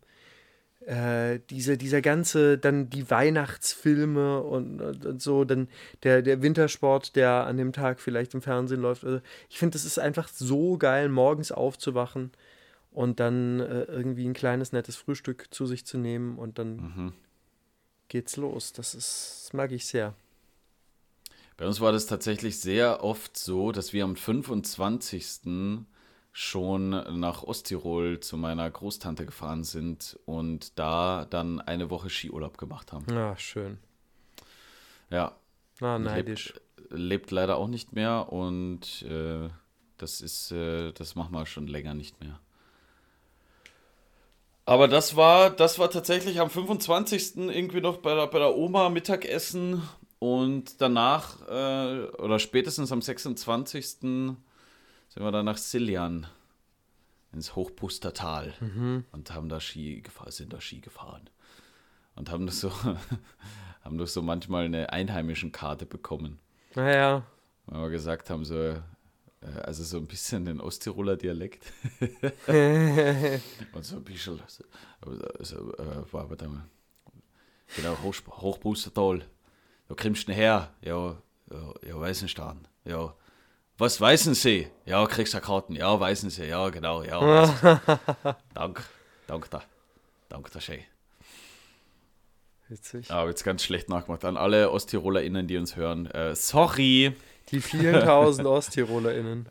äh, 0.86 1.40
diese, 1.50 1.78
dieser 1.78 2.02
ganze, 2.02 2.58
dann 2.58 2.90
die 2.90 3.10
Weihnachtsfilme 3.10 4.42
und, 4.42 4.82
und, 4.82 5.22
so, 5.22 5.46
dann 5.46 5.68
der, 6.04 6.22
der 6.22 6.42
Wintersport, 6.42 7.16
der 7.16 7.46
an 7.46 7.58
dem 7.58 7.72
Tag 7.72 8.00
vielleicht 8.00 8.34
im 8.34 8.42
Fernsehen 8.42 8.82
läuft. 8.82 9.06
Also 9.06 9.22
ich 9.50 9.60
finde, 9.60 9.78
es 9.78 9.86
ist 9.86 10.00
einfach 10.00 10.28
so 10.28 10.78
geil, 10.78 11.08
morgens 11.08 11.52
aufzuwachen 11.52 12.32
und 12.92 13.20
dann 13.20 13.60
äh, 13.60 13.84
irgendwie 13.84 14.28
ein 14.28 14.34
kleines, 14.34 14.72
nettes 14.72 14.96
Frühstück 14.96 15.48
zu 15.52 15.66
sich 15.68 15.86
zu 15.86 15.98
nehmen 16.00 16.40
und 16.40 16.58
dann 16.58 16.76
mhm. 16.76 17.14
geht's 18.08 18.36
los. 18.38 18.74
Das 18.74 18.96
ist, 18.96 19.44
das 19.46 19.54
mag 19.54 19.72
ich 19.72 19.86
sehr. 19.86 20.16
Bei 21.58 21.68
uns 21.68 21.80
war 21.80 21.92
das 21.92 22.08
tatsächlich 22.08 22.60
sehr 22.60 23.04
oft 23.04 23.38
so, 23.38 23.72
dass 23.72 23.94
wir 23.94 24.04
am 24.04 24.16
25. 24.16 25.86
schon 26.32 26.90
nach 26.90 27.44
Osttirol 27.44 28.20
zu 28.20 28.38
meiner 28.38 28.70
Großtante 28.70 29.26
gefahren 29.26 29.64
sind 29.64 30.20
und 30.26 30.80
da 30.80 31.26
dann 31.30 31.62
eine 31.62 31.90
Woche 31.90 32.10
Skiurlaub 32.10 32.58
gemacht 32.58 32.94
haben. 32.94 33.06
Ja, 33.14 33.38
schön. 33.38 33.78
Ja. 35.10 35.36
Ah, 35.82 36.00
neidisch. 36.00 36.54
Lebt, 36.90 36.92
lebt, 36.92 37.32
leider 37.32 37.58
auch 37.58 37.68
nicht 37.68 37.94
mehr 37.94 38.32
und 38.32 39.04
äh, 39.04 39.50
das 39.98 40.22
ist, 40.22 40.52
äh, 40.52 40.92
das 40.94 41.16
machen 41.16 41.34
wir 41.34 41.46
schon 41.46 41.68
länger 41.68 41.94
nicht 41.94 42.20
mehr. 42.22 42.40
Aber 44.66 44.88
das 44.88 45.16
war, 45.16 45.50
das 45.50 45.80
war 45.80 45.90
tatsächlich 45.90 46.40
am 46.40 46.50
25. 46.50 47.36
irgendwie 47.38 47.82
noch 47.82 47.98
bei 47.98 48.16
der, 48.16 48.28
bei 48.28 48.40
der 48.40 48.56
Oma 48.56 48.90
Mittagessen 48.90 49.82
und 50.22 50.80
danach, 50.80 51.42
äh, 51.50 52.06
oder 52.20 52.38
spätestens 52.38 52.92
am 52.92 53.02
26. 53.02 53.88
sind 53.88 54.38
wir 55.16 55.32
dann 55.32 55.46
nach 55.46 55.58
Siljan 55.58 56.28
ins 57.34 57.56
Hochpustertal 57.56 58.54
mhm. 58.60 59.06
und 59.14 59.34
haben 59.34 59.50
da 59.50 59.60
Ski 59.60 60.02
gefahren, 60.02 60.30
sind 60.30 60.54
da 60.54 60.62
Ski 60.62 60.80
gefahren. 60.80 61.28
Und 62.14 62.30
haben 62.30 62.46
das 62.46 62.60
so, 62.60 62.72
haben 63.84 63.98
das 63.98 64.14
so 64.14 64.22
manchmal 64.22 64.66
eine 64.66 64.94
einheimischen 64.94 65.52
Karte 65.52 65.88
bekommen. 65.88 66.38
Naja. 66.76 67.24
Weil 67.66 67.82
wir 67.82 67.90
gesagt 67.90 68.30
haben, 68.30 68.46
so, 68.46 68.56
äh, 68.60 68.78
also 69.64 69.84
so 69.84 69.98
ein 69.98 70.06
bisschen 70.06 70.46
den 70.46 70.62
Osttiroler 70.62 71.18
Dialekt. 71.18 71.74
und 73.74 73.84
so 73.84 73.96
ein 73.96 74.04
bisschen, 74.04 74.40
also, 75.40 75.74
äh, 75.80 76.04
warte 76.12 76.48
mal. 76.48 76.68
Genau, 77.76 77.98
Hoch, 78.04 78.14
Hochpustertal. 78.28 79.26
Da 79.92 80.02
kommst 80.02 80.30
du 80.30 80.32
her. 80.32 80.70
Ja, 80.82 81.18
ja, 81.52 81.74
ja 81.86 82.00
Weißenstein. 82.00 82.66
Ja. 82.86 83.14
Was 83.78 84.00
weißen 84.00 84.36
Sie? 84.36 84.68
Ja, 84.86 85.06
kriegst 85.06 85.34
du 85.34 85.42
Karten. 85.42 85.76
Ja, 85.76 86.00
weißen 86.00 86.30
Sie. 86.30 86.46
Ja, 86.46 86.70
genau. 86.70 87.04
Ja, 87.04 87.78
Dank. 88.54 88.82
Dank 89.28 89.50
da. 89.50 89.62
Dank 90.30 90.50
da 90.52 90.62
schön. 90.62 90.80
Witzig. 92.70 93.12
Aber 93.12 93.30
jetzt 93.30 93.44
ganz 93.44 93.66
schlecht 93.66 93.90
nachgemacht. 93.90 94.24
An 94.24 94.38
alle 94.38 94.72
OsttirolerInnen, 94.72 95.48
die 95.48 95.58
uns 95.58 95.76
hören. 95.76 96.06
Äh, 96.06 96.36
sorry. 96.36 97.14
Die 97.50 97.60
vielen 97.60 98.00
tausend 98.00 98.48
OsttirolerInnen. 98.48 99.50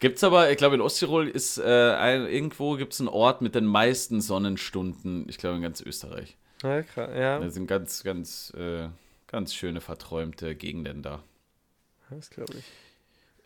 Gibt 0.00 0.16
es 0.16 0.24
aber, 0.24 0.50
ich 0.50 0.56
glaube, 0.56 0.74
in 0.74 0.80
Osttirol 0.80 1.28
ist 1.28 1.58
äh, 1.58 1.92
ein, 1.92 2.26
irgendwo 2.26 2.74
gibt 2.74 2.94
es 2.94 2.98
einen 2.98 3.08
Ort 3.08 3.40
mit 3.40 3.54
den 3.54 3.66
meisten 3.66 4.20
Sonnenstunden, 4.20 5.28
ich 5.28 5.38
glaube 5.38 5.56
in 5.56 5.62
ganz 5.62 5.80
Österreich. 5.80 6.38
Ja, 6.62 6.82
klar, 6.82 7.14
ja. 7.14 7.38
Das 7.38 7.54
sind 7.54 7.66
ganz, 7.66 8.02
ganz, 8.02 8.52
äh, 8.56 8.88
ganz 9.30 9.54
schöne, 9.54 9.80
verträumte 9.80 10.54
Gegenden 10.56 11.02
da. 11.02 11.22
Das 12.10 12.30
glaube 12.30 12.54
ich. 12.58 12.64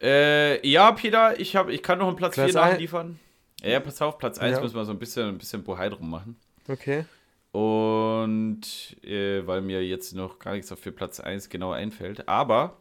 Äh, 0.03 0.67
ja, 0.67 0.93
Peter, 0.93 1.39
ich, 1.39 1.57
hab, 1.57 1.69
ich 1.69 1.83
kann 1.83 1.99
noch 1.99 2.09
einen 2.09 2.17
Platz 2.17 2.35
4 2.35 2.53
nachliefern. 2.53 3.19
Ja, 3.63 3.81
pass 3.81 4.01
auf, 4.03 4.19
Platz 4.19 4.39
1 4.39 4.57
ja. 4.57 4.63
müssen 4.63 4.75
wir 4.75 4.85
so 4.85 4.93
ein 4.93 4.99
bisschen, 4.99 5.29
ein 5.29 5.39
bisschen 5.39 5.63
Bohai 5.63 5.89
drum 5.89 6.11
machen. 6.11 6.37
Okay. 6.69 7.05
Und 7.53 8.63
äh, 9.03 9.47
weil 9.47 9.61
mir 9.61 9.87
jetzt 9.87 10.15
noch 10.15 10.39
gar 10.39 10.55
nichts 10.55 10.73
auf 10.73 10.81
für 10.81 10.93
Platz 10.93 11.21
1 11.21 11.49
genau 11.49 11.73
einfällt. 11.73 12.29
Aber, 12.29 12.79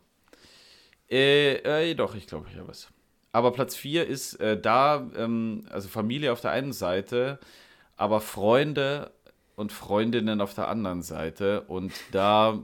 äh, 1.09 1.55
äh, 1.91 1.93
doch, 1.95 2.15
ich 2.15 2.27
glaube, 2.27 2.47
ich 2.49 2.57
habe 2.57 2.69
was. 2.69 2.89
Aber 3.31 3.51
Platz 3.51 3.75
4 3.75 4.07
ist 4.07 4.35
äh, 4.35 4.59
da, 4.59 5.07
ähm, 5.15 5.65
also 5.69 5.89
Familie 5.89 6.31
auf 6.31 6.41
der 6.41 6.51
einen 6.51 6.73
Seite, 6.73 7.39
aber 7.97 8.19
Freunde 8.19 9.11
und 9.55 9.71
Freundinnen 9.71 10.41
auf 10.41 10.53
der 10.53 10.67
anderen 10.67 11.03
Seite. 11.03 11.61
Und 11.61 11.93
da 12.11 12.59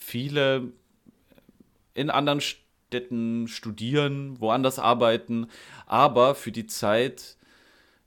viele 0.00 0.72
in 1.94 2.10
anderen 2.10 2.40
Städten 2.40 3.46
studieren, 3.46 4.40
woanders 4.40 4.80
arbeiten, 4.80 5.46
aber 5.86 6.34
für 6.34 6.50
die 6.50 6.66
Zeit 6.66 7.36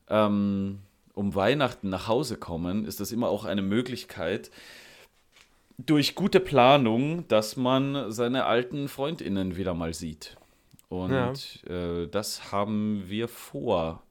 ähm, 0.08 0.80
um 1.14 1.34
Weihnachten 1.34 1.88
nach 1.88 2.08
Hause 2.08 2.36
kommen, 2.36 2.84
ist 2.84 3.00
das 3.00 3.12
immer 3.12 3.28
auch 3.28 3.44
eine 3.44 3.62
Möglichkeit, 3.62 4.50
durch 5.78 6.14
gute 6.14 6.40
Planung, 6.40 7.26
dass 7.28 7.56
man 7.56 8.12
seine 8.12 8.44
alten 8.44 8.88
Freundinnen 8.88 9.56
wieder 9.56 9.74
mal 9.74 9.94
sieht. 9.94 10.36
Und 10.88 11.12
ja. 11.12 11.32
äh, 12.02 12.08
das 12.08 12.52
haben 12.52 13.04
wir 13.06 13.28
vor. 13.28 14.02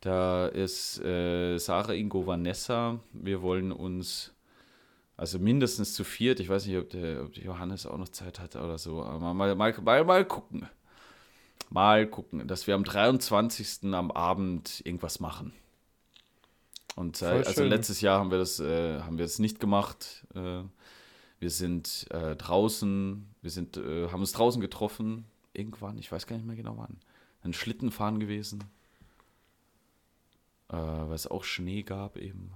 Da 0.00 0.46
ist 0.46 1.00
äh, 1.00 1.58
Sarah, 1.58 1.94
Ingo, 1.94 2.26
Vanessa. 2.26 2.98
Wir 3.12 3.42
wollen 3.42 3.72
uns, 3.72 4.32
also 5.16 5.38
mindestens 5.38 5.94
zu 5.94 6.04
viert, 6.04 6.40
ich 6.40 6.48
weiß 6.48 6.66
nicht, 6.66 6.76
ob 6.76 6.90
der, 6.90 7.24
ob 7.24 7.32
der 7.32 7.44
Johannes 7.44 7.86
auch 7.86 7.96
noch 7.96 8.08
Zeit 8.10 8.38
hatte 8.38 8.60
oder 8.60 8.78
so, 8.78 9.02
aber 9.02 9.32
mal, 9.32 9.54
mal, 9.54 9.74
mal, 9.80 10.04
mal 10.04 10.24
gucken. 10.24 10.68
Mal 11.70 12.06
gucken, 12.06 12.46
dass 12.46 12.66
wir 12.66 12.74
am 12.74 12.84
23. 12.84 13.92
am 13.94 14.10
Abend 14.10 14.82
irgendwas 14.84 15.18
machen. 15.18 15.52
Und 16.94 17.22
äh, 17.22 17.26
also 17.26 17.64
letztes 17.64 18.00
Jahr 18.00 18.20
haben 18.20 18.30
wir 18.30 18.38
das, 18.38 18.60
äh, 18.60 19.00
haben 19.00 19.18
wir 19.18 19.24
das 19.24 19.38
nicht 19.38 19.58
gemacht. 19.58 20.26
Äh, 20.34 20.62
wir 21.40 21.50
sind 21.50 22.06
äh, 22.10 22.36
draußen, 22.36 23.26
wir 23.42 23.50
sind, 23.50 23.76
äh, 23.76 24.08
haben 24.08 24.20
uns 24.20 24.32
draußen 24.32 24.60
getroffen, 24.60 25.26
irgendwann, 25.52 25.98
ich 25.98 26.10
weiß 26.12 26.26
gar 26.26 26.36
nicht 26.36 26.46
mehr 26.46 26.56
genau 26.56 26.76
wann. 26.78 26.98
Ein 27.42 27.52
Schlittenfahren 27.52 28.20
gewesen. 28.20 28.64
Äh, 30.68 30.76
weil 30.76 31.14
es 31.14 31.26
auch 31.26 31.44
Schnee 31.44 31.82
gab 31.82 32.16
eben. 32.16 32.52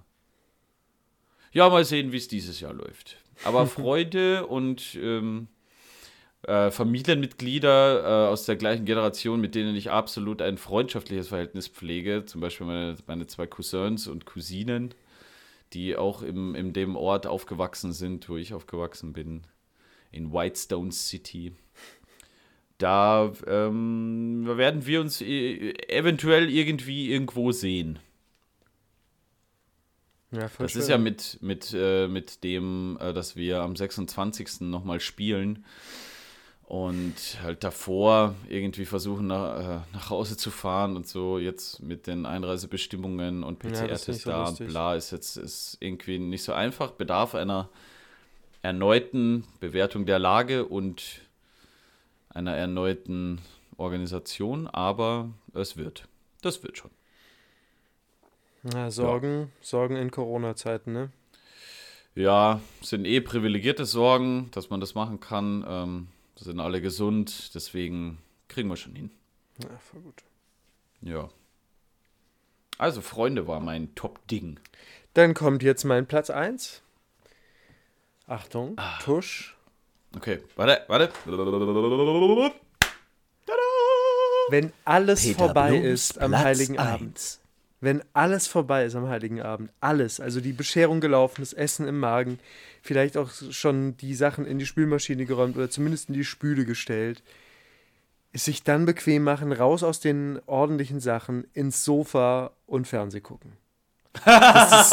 Ja, 1.53 1.69
mal 1.69 1.85
sehen, 1.85 2.13
wie 2.13 2.17
es 2.17 2.29
dieses 2.29 2.61
Jahr 2.61 2.73
läuft. 2.73 3.17
Aber 3.45 3.67
Freude 3.67 4.47
und 4.47 4.97
ähm, 5.01 5.49
äh, 6.43 6.71
Familienmitglieder 6.71 8.03
äh, 8.03 8.29
aus 8.29 8.45
der 8.45 8.57
gleichen 8.57 8.85
Generation, 8.85 9.41
mit 9.41 9.55
denen 9.55 9.75
ich 9.77 9.91
absolut 9.91 10.41
ein 10.41 10.59
freundschaftliches 10.59 11.29
Verhältnis 11.29 11.69
pflege. 11.69 12.25
Zum 12.25 12.41
Beispiel 12.41 12.67
meine, 12.67 12.97
meine 13.07 13.27
zwei 13.27 13.47
Cousins 13.47 14.07
und 14.07 14.27
Cousinen, 14.27 14.95
die 15.73 15.97
auch 15.97 16.23
im, 16.23 16.55
in 16.55 16.73
dem 16.73 16.97
Ort 16.97 17.27
aufgewachsen 17.27 17.93
sind, 17.93 18.29
wo 18.29 18.37
ich 18.37 18.55
aufgewachsen 18.55 19.13
bin, 19.13 19.43
in 20.13 20.33
Whitestone 20.33 20.93
City. 20.93 21.53
Da 22.79 23.33
ähm, 23.47 24.45
werden 24.47 24.87
wir 24.87 25.03
uns 25.03 25.21
e 25.21 25.75
eventuell 25.89 26.49
irgendwie 26.49 27.13
irgendwo 27.13 27.53
sehen. 27.53 27.99
Ja, 30.33 30.49
das 30.59 30.73
schön. 30.73 30.81
ist 30.81 30.89
ja 30.89 30.99
mit, 30.99 31.39
mit, 31.41 31.75
äh, 31.75 32.07
mit 32.07 32.45
dem, 32.45 32.99
äh, 33.01 33.13
dass 33.13 33.35
wir 33.35 33.63
am 33.63 33.75
26. 33.75 34.61
nochmal 34.61 35.01
spielen 35.01 35.65
und 36.71 37.15
halt 37.43 37.65
davor 37.65 38.37
irgendwie 38.49 38.85
versuchen 38.85 39.27
nach, 39.27 39.59
äh, 39.59 39.81
nach 39.93 40.11
Hause 40.11 40.37
zu 40.37 40.53
fahren 40.53 40.97
und 40.97 41.09
so 41.09 41.39
jetzt 41.39 41.83
mit 41.83 42.07
den 42.07 42.27
Einreisebestimmungen 42.27 43.43
und 43.43 43.59
PCR-Test 43.59 44.25
ja, 44.25 44.45
da, 44.45 44.47
so 44.47 44.65
bla, 44.67 44.95
ist 44.95 45.11
jetzt 45.11 45.37
ist 45.37 45.79
irgendwie 45.81 46.21
nicht 46.21 46.45
so 46.45 46.53
einfach, 46.53 46.93
bedarf 46.93 47.35
einer 47.35 47.69
erneuten 48.63 49.45
Bewertung 49.59 50.07
der 50.07 50.21
Lage 50.21 50.65
und 50.65 51.23
einer 52.29 52.55
erneuten 52.55 53.41
Organisation, 53.79 54.69
aber 54.69 55.31
es 55.55 55.77
wird. 55.77 56.07
Das 56.41 56.63
wird 56.63 56.79
schon. 56.79 56.93
Ja, 58.63 58.91
Sorgen, 58.91 59.41
ja. 59.41 59.49
Sorgen 59.61 59.97
in 59.97 60.11
Corona-Zeiten, 60.11 60.93
ne? 60.93 61.11
Ja, 62.15 62.61
sind 62.83 63.05
eh 63.07 63.21
privilegierte 63.21 63.85
Sorgen, 63.85 64.51
dass 64.53 64.71
man 64.71 64.81
das 64.81 64.95
machen 64.95 65.21
kann. 65.21 65.65
Ähm, 65.67 66.09
sind 66.37 66.61
alle 66.61 66.81
gesund, 66.81 67.55
deswegen 67.55 68.19
kriegen 68.49 68.69
wir 68.69 68.77
schon 68.77 68.95
hin. 68.95 69.11
Ja, 69.63 69.69
voll 69.79 70.01
gut. 70.01 70.23
Ja. 71.03 71.29
Also, 72.79 73.01
Freunde 73.01 73.47
war 73.47 73.61
mein 73.61 73.95
Top-Ding. 73.95 74.59
Dann 75.15 75.35
kommt 75.35 75.63
jetzt 75.63 75.85
mein 75.85 76.07
Platz 76.07 76.31
1. 76.31 76.83
Achtung, 78.27 78.75
ah. 78.77 78.99
Tusch. 79.03 79.57
Okay, 80.17 80.41
warte, 80.57 80.83
warte. 80.89 81.11
Wenn 84.51 84.73
alles 84.85 85.23
Peter 85.23 85.39
vorbei 85.39 85.71
Blums 85.71 85.85
ist 85.85 86.19
am 86.19 86.31
Platz 86.31 86.45
Heiligen 86.45 86.79
1. 86.79 86.89
Abend. 86.89 87.40
Wenn 87.81 88.03
alles 88.13 88.47
vorbei 88.47 88.85
ist 88.85 88.95
am 88.95 89.09
Heiligen 89.09 89.41
Abend, 89.41 89.71
alles, 89.81 90.21
also 90.21 90.41
die 90.41 90.53
Bescherung 90.53 91.01
gelaufen, 91.01 91.41
das 91.41 91.55
Essen 91.55 91.89
im 91.89 91.99
Magen, 91.99 92.39
vielleicht 92.83 93.17
auch 93.17 93.31
schon 93.51 93.97
die 93.97 94.15
Sachen 94.15 94.47
in 94.47 94.59
die 94.59 94.67
Spülmaschine 94.67 95.25
geräumt 95.25 95.57
oder 95.57 95.71
zumindest 95.71 96.09
in 96.09 96.15
die 96.15 96.25
Spüle 96.25 96.67
gestellt, 96.67 97.23
sich 98.35 98.63
dann 98.63 98.85
bequem 98.85 99.25
machen, 99.25 99.53
raus 99.53 99.83
aus 99.83 99.99
den 99.99 100.41
ordentlichen 100.47 101.01
Sachen, 101.01 101.45
ins 101.55 101.85
Sofa 101.85 102.53
und 102.67 102.87
Fernseh 102.87 103.21
gucken. 103.21 103.53
Das 104.25 104.93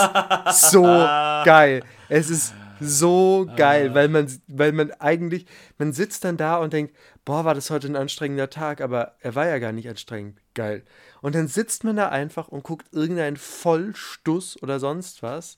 ist 0.50 0.72
so 0.72 0.84
geil. 0.84 1.84
Es 2.10 2.30
ist 2.30 2.54
so 2.80 3.50
geil, 3.56 3.94
weil 3.94 4.08
man, 4.08 4.32
weil 4.48 4.72
man 4.72 4.92
eigentlich, 4.92 5.46
man 5.78 5.94
sitzt 5.94 6.24
dann 6.24 6.38
da 6.38 6.58
und 6.58 6.74
denkt, 6.74 6.96
boah, 7.28 7.44
war 7.44 7.54
das 7.54 7.70
heute 7.70 7.88
ein 7.88 7.98
anstrengender 7.98 8.50
Tag, 8.50 8.80
aber 8.80 9.18
er 9.20 9.36
war 9.36 9.46
ja 9.46 9.60
gar 9.60 9.74
nicht 9.74 9.90
anstrengend. 9.90 10.40
Geil. 10.54 10.84
Und 11.22 11.36
dann 11.36 11.50
sitzt 11.50 11.84
man 11.84 11.98
da 11.98 12.08
einfach 12.08 12.48
und 12.48 12.64
guckt 12.64 12.88
irgendeinen 12.94 13.36
Vollstuss 13.36 14.64
oder 14.64 14.80
sonst 14.80 15.22
was 15.24 15.58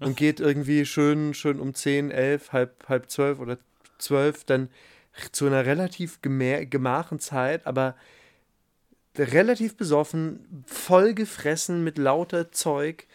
und 0.00 0.16
geht 0.16 0.40
irgendwie 0.40 0.84
schön, 0.84 1.32
schön 1.32 1.60
um 1.60 1.72
10, 1.72 2.10
11, 2.10 2.52
halb, 2.52 2.88
halb 2.88 3.08
12 3.08 3.38
oder 3.38 3.58
12 3.98 4.42
dann 4.42 4.70
zu 5.30 5.46
einer 5.46 5.64
relativ 5.64 6.20
gemachen 6.20 7.20
Zeit, 7.20 7.64
aber 7.64 7.94
relativ 9.16 9.76
besoffen, 9.76 10.64
voll 10.66 11.14
gefressen 11.14 11.84
mit 11.84 11.96
lauter 11.96 12.50
Zeug, 12.50 13.06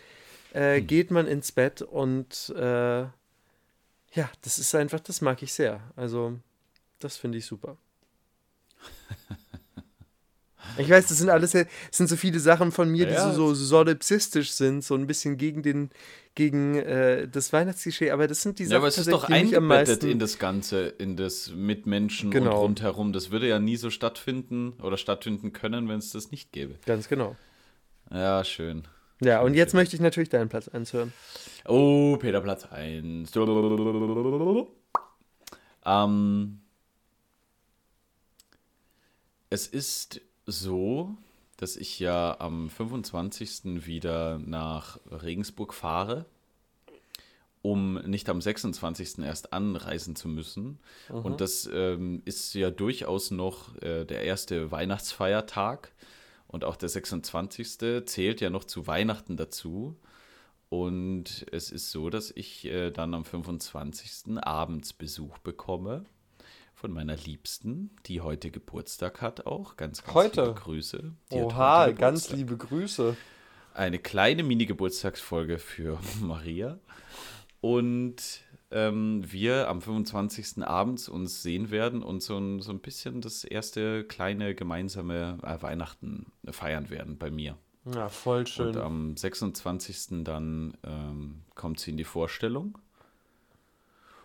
äh, 0.54 0.78
hm. 0.78 0.88
geht 0.88 1.12
man 1.12 1.28
ins 1.28 1.52
Bett 1.52 1.82
und 1.82 2.54
äh, 2.56 3.02
ja, 3.02 4.32
das 4.42 4.58
ist 4.58 4.74
einfach, 4.74 5.02
das 5.02 5.20
mag 5.20 5.44
ich 5.44 5.52
sehr. 5.52 5.82
Also, 5.98 6.40
das 7.00 7.18
finde 7.18 7.38
ich 7.38 7.46
super. 7.46 7.76
Ich 10.78 10.90
weiß, 10.90 11.08
das 11.08 11.18
sind 11.18 11.30
alles, 11.30 11.52
das 11.52 11.68
sind 11.92 12.08
so 12.08 12.16
viele 12.16 12.40
Sachen 12.40 12.72
von 12.72 12.90
mir, 12.90 13.06
die 13.06 13.14
ja. 13.14 13.34
so, 13.34 13.54
so 13.54 13.66
solipsistisch 13.66 14.52
sind, 14.52 14.84
so 14.84 14.96
ein 14.96 15.08
bisschen 15.08 15.38
gegen 15.38 15.62
den, 15.62 15.90
gegen 16.36 16.76
äh, 16.76 17.28
das 17.28 17.52
Weihnachtsklischee, 17.52 18.12
aber 18.12 18.28
das 18.28 18.42
sind 18.42 18.60
die 18.60 18.66
Sachen, 18.66 18.74
ja, 18.74 18.78
aber 18.78 18.88
es 18.88 18.98
ist 18.98 19.12
doch 19.12 19.26
eingebettet 19.26 20.04
in 20.06 20.20
das 20.20 20.40
Ganze, 20.40 20.88
in 20.88 21.18
das 21.18 21.52
Mitmenschen 21.54 22.32
genau. 22.32 22.60
und 22.62 22.68
rundherum. 22.68 23.14
Das 23.14 23.32
würde 23.32 23.48
ja 23.48 23.60
nie 23.60 23.76
so 23.76 23.90
stattfinden 23.90 24.74
oder 24.82 24.98
stattfinden 24.98 25.52
können, 25.52 25.90
wenn 25.90 26.00
es 26.00 26.12
das 26.12 26.32
nicht 26.32 26.52
gäbe. 26.52 26.76
Ganz 26.86 27.10
genau. 27.10 27.36
Ja, 28.12 28.44
schön. 28.44 28.84
Ja, 29.22 29.42
und 29.42 29.54
jetzt 29.54 29.72
schön. 29.72 29.80
möchte 29.80 29.96
ich 29.96 30.02
natürlich 30.02 30.30
deinen 30.30 30.48
Platz 30.50 30.70
1 30.70 30.94
hören. 30.94 31.14
Oh, 31.68 32.16
Peter, 32.18 32.40
Platz 32.42 32.66
1. 32.66 33.32
Ähm, 35.86 36.62
es 39.50 39.68
ist 39.68 40.22
so, 40.46 41.18
dass 41.58 41.76
ich 41.76 42.00
ja 42.00 42.40
am 42.40 42.70
25. 42.70 43.86
wieder 43.86 44.40
nach 44.40 45.00
Regensburg 45.10 45.74
fahre, 45.74 46.26
um 47.62 47.96
nicht 47.96 48.30
am 48.30 48.42
26. 48.42 49.20
erst 49.20 49.52
anreisen 49.52 50.16
zu 50.16 50.30
müssen. 50.30 50.80
Mhm. 51.10 51.18
Und 51.18 51.42
das 51.42 51.70
ähm, 51.72 52.22
ist 52.26 52.54
ja 52.54 52.72
durchaus 52.72 53.32
noch 53.32 53.76
äh, 53.82 54.06
der 54.06 54.24
erste 54.24 54.72
Weihnachtsfeiertag. 54.72 55.92
Und 56.48 56.64
auch 56.64 56.78
der 56.78 56.90
26. 56.90 58.06
zählt 58.06 58.42
ja 58.42 58.50
noch 58.50 58.64
zu 58.64 58.88
Weihnachten 58.88 59.36
dazu. 59.36 59.98
Und 60.70 61.46
es 61.52 61.72
ist 61.72 61.92
so, 61.92 62.10
dass 62.10 62.32
ich 62.32 62.66
äh, 62.66 62.92
dann 62.92 63.14
am 63.14 63.26
25. 63.26 64.38
abends 64.38 64.94
Besuch 64.94 65.40
bekomme 65.40 66.06
von 66.80 66.94
meiner 66.94 67.18
Liebsten, 67.18 67.92
die 68.06 68.22
heute 68.22 68.52
Geburtstag 68.52 69.22
hat 69.22 69.46
auch. 69.46 69.76
Ganz, 69.76 70.02
ganz 70.02 70.16
heute? 70.16 70.44
liebe 70.44 70.54
Grüße. 70.54 71.12
Die 71.30 71.36
Oha, 71.36 71.92
ganz 71.92 72.30
liebe 72.30 72.56
Grüße. 72.56 73.18
Eine 73.74 74.00
kleine 74.00 74.44
Mini-Geburtstagsfolge 74.44 75.60
für 75.60 76.00
Maria. 76.22 76.80
Und 77.60 78.16
ähm, 78.72 79.30
wir 79.30 79.68
am 79.68 79.82
25. 79.82 80.64
abends 80.64 81.10
uns 81.10 81.44
sehen 81.44 81.70
werden 81.70 82.02
und 82.02 82.24
so 82.24 82.38
ein, 82.38 82.62
so 82.62 82.72
ein 82.72 82.80
bisschen 82.80 83.20
das 83.20 83.44
erste 83.44 84.06
kleine 84.06 84.56
gemeinsame 84.56 85.38
äh, 85.44 85.62
Weihnachten 85.62 86.28
feiern 86.50 86.90
werden 86.90 87.18
bei 87.18 87.30
mir. 87.30 87.58
Ja, 87.94 88.08
voll 88.08 88.48
schön. 88.48 88.70
Und 88.70 88.78
am 88.78 89.18
26. 89.18 90.24
dann 90.24 90.78
ähm, 90.86 91.42
kommt 91.56 91.82
sie 91.82 91.92
in 91.92 91.98
die 91.98 92.06
Vorstellung. 92.06 92.78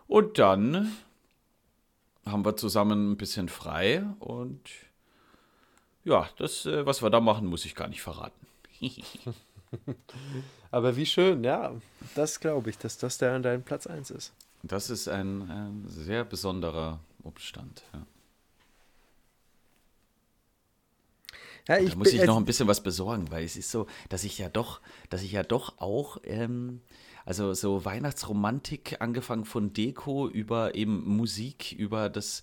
Und 0.06 0.38
dann 0.38 0.92
haben 2.26 2.44
wir 2.44 2.56
zusammen 2.56 3.12
ein 3.12 3.16
bisschen 3.16 3.48
frei 3.48 4.04
und 4.18 4.60
ja, 6.04 6.28
das, 6.36 6.66
äh, 6.66 6.84
was 6.84 7.02
wir 7.02 7.10
da 7.10 7.20
machen, 7.20 7.46
muss 7.46 7.64
ich 7.64 7.74
gar 7.74 7.88
nicht 7.88 8.02
verraten. 8.02 8.46
Aber 10.70 10.96
wie 10.96 11.06
schön, 11.06 11.44
ja, 11.44 11.72
das 12.14 12.40
glaube 12.40 12.70
ich, 12.70 12.78
dass 12.78 12.98
das 12.98 13.18
der 13.18 13.32
an 13.32 13.42
deinem 13.42 13.62
Platz 13.62 13.86
1 13.86 14.10
ist. 14.10 14.32
Das 14.62 14.90
ist 14.90 15.08
ein, 15.08 15.50
ein 15.50 15.84
sehr 15.88 16.24
besonderer 16.24 17.00
Umstand, 17.22 17.82
ja. 17.92 18.06
Ja, 21.66 21.80
da 21.80 21.96
muss 21.96 22.12
ich 22.12 22.22
noch 22.24 22.36
ein 22.36 22.44
bisschen 22.44 22.68
was 22.68 22.82
besorgen, 22.82 23.30
weil 23.30 23.44
es 23.44 23.56
ist 23.56 23.70
so, 23.70 23.86
dass 24.10 24.24
ich 24.24 24.36
ja 24.36 24.50
doch, 24.50 24.80
dass 25.08 25.22
ich 25.22 25.32
ja 25.32 25.42
doch 25.42 25.78
auch 25.78 26.18
ähm, 26.24 26.82
also 27.24 27.54
so 27.54 27.84
Weihnachtsromantik, 27.84 28.96
angefangen 29.00 29.46
von 29.46 29.72
Deko 29.72 30.28
über 30.28 30.74
eben 30.74 31.08
Musik, 31.08 31.72
über 31.72 32.10
das, 32.10 32.42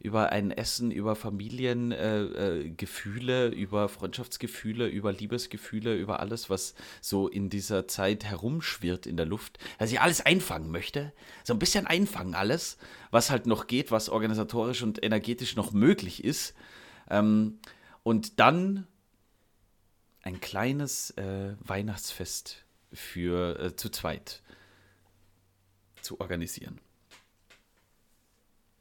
über 0.00 0.30
ein 0.30 0.50
Essen, 0.50 0.90
über 0.90 1.14
Familiengefühle, 1.16 3.46
äh, 3.46 3.48
äh, 3.48 3.54
über 3.54 3.90
Freundschaftsgefühle, 3.90 4.88
über 4.88 5.12
Liebesgefühle, 5.12 5.94
über 5.96 6.20
alles, 6.20 6.48
was 6.48 6.74
so 7.02 7.28
in 7.28 7.50
dieser 7.50 7.86
Zeit 7.88 8.24
herumschwirrt 8.24 9.06
in 9.06 9.18
der 9.18 9.26
Luft, 9.26 9.58
dass 9.78 9.92
ich 9.92 10.00
alles 10.00 10.24
einfangen 10.24 10.70
möchte. 10.70 11.12
So 11.44 11.52
ein 11.52 11.58
bisschen 11.58 11.86
einfangen 11.86 12.34
alles, 12.34 12.78
was 13.10 13.30
halt 13.30 13.46
noch 13.46 13.66
geht, 13.66 13.90
was 13.90 14.08
organisatorisch 14.08 14.82
und 14.82 15.02
energetisch 15.02 15.56
noch 15.56 15.72
möglich 15.72 16.24
ist. 16.24 16.54
Ähm, 17.10 17.58
und 18.02 18.40
dann 18.40 18.86
ein 20.22 20.40
kleines 20.40 21.10
äh, 21.10 21.54
Weihnachtsfest 21.60 22.61
für 22.92 23.58
äh, 23.58 23.76
zu 23.76 23.90
zweit 23.90 24.42
zu 26.00 26.20
organisieren. 26.20 26.80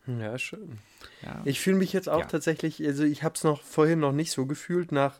Ja, 0.07 0.37
schön. 0.37 0.79
Ja. 1.21 1.41
Ich 1.45 1.59
fühle 1.59 1.77
mich 1.77 1.93
jetzt 1.93 2.09
auch 2.09 2.21
ja. 2.21 2.25
tatsächlich, 2.25 2.83
also 2.85 3.03
ich 3.03 3.23
habe 3.23 3.35
es 3.35 3.43
noch 3.43 3.61
vorhin 3.61 3.99
noch 3.99 4.11
nicht 4.11 4.31
so 4.31 4.45
gefühlt 4.45 4.91
nach 4.91 5.19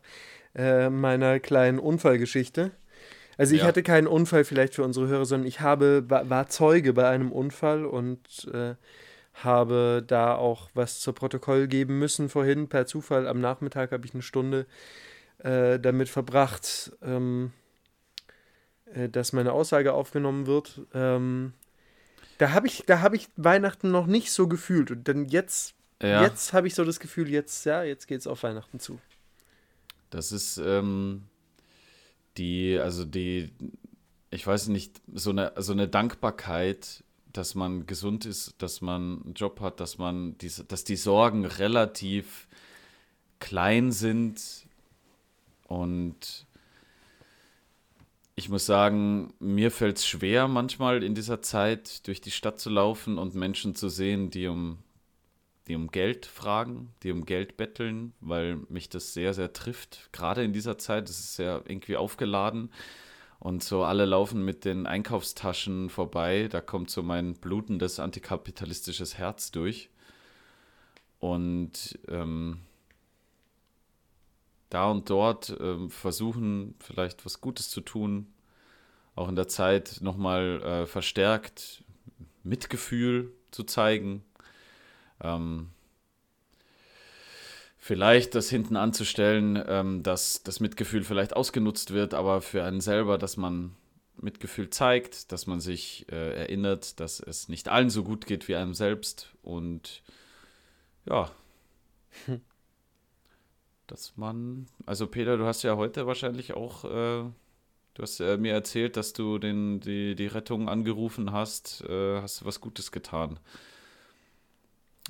äh, 0.56 0.89
meiner 0.89 1.39
kleinen 1.39 1.80
Unfallgeschichte. 1.80 2.72
Also 3.38 3.56
ich 3.56 3.62
ja. 3.62 3.68
hatte 3.68 3.84
keinen 3.84 4.08
Unfall 4.08 4.44
vielleicht 4.44 4.76
für 4.76 4.84
unsere 4.84 5.08
Hörer, 5.08 5.26
sondern 5.26 5.48
ich 5.48 5.62
habe, 5.62 6.04
war, 6.10 6.48
Zeuge 6.50 6.94
bei 6.94 7.08
einem 7.08 7.32
Unfall 7.32 7.86
und 7.86 8.50
äh, 8.54 8.76
habe 9.36 10.04
da 10.06 10.36
auch 10.36 10.70
was 10.74 11.00
zu 11.00 11.14
Protokoll 11.14 11.68
geben 11.68 11.98
müssen 11.98 12.30
vorhin. 12.30 12.68
Per 12.68 12.86
Zufall 12.86 13.28
am 13.28 13.39
Nachmittag 13.39 13.92
habe 13.92 14.06
ich 14.06 14.14
eine 14.14 14.24
Stunde 14.24 14.66
äh, 15.39 15.80
damit 15.80 16.10
verbracht, 16.10 16.92
ähm, 17.02 17.52
äh, 17.54 17.61
dass 19.12 19.34
meine 19.34 19.54
Aussage 19.54 19.94
aufgenommen 19.94 20.48
wird. 20.48 20.82
Ähm, 20.94 21.54
da 22.38 22.52
habe 22.52 22.68
ich, 22.68 22.86
hab 22.89 23.14
ich 23.14 23.28
Weihnachten 23.36 23.92
noch 23.92 24.08
nicht 24.08 24.32
so 24.32 24.48
gefühlt. 24.48 24.92
Und 24.92 25.08
dann 25.08 25.26
jetzt, 25.26 25.76
ja. 26.02 26.24
jetzt 26.24 26.54
habe 26.54 26.68
ich 26.68 26.76
so 26.76 26.84
das 26.84 27.00
Gefühl, 27.00 27.30
jetzt, 27.30 27.66
ja, 27.66 27.84
jetzt 27.84 28.08
geht 28.08 28.20
es 28.20 28.28
auf 28.28 28.44
Weihnachten 28.44 28.80
zu. 28.80 29.00
Das 30.10 30.32
ist 30.32 30.58
ähm, 30.58 31.24
die, 32.38 32.80
also 32.80 33.06
die, 33.06 33.52
ich 34.32 34.46
weiß 34.46 34.70
nicht, 34.70 35.02
so 35.14 35.30
eine, 35.30 35.54
so 35.58 35.72
eine 35.72 35.88
Dankbarkeit, 35.88 37.04
dass 37.32 37.56
man 37.56 37.86
gesund 37.86 38.26
ist, 38.26 38.56
dass 38.58 38.82
man 38.82 39.22
einen 39.24 39.34
Job 39.36 39.60
hat, 39.62 39.80
dass 39.80 39.98
man 39.98 40.38
diese, 40.39 40.64
dass 40.64 40.84
die 40.84 40.96
Sorgen 40.96 41.46
relativ 41.46 42.48
klein 43.39 43.92
sind 43.92 44.66
und 45.68 46.46
ich 48.42 48.50
muss 48.50 48.66
sagen, 48.66 49.36
mir 49.38 49.70
fällt 49.70 49.98
es 49.98 50.08
schwer, 50.08 50.48
manchmal 50.48 51.04
in 51.04 51.14
dieser 51.14 51.44
Zeit 51.44 52.08
durch 52.08 52.22
die 52.22 52.32
Stadt 52.32 52.60
zu 52.60 52.72
laufen 52.72 53.20
und 53.20 53.36
Menschen 53.36 53.76
zu 53.76 53.88
sehen, 53.88 54.32
die 54.32 54.48
um, 54.48 54.80
die 55.68 55.76
um 55.76 55.92
Geld 55.92 56.26
fragen, 56.26 56.92
die 57.04 57.12
um 57.12 57.26
Geld 57.26 57.56
betteln, 57.56 58.14
weil 58.20 58.56
mich 58.68 58.89
das 58.89 59.14
sehr, 59.14 59.36
sehr 59.36 59.54
trifft. 59.54 60.10
Gerade 60.12 60.44
in 60.44 60.54
dieser 60.54 60.80
Zeit, 60.80 61.08
es 61.08 61.20
ist 61.20 61.36
sehr 61.36 61.62
irgendwie 61.68 61.98
aufgeladen. 61.98 62.72
Und 63.38 63.64
so 63.64 63.84
alle 63.84 64.06
laufen 64.06 64.44
mit 64.44 64.66
den 64.66 64.88
Einkaufstaschen 64.88 65.92
vorbei. 65.92 66.48
Da 66.50 66.62
kommt 66.62 66.89
so 66.89 67.04
mein 67.04 67.36
blutendes 67.36 68.00
antikapitalistisches 68.00 69.20
Herz 69.20 69.52
durch. 69.52 69.92
Und 71.20 72.00
ähm, 72.08 72.62
da 74.74 74.89
und 74.89 75.09
dort 75.09 75.49
äh, 75.49 75.89
versuchen, 75.89 76.76
vielleicht 76.80 77.26
was 77.26 77.41
Gutes 77.41 77.69
zu 77.69 77.82
tun. 77.82 78.34
Auch 79.15 79.30
in 79.30 79.36
der 79.36 79.47
Zeit 79.47 79.99
nochmal 80.01 80.61
äh, 80.63 80.86
verstärkt 80.86 81.84
Mitgefühl 82.43 83.32
zu 83.51 83.63
zeigen. 83.63 84.24
Ähm, 85.22 85.69
vielleicht 87.78 88.36
das 88.36 88.49
hinten 88.49 88.76
anzustellen, 88.78 89.61
ähm, 89.67 90.03
dass 90.03 90.43
das 90.43 90.59
Mitgefühl 90.59 91.03
vielleicht 91.03 91.36
ausgenutzt 91.36 91.91
wird, 91.91 92.13
aber 92.13 92.41
für 92.41 92.63
einen 92.63 92.82
selber, 92.82 93.17
dass 93.17 93.38
man 93.38 93.76
Mitgefühl 94.17 94.69
zeigt, 94.69 95.32
dass 95.32 95.47
man 95.47 95.59
sich 95.59 96.05
äh, 96.11 96.41
erinnert, 96.41 96.99
dass 96.99 97.19
es 97.19 97.49
nicht 97.49 97.69
allen 97.69 97.89
so 97.89 98.03
gut 98.03 98.26
geht 98.26 98.47
wie 98.47 98.55
einem 98.55 98.74
selbst 98.74 99.34
und 99.41 100.03
ja. 101.05 101.32
dass 103.92 104.16
man, 104.16 104.68
also 104.86 105.06
Peter, 105.06 105.38
du 105.38 105.46
hast 105.46 105.64
ja 105.64 105.76
heute 105.76 106.08
wahrscheinlich 106.08 106.54
auch, 106.54 106.86
äh, 106.86 107.24
du 107.94 108.02
hast 108.02 108.22
äh, 108.22 108.38
mir 108.38 108.54
erzählt, 108.54 108.96
dass 108.96 109.12
du 109.12 109.38
den, 109.38 109.82
die, 109.82 110.16
die 110.16 110.28
Rettung 110.28 110.70
angerufen 110.70 111.34
hast, 111.34 111.84
äh, 111.89 112.22
hast 112.22 112.42
du 112.42 112.46
was 112.46 112.62
Gutes 112.62 112.94
getan. 112.94 113.38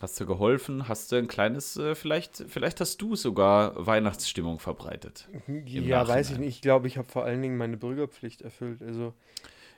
Hast 0.02 0.20
du 0.20 0.26
geholfen? 0.26 0.88
Hast 0.88 1.12
du 1.12 1.18
ein 1.18 1.28
kleines, 1.28 1.78
äh, 1.78 1.94
vielleicht, 1.94 2.44
vielleicht 2.48 2.80
hast 2.80 3.00
du 3.04 3.16
sogar 3.16 3.86
Weihnachtsstimmung 3.86 4.58
verbreitet. 4.58 5.30
Ja, 5.48 6.08
weiß 6.08 6.32
ich 6.32 6.40
nicht. 6.40 6.56
Ich 6.56 6.62
glaube, 6.62 6.88
ich 6.88 6.98
habe 6.98 7.08
vor 7.08 7.24
allen 7.24 7.42
Dingen 7.42 7.58
meine 7.58 7.78
Bürgerpflicht 7.78 8.42
erfüllt. 8.42 8.82
Also, 8.82 9.14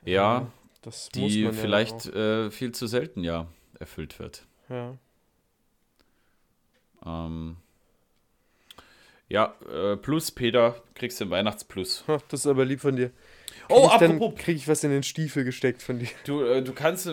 ja, 0.06 0.48
die 1.14 1.52
vielleicht 1.52 2.06
ja 2.06 2.46
äh, 2.46 2.52
viel 2.52 2.72
zu 2.72 2.88
selten 2.88 3.24
ja 3.24 3.48
erfüllt 3.80 4.18
wird. 4.20 4.46
Ja. 4.70 4.98
Ähm, 7.06 7.58
ja, 9.34 9.54
äh, 9.74 9.98
Plus, 9.98 10.32
Peter, 10.32 10.76
kriegst 10.96 11.20
du 11.20 11.26
den 11.26 11.32
Weihnachtsplus. 11.32 12.04
das 12.30 12.42
ist 12.42 12.48
aber 12.48 12.66
lieb 12.66 12.80
von 12.82 12.96
dir. 12.96 13.10
Oh, 13.70 13.90
ich 13.92 13.98
dann 14.00 14.16
apropos. 14.18 14.40
kriege 14.40 14.58
ich 14.58 14.68
was 14.68 14.84
in 14.84 14.92
den 14.92 15.04
Stiefel 15.04 15.44
gesteckt 15.44 15.82
von 15.82 15.98
dir. 16.00 16.08
Du, 16.26 16.44
äh, 16.44 16.62
du 16.62 16.74
kannst 16.74 17.08
äh, 17.08 17.12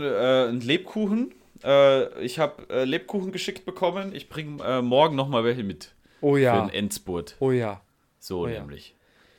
einen 0.48 0.60
Lebkuchen. 0.60 1.32
Äh, 1.64 2.22
ich 2.24 2.38
habe 2.38 2.68
äh, 2.70 2.84
Lebkuchen 2.84 3.32
geschickt 3.32 3.64
bekommen. 3.64 4.14
Ich 4.14 4.28
bringe 4.28 4.62
äh, 4.62 4.82
morgen 4.82 5.16
nochmal 5.16 5.44
welche 5.44 5.62
mit. 5.62 5.92
Oh 6.20 6.34
Für 6.34 6.40
ja. 6.40 6.60
den 6.60 6.70
Endspurt. 6.74 7.36
Oh 7.40 7.50
ja. 7.52 7.80
So 8.18 8.40
Oh 8.42 8.46
ja. 8.48 8.60
nämlich. 8.60 8.94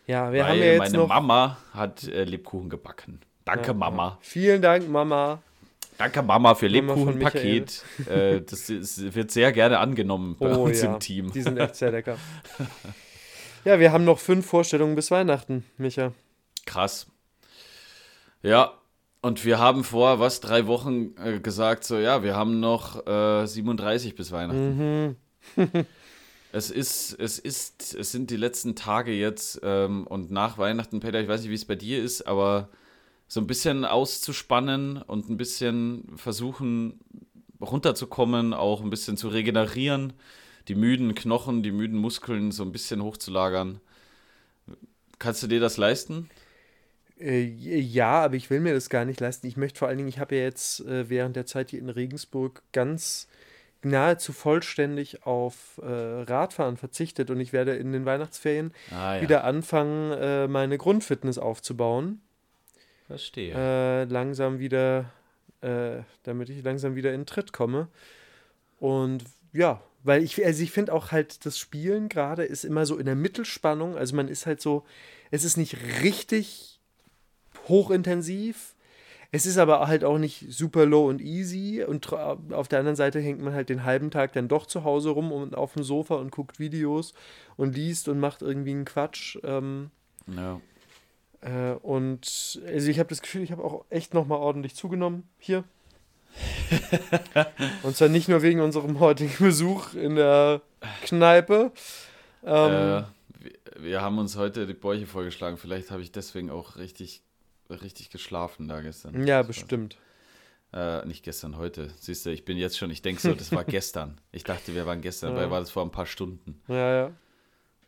Ja, 0.08 0.32
wir 0.34 0.42
Weil 0.44 0.50
haben 0.50 0.60
ja 0.60 0.66
jetzt 0.66 0.80
meine 0.80 0.98
noch. 0.98 1.08
Mama 1.08 1.58
hat 1.74 2.08
äh, 2.08 2.24
Lebkuchen 2.24 2.70
gebacken. 2.70 3.20
Danke, 3.46 3.68
Ja, 3.68 3.74
Mama. 3.74 4.18
Vielen 4.22 4.62
Dank, 4.62 4.90
Mama. 4.90 5.42
Danke, 6.02 6.24
Mama, 6.24 6.56
für 6.56 6.66
Lebkuchenpaket. 6.66 7.84
äh, 8.10 8.42
das 8.42 8.72
ist, 8.72 9.14
wird 9.14 9.30
sehr 9.30 9.52
gerne 9.52 9.78
angenommen 9.78 10.36
bei 10.40 10.56
Oh 10.56 10.64
uns 10.64 10.82
ja. 10.82 10.94
im 10.94 11.00
Team. 11.00 11.32
Die 11.32 11.44
sind 11.44 11.60
echt 11.60 11.76
sehr 11.76 11.92
lecker. 11.92 12.18
ja, 13.66 13.80
wir 13.80 13.92
haben 13.92 14.04
noch 14.04 14.18
fünf 14.18 14.48
Vorstellungen 14.48 14.96
bis 14.96 15.12
Weihnachten, 15.12 15.64
Micha. 15.78 16.14
Krass. 16.66 17.06
Ja, 18.42 18.74
und 19.22 19.46
wir 19.46 19.60
haben 19.60 19.84
vor, 19.84 20.20
was, 20.20 20.40
drei 20.40 20.66
Wochen 20.66 21.14
äh, 21.24 21.40
gesagt, 21.40 21.84
so, 21.84 22.00
ja, 22.00 22.24
wir 22.24 22.36
haben 22.36 22.60
noch 22.60 23.06
äh, 23.06 23.46
37 23.46 24.16
bis 24.16 24.32
Weihnachten. 24.32 25.16
Mhm. 25.56 25.86
Es 26.54 26.70
ist, 26.70 27.14
es 27.18 27.40
ist, 27.40 27.96
es 27.96 28.12
sind 28.12 28.30
die 28.30 28.36
letzten 28.36 28.76
Tage 28.76 29.14
jetzt 29.14 29.62
ähm, 29.64 30.06
und 30.06 30.32
nach 30.32 30.58
Weihnachten, 30.58 31.00
Peter, 31.00 31.22
ich 31.22 31.30
weiß 31.30 31.44
nicht, 31.44 31.50
wie 31.50 31.56
es 31.56 31.64
bei 31.64 31.76
dir 31.76 32.04
ist, 32.04 32.24
aber 32.28 32.68
so 33.32 33.40
ein 33.40 33.48
bisschen 33.48 33.86
auszuspannen 33.86 34.98
und 35.02 35.30
ein 35.30 35.38
bisschen 35.38 36.04
versuchen 36.18 37.00
runterzukommen, 37.62 38.54
auch 38.54 38.82
ein 38.82 38.90
bisschen 38.90 39.16
zu 39.16 39.30
regenerieren, 39.30 40.12
die 40.68 40.76
müden 40.76 41.16
Knochen, 41.16 41.64
die 41.64 41.72
müden 41.72 41.98
Muskeln 41.98 42.52
so 42.52 42.64
ein 42.64 42.74
bisschen 42.74 43.02
hochzulagern. 43.02 43.80
Kannst 45.18 45.42
du 45.44 45.48
dir 45.48 45.62
das 45.62 45.78
leisten? 45.78 46.30
Äh, 47.22 47.44
ja, 47.46 48.22
aber 48.22 48.36
ich 48.36 48.50
will 48.50 48.60
mir 48.60 48.74
das 48.74 48.90
gar 48.90 49.06
nicht 49.06 49.22
leisten. 49.22 49.48
Ich 49.48 49.56
möchte 49.56 49.80
vor 49.80 49.88
allen 49.88 50.00
Dingen, 50.00 50.10
ich 50.10 50.20
habe 50.20 50.36
ja 50.36 50.42
jetzt 50.42 50.82
äh, 50.82 51.08
während 51.08 51.38
der 51.38 51.46
Zeit 51.46 51.70
hier 51.70 51.80
in 51.80 51.88
Regensburg 51.90 52.62
ganz 52.74 53.30
nahezu 53.82 54.34
vollständig 54.34 55.26
auf 55.26 55.80
äh, 55.82 55.86
Radfahren 55.90 56.76
verzichtet 56.76 57.30
und 57.30 57.40
ich 57.40 57.54
werde 57.54 57.78
in 57.78 57.94
den 57.94 58.04
Weihnachtsferien 58.04 58.74
Ah, 58.92 59.16
ja. 59.16 59.22
wieder 59.22 59.46
anfangen, 59.46 60.52
meine 60.52 60.78
Grundfitness 60.78 61.38
aufzubauen. 61.38 62.20
Verstehe. 63.12 63.54
Äh, 63.54 64.04
langsam 64.06 64.60
wieder, 64.60 65.12
äh, 65.62 66.00
damit 66.24 66.50
ich 66.50 66.64
langsam 66.64 66.96
wieder 66.96 67.14
in 67.14 67.22
den 67.22 67.26
Tritt 67.26 67.54
komme. 67.54 67.88
Und 68.80 69.24
ja, 69.54 69.82
weil 70.04 70.24
ich, 70.24 70.44
also 70.44 70.64
ich 70.64 70.72
finde 70.72 70.94
auch 70.94 71.12
halt, 71.12 71.46
das 71.46 71.60
Spielen 71.60 72.10
gerade 72.10 72.44
ist 72.44 72.64
immer 72.64 72.86
so 72.86 72.98
in 72.98 73.06
der 73.06 73.16
Mittelspannung. 73.16 73.98
Also 73.98 74.16
man 74.16 74.28
ist 74.28 74.46
halt 74.46 74.62
so, 74.62 74.86
es 75.30 75.44
ist 75.44 75.58
nicht 75.58 75.78
richtig 76.02 76.80
hochintensiv. 77.68 78.76
Es 79.34 79.46
ist 79.46 79.58
aber 79.58 79.88
halt 79.88 80.04
auch 80.04 80.18
nicht 80.18 80.46
super 80.50 80.86
low 80.86 81.08
und 81.08 81.22
easy. 81.22 81.84
Und 81.84 82.12
auf 82.12 82.68
der 82.68 82.80
anderen 82.80 82.96
Seite 82.96 83.20
hängt 83.20 83.42
man 83.42 83.54
halt 83.54 83.70
den 83.70 83.86
halben 83.86 84.12
Tag 84.12 84.34
dann 84.34 84.48
doch 84.48 84.66
zu 84.66 84.84
Hause 84.84 85.12
rum 85.12 85.32
und 85.32 85.56
auf 85.56 85.74
dem 85.74 85.84
Sofa 85.84 86.16
und 86.16 86.32
guckt 86.32 86.60
Videos 86.60 87.14
und 87.56 87.76
liest 87.76 88.08
und 88.10 88.20
macht 88.20 88.42
irgendwie 88.42 88.72
einen 88.72 88.86
Quatsch. 88.86 89.38
Ähm, 89.44 89.92
ja. 90.28 90.60
Äh, 91.42 91.72
und 91.82 92.62
also 92.68 92.90
ich 92.90 93.00
habe 93.00 93.10
das 93.10 93.22
Gefühl, 93.22 93.42
ich 93.42 93.52
habe 93.52 93.64
auch 93.64 93.86
echt 93.90 94.14
nochmal 94.14 94.40
ordentlich 94.40 94.76
zugenommen 94.76 95.28
hier. 95.38 95.64
und 97.84 97.96
zwar 97.96 98.08
nicht 98.08 98.30
nur 98.30 98.42
wegen 98.42 98.62
unserem 98.62 99.00
heutigen 99.00 99.34
Besuch 99.40 99.94
in 99.94 100.16
der 100.16 100.62
Kneipe. 101.04 101.72
Ähm, 102.44 102.72
äh, 102.72 103.04
wir, 103.80 104.02
haben 104.02 104.18
uns 104.18 104.38
heute 104.38 104.66
die 104.66 104.74
Bäuche 104.74 105.08
vorgeschlagen. 105.08 105.58
Vielleicht 105.58 105.92
habe 105.92 106.02
ich 106.02 106.12
deswegen 106.12 106.50
auch 106.50 106.78
richtig, 106.78 107.22
richtig 107.70 108.10
geschlafen 108.10 108.68
da 108.68 108.82
gestern. 108.82 109.26
ja, 109.28 109.42
bestimmt. 109.42 109.98
Äh, 110.74 111.06
nicht 111.06 111.24
gestern, 111.24 111.58
heute. 111.58 111.92
Siehst 112.00 112.26
du, 112.26 112.30
ich 112.30 112.46
bin 112.46 112.58
jetzt 112.58 112.78
schon, 112.78 112.92
ich 112.92 113.02
denke 113.02 113.22
so, 113.22 113.34
das 113.34 113.52
war 113.52 113.64
gestern. 113.66 114.22
Ich 114.32 114.46
dachte, 114.46 114.74
wir 114.74 114.86
waren 114.86 115.02
gestern, 115.02 115.32
Ja. 115.32 115.36
dabei 115.36 115.52
war 115.52 115.60
das 115.60 115.70
vor 115.70 115.84
ein 115.84 115.92
paar 115.92 116.06
Stunden. 116.06 116.62
Ja, 116.70 117.12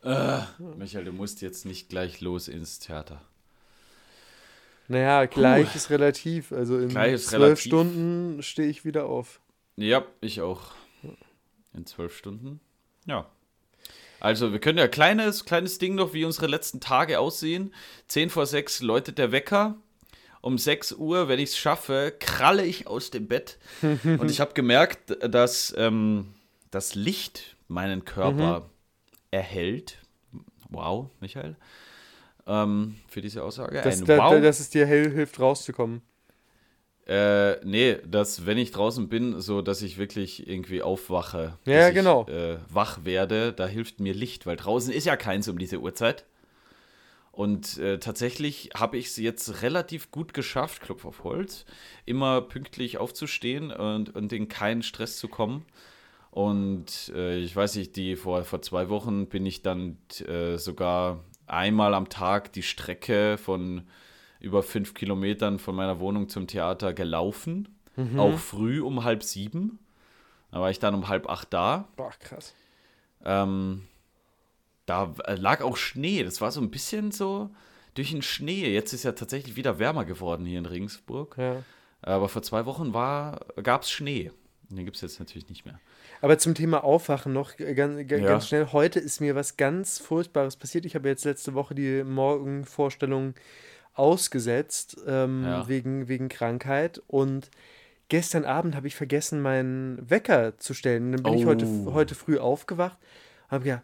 ja. 0.02 0.42
Äh, 0.42 0.42
Michael, 0.76 1.06
du 1.06 1.12
musst 1.12 1.40
jetzt 1.40 1.64
nicht 1.64 1.88
gleich 1.88 2.20
los 2.20 2.48
ins 2.48 2.78
Theater. 2.78 3.22
Naja, 4.88 5.26
gleich 5.26 5.74
ist 5.74 5.90
relativ. 5.90 6.52
Also 6.52 6.78
in 6.78 6.90
zwölf. 7.18 7.60
Stunden 7.60 8.42
stehe 8.42 8.68
ich 8.68 8.84
wieder 8.84 9.06
auf. 9.06 9.40
Ja, 9.76 10.04
ich 10.20 10.40
auch. 10.40 10.72
In 11.72 11.86
zwölf 11.86 12.16
Stunden. 12.16 12.60
Ja. 13.06 13.26
Also, 14.20 14.52
wir 14.52 14.58
können 14.58 14.78
ja 14.78 14.88
kleines, 14.88 15.44
kleines 15.44 15.78
Ding 15.78 15.96
noch, 15.96 16.14
wie 16.14 16.24
unsere 16.24 16.46
letzten 16.46 16.80
Tage 16.80 17.18
aussehen. 17.18 17.74
10 18.08 18.30
vor 18.30 18.46
6 18.46 18.80
läutet 18.80 19.18
der 19.18 19.32
Wecker. 19.32 19.76
Um 20.40 20.56
6 20.56 20.92
Uhr, 20.92 21.28
wenn 21.28 21.38
ich 21.38 21.50
es 21.50 21.58
schaffe, 21.58 22.14
kralle 22.18 22.64
ich 22.64 22.86
aus 22.86 23.10
dem 23.10 23.28
Bett. 23.28 23.58
Und 23.82 24.30
ich 24.30 24.40
habe 24.40 24.54
gemerkt, 24.54 25.16
dass 25.20 25.74
ähm, 25.76 26.34
das 26.70 26.94
Licht 26.94 27.56
meinen 27.68 28.04
Körper 28.04 28.70
erhält. 29.30 29.98
Wow, 30.70 31.10
Michael. 31.20 31.56
Ähm, 32.46 32.96
für 33.08 33.20
diese 33.20 33.42
Aussage. 33.42 33.80
Dass, 33.80 34.00
Ein 34.00 34.06
da, 34.06 34.18
wow. 34.18 34.32
da, 34.32 34.40
dass 34.40 34.60
es 34.60 34.70
dir 34.70 34.86
hell 34.86 35.10
hilft, 35.10 35.40
rauszukommen. 35.40 36.02
Äh, 37.06 37.64
nee, 37.64 37.98
dass 38.06 38.46
wenn 38.46 38.56
ich 38.56 38.70
draußen 38.70 39.08
bin, 39.08 39.40
so 39.40 39.60
dass 39.60 39.82
ich 39.82 39.98
wirklich 39.98 40.48
irgendwie 40.48 40.80
aufwache. 40.82 41.58
Ja, 41.66 41.90
genau. 41.90 42.24
Ich, 42.28 42.34
äh, 42.34 42.58
wach 42.70 43.04
werde, 43.04 43.52
da 43.52 43.66
hilft 43.66 44.00
mir 44.00 44.14
Licht, 44.14 44.46
weil 44.46 44.56
draußen 44.56 44.92
ist 44.92 45.04
ja 45.04 45.16
keins 45.16 45.48
um 45.48 45.58
diese 45.58 45.80
Uhrzeit. 45.80 46.24
Und 47.30 47.78
äh, 47.78 47.98
tatsächlich 47.98 48.70
habe 48.76 48.96
ich 48.96 49.06
es 49.06 49.16
jetzt 49.16 49.62
relativ 49.62 50.12
gut 50.12 50.32
geschafft, 50.34 50.82
Klopf 50.82 51.04
auf 51.04 51.24
Holz, 51.24 51.66
immer 52.06 52.40
pünktlich 52.40 52.98
aufzustehen 52.98 53.72
und, 53.72 54.14
und 54.14 54.32
in 54.32 54.48
keinen 54.48 54.82
Stress 54.82 55.18
zu 55.18 55.28
kommen. 55.28 55.66
Und 56.30 57.12
äh, 57.14 57.38
ich 57.38 57.54
weiß 57.54 57.74
nicht, 57.74 57.96
die 57.96 58.16
vor, 58.16 58.44
vor 58.44 58.62
zwei 58.62 58.88
Wochen 58.88 59.26
bin 59.26 59.44
ich 59.46 59.62
dann 59.62 59.98
äh, 60.26 60.58
sogar 60.58 61.24
einmal 61.46 61.94
am 61.94 62.08
Tag 62.08 62.52
die 62.52 62.62
Strecke 62.62 63.38
von 63.38 63.86
über 64.40 64.62
fünf 64.62 64.94
Kilometern 64.94 65.58
von 65.58 65.74
meiner 65.74 66.00
Wohnung 66.00 66.28
zum 66.28 66.46
Theater 66.46 66.92
gelaufen. 66.92 67.68
Auch 68.18 68.38
früh 68.38 68.80
um 68.82 69.04
halb 69.04 69.22
sieben. 69.22 69.78
Da 70.50 70.60
war 70.60 70.70
ich 70.70 70.80
dann 70.80 70.94
um 70.94 71.08
halb 71.08 71.28
acht 71.28 71.52
da. 71.52 71.88
Boah, 71.96 72.12
krass. 72.18 72.54
Ähm, 73.24 73.86
da 74.86 75.14
äh, 75.24 75.34
lag 75.36 75.62
auch 75.62 75.76
Schnee. 75.76 76.24
Das 76.24 76.40
war 76.40 76.50
so 76.50 76.60
ein 76.60 76.70
bisschen 76.70 77.12
so 77.12 77.50
durch 77.94 78.10
den 78.10 78.22
Schnee. 78.22 78.72
Jetzt 78.72 78.92
ist 78.92 79.04
ja 79.04 79.12
tatsächlich 79.12 79.56
wieder 79.56 79.78
wärmer 79.78 80.04
geworden 80.04 80.44
hier 80.44 80.58
in 80.58 80.66
Regensburg. 80.66 81.36
Ja. 81.38 81.62
Aber 82.02 82.28
vor 82.28 82.42
zwei 82.42 82.66
Wochen 82.66 82.92
gab 82.92 83.82
es 83.82 83.90
Schnee. 83.90 84.30
Den 84.68 84.84
gibt 84.84 84.96
es 84.96 85.02
jetzt 85.02 85.20
natürlich 85.20 85.48
nicht 85.48 85.64
mehr. 85.64 85.78
Aber 86.24 86.38
zum 86.38 86.54
Thema 86.54 86.82
Aufwachen 86.84 87.34
noch 87.34 87.58
äh, 87.58 87.74
ganz, 87.74 87.98
Ja. 88.10 88.18
ganz 88.18 88.48
schnell. 88.48 88.68
Heute 88.72 88.98
ist 88.98 89.20
mir 89.20 89.34
was 89.34 89.58
ganz 89.58 89.98
Furchtbares 89.98 90.56
passiert. 90.56 90.86
Ich 90.86 90.94
habe 90.94 91.06
jetzt 91.06 91.26
letzte 91.26 91.52
Woche 91.52 91.74
die 91.74 92.02
Morgenvorstellung 92.02 93.34
ausgesetzt 93.92 94.96
ähm, 95.06 95.42
Ja. 95.44 95.68
wegen, 95.68 96.08
wegen 96.08 96.30
Krankheit 96.30 97.02
und 97.08 97.50
gestern 98.08 98.46
Abend 98.46 98.74
habe 98.74 98.86
ich 98.86 98.96
vergessen, 98.96 99.42
meinen 99.42 99.98
Wecker 100.08 100.56
zu 100.56 100.72
stellen. 100.72 101.12
Dann 101.12 101.22
bin 101.22 101.34
ich 101.34 101.44
heute, 101.44 101.66
Oh. 101.66 101.92
heute 101.92 102.14
früh 102.14 102.38
aufgewacht 102.38 102.98
und 103.48 103.50
habe 103.52 103.64
gedacht, 103.64 103.82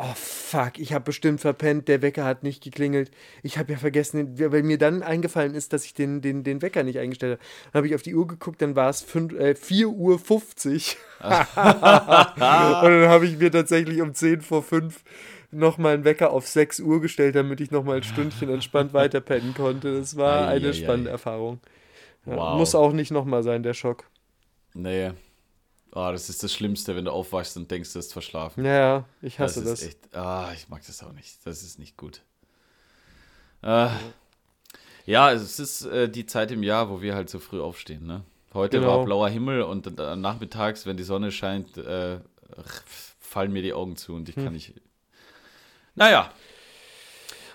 oh 0.00 0.14
fuck, 0.14 0.78
ich 0.78 0.92
habe 0.92 1.04
bestimmt 1.04 1.40
verpennt, 1.40 1.88
der 1.88 2.00
Wecker 2.00 2.24
hat 2.24 2.42
nicht 2.42 2.62
geklingelt. 2.62 3.10
Ich 3.42 3.58
habe 3.58 3.72
ja 3.72 3.78
vergessen, 3.78 4.38
weil 4.38 4.62
mir 4.62 4.78
dann 4.78 5.02
eingefallen 5.02 5.54
ist, 5.54 5.72
dass 5.72 5.84
ich 5.84 5.94
den, 5.94 6.22
den, 6.22 6.42
den 6.42 6.62
Wecker 6.62 6.82
nicht 6.82 6.98
eingestellt 6.98 7.38
habe. 7.38 7.42
Dann 7.72 7.78
habe 7.80 7.86
ich 7.88 7.94
auf 7.94 8.02
die 8.02 8.14
Uhr 8.14 8.26
geguckt, 8.26 8.62
dann 8.62 8.76
war 8.76 8.88
es 8.88 9.04
äh, 9.14 9.54
4 9.54 9.88
Uhr 9.88 10.18
50. 10.18 10.96
und 11.22 11.30
dann 11.30 13.08
habe 13.08 13.26
ich 13.26 13.38
mir 13.38 13.50
tatsächlich 13.50 14.00
um 14.00 14.14
10 14.14 14.40
vor 14.40 14.62
5 14.62 15.04
nochmal 15.50 15.94
einen 15.94 16.04
Wecker 16.04 16.30
auf 16.30 16.48
6 16.48 16.80
Uhr 16.80 17.00
gestellt, 17.00 17.34
damit 17.34 17.60
ich 17.60 17.70
nochmal 17.70 17.98
ein 17.98 18.02
Stündchen 18.02 18.48
entspannt 18.48 18.94
weiterpennen 18.94 19.54
konnte. 19.54 19.98
Das 19.98 20.16
war 20.16 20.48
Ei, 20.48 20.56
eine 20.56 20.68
ei, 20.68 20.72
spannende. 20.72 21.10
Erfahrung. 21.10 21.60
Wow. 22.24 22.58
Muss 22.58 22.74
auch 22.74 22.92
nicht 22.92 23.10
nochmal 23.10 23.42
sein, 23.42 23.62
der 23.62 23.74
Schock. 23.74 24.04
Nee. 24.74 25.10
Ah, 25.92 26.12
das 26.12 26.28
ist 26.28 26.42
das 26.42 26.52
Schlimmste, 26.52 26.94
wenn 26.94 27.04
du 27.04 27.10
aufwachst 27.12 27.56
und 27.56 27.70
denkst, 27.70 27.92
du 27.92 27.98
hast 27.98 28.12
verschlafen. 28.12 28.64
Ja, 28.64 29.04
ich 29.22 29.38
hasse 29.40 29.60
das. 29.62 29.80
das. 29.80 29.88
Echt, 29.88 30.14
ah, 30.16 30.50
ich 30.54 30.68
mag 30.68 30.82
das 30.86 31.02
auch 31.02 31.12
nicht. 31.12 31.44
Das 31.44 31.62
ist 31.62 31.78
nicht 31.78 31.96
gut. 31.96 32.22
Äh, 33.62 33.88
ja, 35.06 35.32
es 35.32 35.58
ist 35.58 35.82
äh, 35.86 36.08
die 36.08 36.26
Zeit 36.26 36.50
im 36.52 36.62
Jahr, 36.62 36.90
wo 36.90 37.02
wir 37.02 37.14
halt 37.14 37.28
so 37.28 37.38
früh 37.40 37.60
aufstehen. 37.60 38.06
Ne? 38.06 38.22
Heute 38.54 38.78
Genau. 38.78 38.98
war 38.98 39.04
blauer 39.04 39.28
Himmel 39.28 39.62
und 39.62 39.98
äh, 39.98 40.16
nachmittags, 40.16 40.86
wenn 40.86 40.96
die 40.96 41.02
Sonne 41.02 41.32
scheint, 41.32 41.76
äh, 41.76 42.20
fallen 43.18 43.52
mir 43.52 43.62
die 43.62 43.72
Augen 43.72 43.96
zu 43.96 44.14
und 44.14 44.28
ich 44.28 44.36
Hm. 44.36 44.44
kann 44.44 44.52
nicht. 44.52 44.74
Naja. 45.96 46.32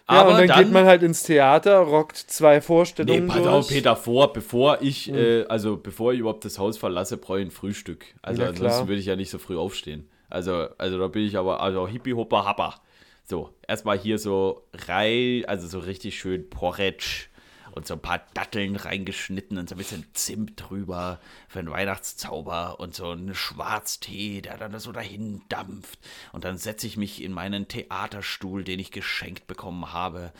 Ja, 0.07 0.21
Aber 0.21 0.31
und 0.31 0.37
dann, 0.37 0.47
dann, 0.47 0.63
geht 0.65 0.71
man 0.73 0.85
halt 0.85 1.01
ins 1.03 1.23
Theater, 1.23 1.79
rockt 1.79 2.17
zwei 2.17 2.55
Nee, 2.55 2.61
Vorstellungen 2.61 3.27
pass 3.27 3.45
auf. 3.47 3.67
Peter, 3.67 3.95
vor, 3.95 4.33
bevor 4.33 4.81
ich, 4.81 5.07
Hm. 5.07 5.15
äh, 5.15 5.45
also 5.45 5.77
bevor 5.77 6.13
ich 6.13 6.19
überhaupt 6.19 6.45
das 6.45 6.59
Haus 6.59 6.77
verlasse, 6.77 7.17
brauche 7.17 7.39
ich 7.39 7.47
ein 7.47 7.51
Frühstück. 7.51 8.05
Also 8.21 8.41
Ja, 8.41 8.49
ansonsten 8.49 8.85
klar. 8.85 8.87
würde 8.87 8.99
ich 8.99 9.05
ja 9.07 9.15
nicht 9.15 9.29
so 9.29 9.37
früh 9.39 9.57
aufstehen. 9.57 10.07
Also, 10.29 10.67
also 10.77 10.99
da 10.99 11.07
bin 11.07 11.23
ich 11.25 11.37
aber, 11.37 11.59
also 11.61 11.87
Hippie 11.87 12.13
Hopper 12.13 12.45
Happer. 12.45 12.75
So, 13.23 13.49
erstmal 13.67 13.97
hier 13.97 14.19
so 14.19 14.67
Rei, 14.87 15.43
also 15.47 15.67
so 15.67 15.79
richtig 15.79 16.19
schön 16.19 16.49
Porridge 16.49 17.27
und 17.75 17.85
so 17.85 17.93
ein 17.93 18.01
paar 18.01 18.21
Datteln 18.33 18.75
reingeschnitten 18.75 19.57
und 19.57 19.69
so 19.69 19.75
ein 19.75 19.77
bisschen 19.77 20.05
Zimt 20.13 20.53
drüber 20.55 21.19
für 21.47 21.59
einen 21.59 21.69
Weihnachtszauber 21.69 22.79
und 22.79 22.95
so 22.95 23.11
einen 23.11 23.35
Schwarztee, 23.35 24.41
der 24.41 24.57
dann 24.57 24.79
so 24.79 24.91
dahin 24.91 25.41
dampft. 25.49 25.99
Und 26.31 26.45
dann 26.45 26.57
setze 26.57 26.87
ich 26.87 26.97
mich 26.97 27.21
in 27.21 27.33
meinen 27.33 27.67
Theaterstuhl, 27.67 28.63
den 28.63 28.79
ich 28.79 28.91
geschenkt 28.91 29.47
bekommen 29.47 29.93
habe, 29.93 30.31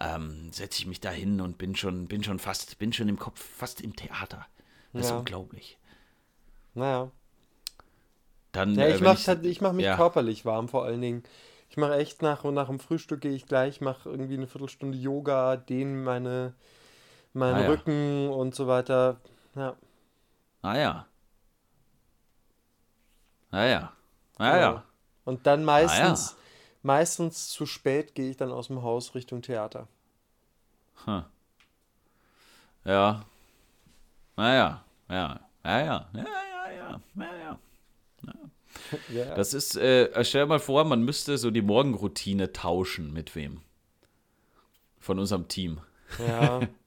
ähm, 0.00 0.52
setze 0.52 0.78
ich 0.78 0.86
mich 0.86 1.00
dahin 1.00 1.40
und 1.40 1.58
bin 1.58 1.76
schon, 1.76 2.06
bin 2.06 2.22
schon 2.22 2.38
fast, 2.38 2.78
bin 2.78 2.92
schon 2.92 3.08
im 3.08 3.18
Kopf, 3.18 3.40
fast 3.40 3.80
im 3.80 3.96
Theater. 3.96 4.46
Das 4.92 5.08
ja. 5.08 5.14
ist 5.14 5.18
unglaublich. 5.18 5.78
Naja. 6.74 7.10
Dann, 8.52 8.76
ja, 8.76 8.88
ich 8.88 9.00
äh, 9.00 9.04
mache 9.04 9.40
mach 9.60 9.72
mich 9.72 9.84
ja. 9.84 9.96
körperlich 9.96 10.44
warm 10.44 10.68
vor 10.68 10.84
allen 10.84 11.00
Dingen. 11.00 11.24
Ich 11.70 11.76
mache 11.76 11.96
echt 11.96 12.22
nach, 12.22 12.44
nach 12.44 12.68
dem 12.68 12.78
Frühstück 12.78 13.20
gehe 13.20 13.32
ich 13.32 13.46
gleich, 13.46 13.80
mache 13.80 14.08
irgendwie 14.08 14.34
eine 14.34 14.46
Viertelstunde 14.46 14.96
Yoga, 14.96 15.56
dehne 15.56 15.96
meine, 15.96 16.54
meinen 17.34 17.64
ah, 17.64 17.68
Rücken 17.68 18.30
und 18.30 18.54
so 18.54 18.66
weiter. 18.66 19.20
Ja. 19.54 19.76
Ah 20.62 20.76
ja. 20.76 21.06
Ah 23.50 23.64
ja. 23.64 23.92
Ah 24.38 24.56
ja. 24.56 24.84
Und 25.24 25.46
dann 25.46 25.64
meistens, 25.64 26.30
ah, 26.30 26.36
ja. 26.36 26.42
meistens 26.82 27.48
zu 27.48 27.66
spät 27.66 28.14
gehe 28.14 28.30
ich 28.30 28.36
dann 28.36 28.50
aus 28.50 28.68
dem 28.68 28.82
Haus 28.82 29.14
Richtung 29.14 29.42
Theater. 29.42 29.86
Hm. 31.04 31.24
Ja. 32.84 33.24
Naja. 34.36 34.84
Ja. 35.08 35.40
Ja, 35.64 35.80
ja. 35.80 36.08
Ja, 36.12 36.24
ja, 36.24 36.70
ja. 36.70 37.00
Ja, 37.14 37.36
ja. 37.36 37.58
ja. 39.08 39.34
Das 39.34 39.54
ist, 39.54 39.76
äh, 39.76 40.24
stell 40.24 40.42
dir 40.42 40.48
mal 40.48 40.58
vor, 40.58 40.84
man 40.84 41.02
müsste 41.02 41.38
so 41.38 41.50
die 41.50 41.62
Morgenroutine 41.62 42.52
tauschen 42.52 43.12
mit 43.12 43.34
wem? 43.34 43.62
Von 44.98 45.18
unserem 45.18 45.48
Team. 45.48 45.80
Ja. 46.18 46.60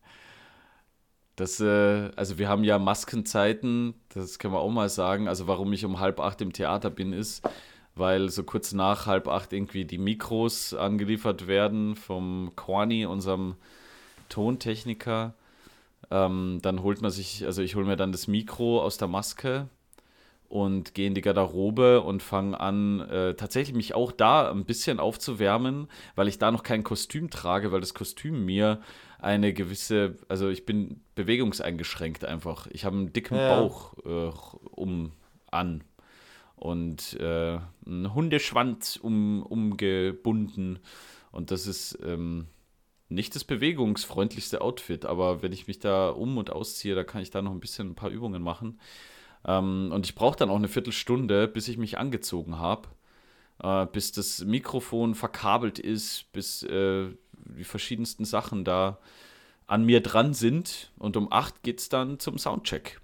Das, 1.37 1.59
äh, 1.59 2.09
also 2.15 2.39
wir 2.39 2.49
haben 2.49 2.63
ja 2.63 2.79
Maskenzeiten, 2.79 3.93
das 4.09 4.39
können 4.39 4.55
wir 4.55 4.59
auch 4.59 4.71
mal 4.71 4.89
sagen. 4.89 5.27
Also 5.27 5.47
warum 5.47 5.71
ich 5.71 5.85
um 5.85 5.99
halb 5.99 6.19
acht 6.19 6.41
im 6.41 6.51
Theater 6.51 6.89
bin, 6.89 7.13
ist, 7.13 7.47
weil 7.95 8.29
so 8.29 8.43
kurz 8.43 8.73
nach 8.73 9.05
halb 9.05 9.27
acht 9.27 9.53
irgendwie 9.53 9.85
die 9.85 9.99
Mikros 9.99 10.73
angeliefert 10.73 11.47
werden 11.47 11.95
vom 11.95 12.53
Kwani, 12.55 13.05
unserem 13.05 13.55
Tontechniker. 14.29 15.35
Ähm, 16.09 16.59
dann 16.63 16.81
holt 16.81 17.01
man 17.03 17.11
sich, 17.11 17.45
also 17.45 17.61
ich 17.61 17.75
hole 17.75 17.85
mir 17.85 17.97
dann 17.97 18.11
das 18.11 18.27
Mikro 18.27 18.81
aus 18.81 18.97
der 18.97 19.07
Maske 19.07 19.69
und 20.49 20.93
gehe 20.93 21.07
in 21.07 21.13
die 21.13 21.21
Garderobe 21.21 22.01
und 22.01 22.23
fange 22.23 22.59
an, 22.59 23.01
äh, 23.01 23.33
tatsächlich 23.35 23.75
mich 23.75 23.93
auch 23.93 24.11
da 24.11 24.49
ein 24.49 24.65
bisschen 24.65 24.99
aufzuwärmen, 24.99 25.87
weil 26.15 26.27
ich 26.27 26.39
da 26.39 26.51
noch 26.51 26.63
kein 26.63 26.83
Kostüm 26.83 27.29
trage, 27.29 27.71
weil 27.71 27.81
das 27.81 27.93
Kostüm 27.93 28.45
mir 28.45 28.81
eine 29.19 29.53
gewisse, 29.53 30.17
also 30.29 30.49
ich 30.49 30.65
bin 30.65 31.01
bewegungseingeschränkt 31.15 32.23
einfach. 32.23 32.67
Ich 32.67 32.85
habe 32.85 32.95
einen 32.95 33.13
dicken 33.13 33.35
ja. 33.35 33.59
Bauch 33.59 33.93
äh, 34.05 34.31
um 34.71 35.11
an 35.51 35.83
und 36.55 37.17
äh, 37.19 37.59
einen 37.85 38.13
Hundeschwanz 38.13 38.97
um, 38.97 39.43
umgebunden. 39.43 40.79
Und 41.31 41.51
das 41.51 41.67
ist 41.67 41.99
ähm, 42.03 42.47
nicht 43.09 43.35
das 43.35 43.43
bewegungsfreundlichste 43.43 44.61
Outfit, 44.61 45.05
aber 45.05 45.41
wenn 45.41 45.51
ich 45.51 45.67
mich 45.67 45.79
da 45.79 46.09
um 46.09 46.37
und 46.37 46.51
ausziehe, 46.51 46.95
da 46.95 47.03
kann 47.03 47.21
ich 47.21 47.31
da 47.31 47.41
noch 47.41 47.51
ein 47.51 47.59
bisschen 47.59 47.89
ein 47.89 47.95
paar 47.95 48.09
Übungen 48.09 48.41
machen. 48.41 48.79
Ähm, 49.47 49.91
und 49.93 50.05
ich 50.05 50.13
brauche 50.13 50.37
dann 50.37 50.49
auch 50.49 50.57
eine 50.57 50.67
Viertelstunde, 50.67 51.47
bis 51.47 51.67
ich 51.67 51.77
mich 51.77 51.97
angezogen 51.97 52.59
habe, 52.59 52.89
äh, 53.63 53.85
bis 53.85 54.11
das 54.11 54.43
Mikrofon 54.43 55.15
verkabelt 55.15 55.79
ist, 55.79 56.31
bis 56.33 56.63
äh, 56.63 57.07
die 57.57 57.63
verschiedensten 57.63 58.25
Sachen 58.25 58.65
da 58.65 58.99
an 59.65 59.85
mir 59.85 60.01
dran 60.01 60.33
sind. 60.33 60.91
Und 60.97 61.17
um 61.17 61.31
8 61.31 61.63
geht 61.63 61.79
es 61.79 61.89
dann 61.89 62.19
zum 62.19 62.37
Soundcheck. 62.37 62.99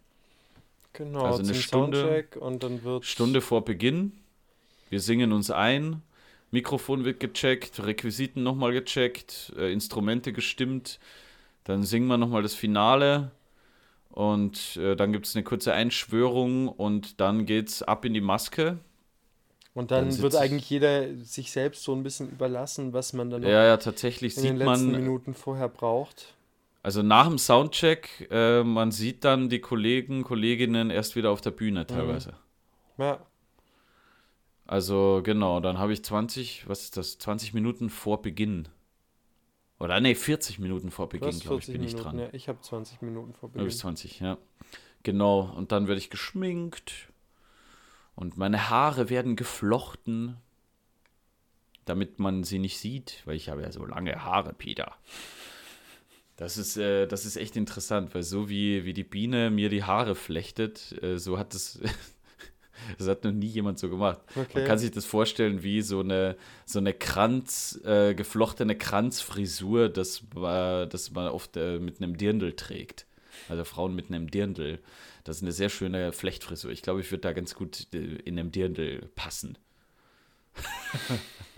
Genau, 0.94 1.26
also 1.26 1.42
eine 1.42 1.56
Stunde, 1.56 2.02
Soundcheck 2.02 2.36
und 2.36 2.62
dann 2.62 2.84
wird 2.84 3.06
Stunde 3.06 3.42
vor 3.42 3.66
Beginn. 3.66 4.12
Wir 4.90 5.00
singen 5.00 5.32
uns 5.32 5.50
ein. 5.50 6.04
Mikrofon 6.52 7.04
wird 7.04 7.20
gecheckt, 7.20 7.84
Requisiten 7.84 8.44
nochmal 8.44 8.74
gecheckt, 8.74 9.54
äh, 9.58 9.74
Instrumente 9.74 10.34
gestimmt. 10.34 11.00
Dann 11.64 11.82
singen 11.82 12.08
wir 12.08 12.18
nochmal 12.18 12.44
das 12.44 12.54
Finale. 12.54 13.32
Und 14.14 14.78
äh, 14.78 14.96
dann 14.96 15.12
gibt 15.12 15.26
es 15.26 15.36
eine 15.36 15.44
kurze 15.44 15.74
Einschwörung 15.74 16.68
und 16.68 17.20
dann 17.20 17.48
geht's 17.48 17.82
ab 17.82 18.06
in 18.06 18.14
die 18.14 18.22
Maske. 18.22 18.78
Und 19.74 19.90
dann, 19.90 20.10
dann 20.10 20.20
wird 20.20 20.36
eigentlich 20.36 20.70
jeder 20.70 21.16
sich 21.18 21.52
selbst 21.52 21.82
so 21.82 21.96
ein 21.96 22.04
bisschen 22.04 22.30
überlassen, 22.30 22.94
was 22.94 23.14
man 23.14 23.32
dann 23.32 23.42
ja, 23.42 23.66
ja, 23.66 23.78
tatsächlich 23.78 24.38
in 24.38 24.44
den 24.44 24.58
letzten 24.58 24.92
man, 24.92 25.02
Minuten 25.02 25.34
vorher 25.34 25.68
braucht. 25.68 26.36
Also 26.84 27.02
nach 27.02 27.28
dem 27.28 27.40
Soundcheck, 27.40 28.28
äh, 28.30 28.64
man 28.64 28.92
sieht 28.92 29.24
dann 29.24 29.50
die 29.50 29.62
Kollegen, 29.62 30.24
Kolleginnen 30.24 30.92
erst 30.92 31.16
wieder 31.16 31.32
auf 31.32 31.42
der 31.42 31.52
Bühne 31.52 31.82
mhm. 31.82 31.88
teilweise. 31.88 32.34
Mhm. 32.98 33.04
Ja. 33.04 33.20
Also 34.68 35.22
genau, 35.24 35.60
dann 35.60 35.80
habe 35.80 35.92
ich 35.92 36.04
20, 36.04 36.70
was 36.70 36.84
ist 36.84 36.98
das, 36.98 37.18
20 37.18 37.56
Minuten 37.56 37.90
vor 37.90 38.22
Beginn. 38.22 38.68
Oder 39.84 40.00
nee, 40.00 40.16
40 40.16 40.60
Minuten 40.60 40.92
vor 40.92 41.10
Beginn, 41.10 41.38
glaube 41.42 41.60
ich, 41.60 41.66
bin 41.66 41.82
Minuten, 41.82 41.98
ich 41.98 42.02
dran. 42.02 42.18
Ja, 42.18 42.30
ich 42.32 42.48
habe 42.48 42.62
20 42.62 43.02
Minuten 43.02 43.34
vor 43.34 43.50
Beginn. 43.50 43.60
Du 43.60 43.66
bist 43.66 43.80
20, 43.80 44.22
ja. 44.22 44.38
Genau, 45.04 45.42
und 45.42 45.74
dann 45.74 45.90
werde 45.90 46.00
ich 46.00 46.10
geschminkt 46.10 47.10
und 48.16 48.38
meine 48.38 48.70
Haare 48.70 49.10
werden 49.10 49.36
geflochten, 49.36 50.38
damit 51.84 52.18
man 52.18 52.46
sie 52.46 52.60
nicht 52.60 52.80
sieht, 52.80 53.24
weil 53.26 53.36
ich 53.36 53.50
habe 53.50 53.62
ja 53.62 53.74
so 53.74 53.86
lange 53.86 54.24
Haare, 54.24 54.54
Peter. 54.54 54.96
Das 56.38 56.58
ist, 56.58 56.78
äh, 56.78 57.06
das 57.06 57.26
ist 57.26 57.36
echt 57.36 57.58
interessant, 57.58 58.16
weil 58.16 58.24
so 58.24 58.48
wie, 58.48 58.86
wie 58.86 58.94
die 58.94 59.04
Biene 59.04 59.52
mir 59.52 59.68
die 59.68 59.84
Haare 59.84 60.16
flechtet, 60.16 60.96
äh, 61.04 61.18
so 61.18 61.38
hat 61.38 61.54
es. 61.54 61.82
das 62.98 63.08
hat 63.08 63.24
noch 63.24 63.32
nie 63.32 63.48
jemand 63.48 63.80
so 63.80 63.90
gemacht. 63.90 64.20
Okay. 64.36 64.48
Man 64.56 64.66
kann 64.66 64.78
sich 64.78 64.92
das 64.92 65.06
vorstellen 65.06 65.64
wie 65.64 65.82
so 65.82 66.00
eine, 66.00 66.36
so 66.66 66.80
eine 66.80 66.94
Kranz, 66.94 67.80
äh, 67.84 68.14
geflochtene 68.14 68.76
Kranzfrisur, 68.76 69.90
das, 69.90 70.24
äh, 70.36 70.88
das 70.88 71.12
man 71.12 71.28
oft 71.28 71.58
äh, 71.58 71.80
mit 71.80 72.02
einem 72.02 72.18
Dirndl 72.18 72.54
trägt. 72.54 73.06
Also 73.50 73.64
Frauen 73.64 73.96
mit 73.96 74.10
einem 74.10 74.30
Dirndl. 74.30 74.80
Das 75.24 75.38
ist 75.38 75.44
eine 75.44 75.52
sehr 75.52 75.70
schöne 75.70 76.12
Flechtfrisur. 76.12 76.72
Ich 76.72 76.82
glaube, 76.82 77.02
ich 77.02 77.12
würde 77.12 77.22
da 77.22 77.34
ganz 77.34 77.56
gut 77.56 77.88
äh, 77.94 77.98
in 77.98 78.38
einem 78.38 78.52
Dirndl 78.52 79.10
passen. 79.16 79.58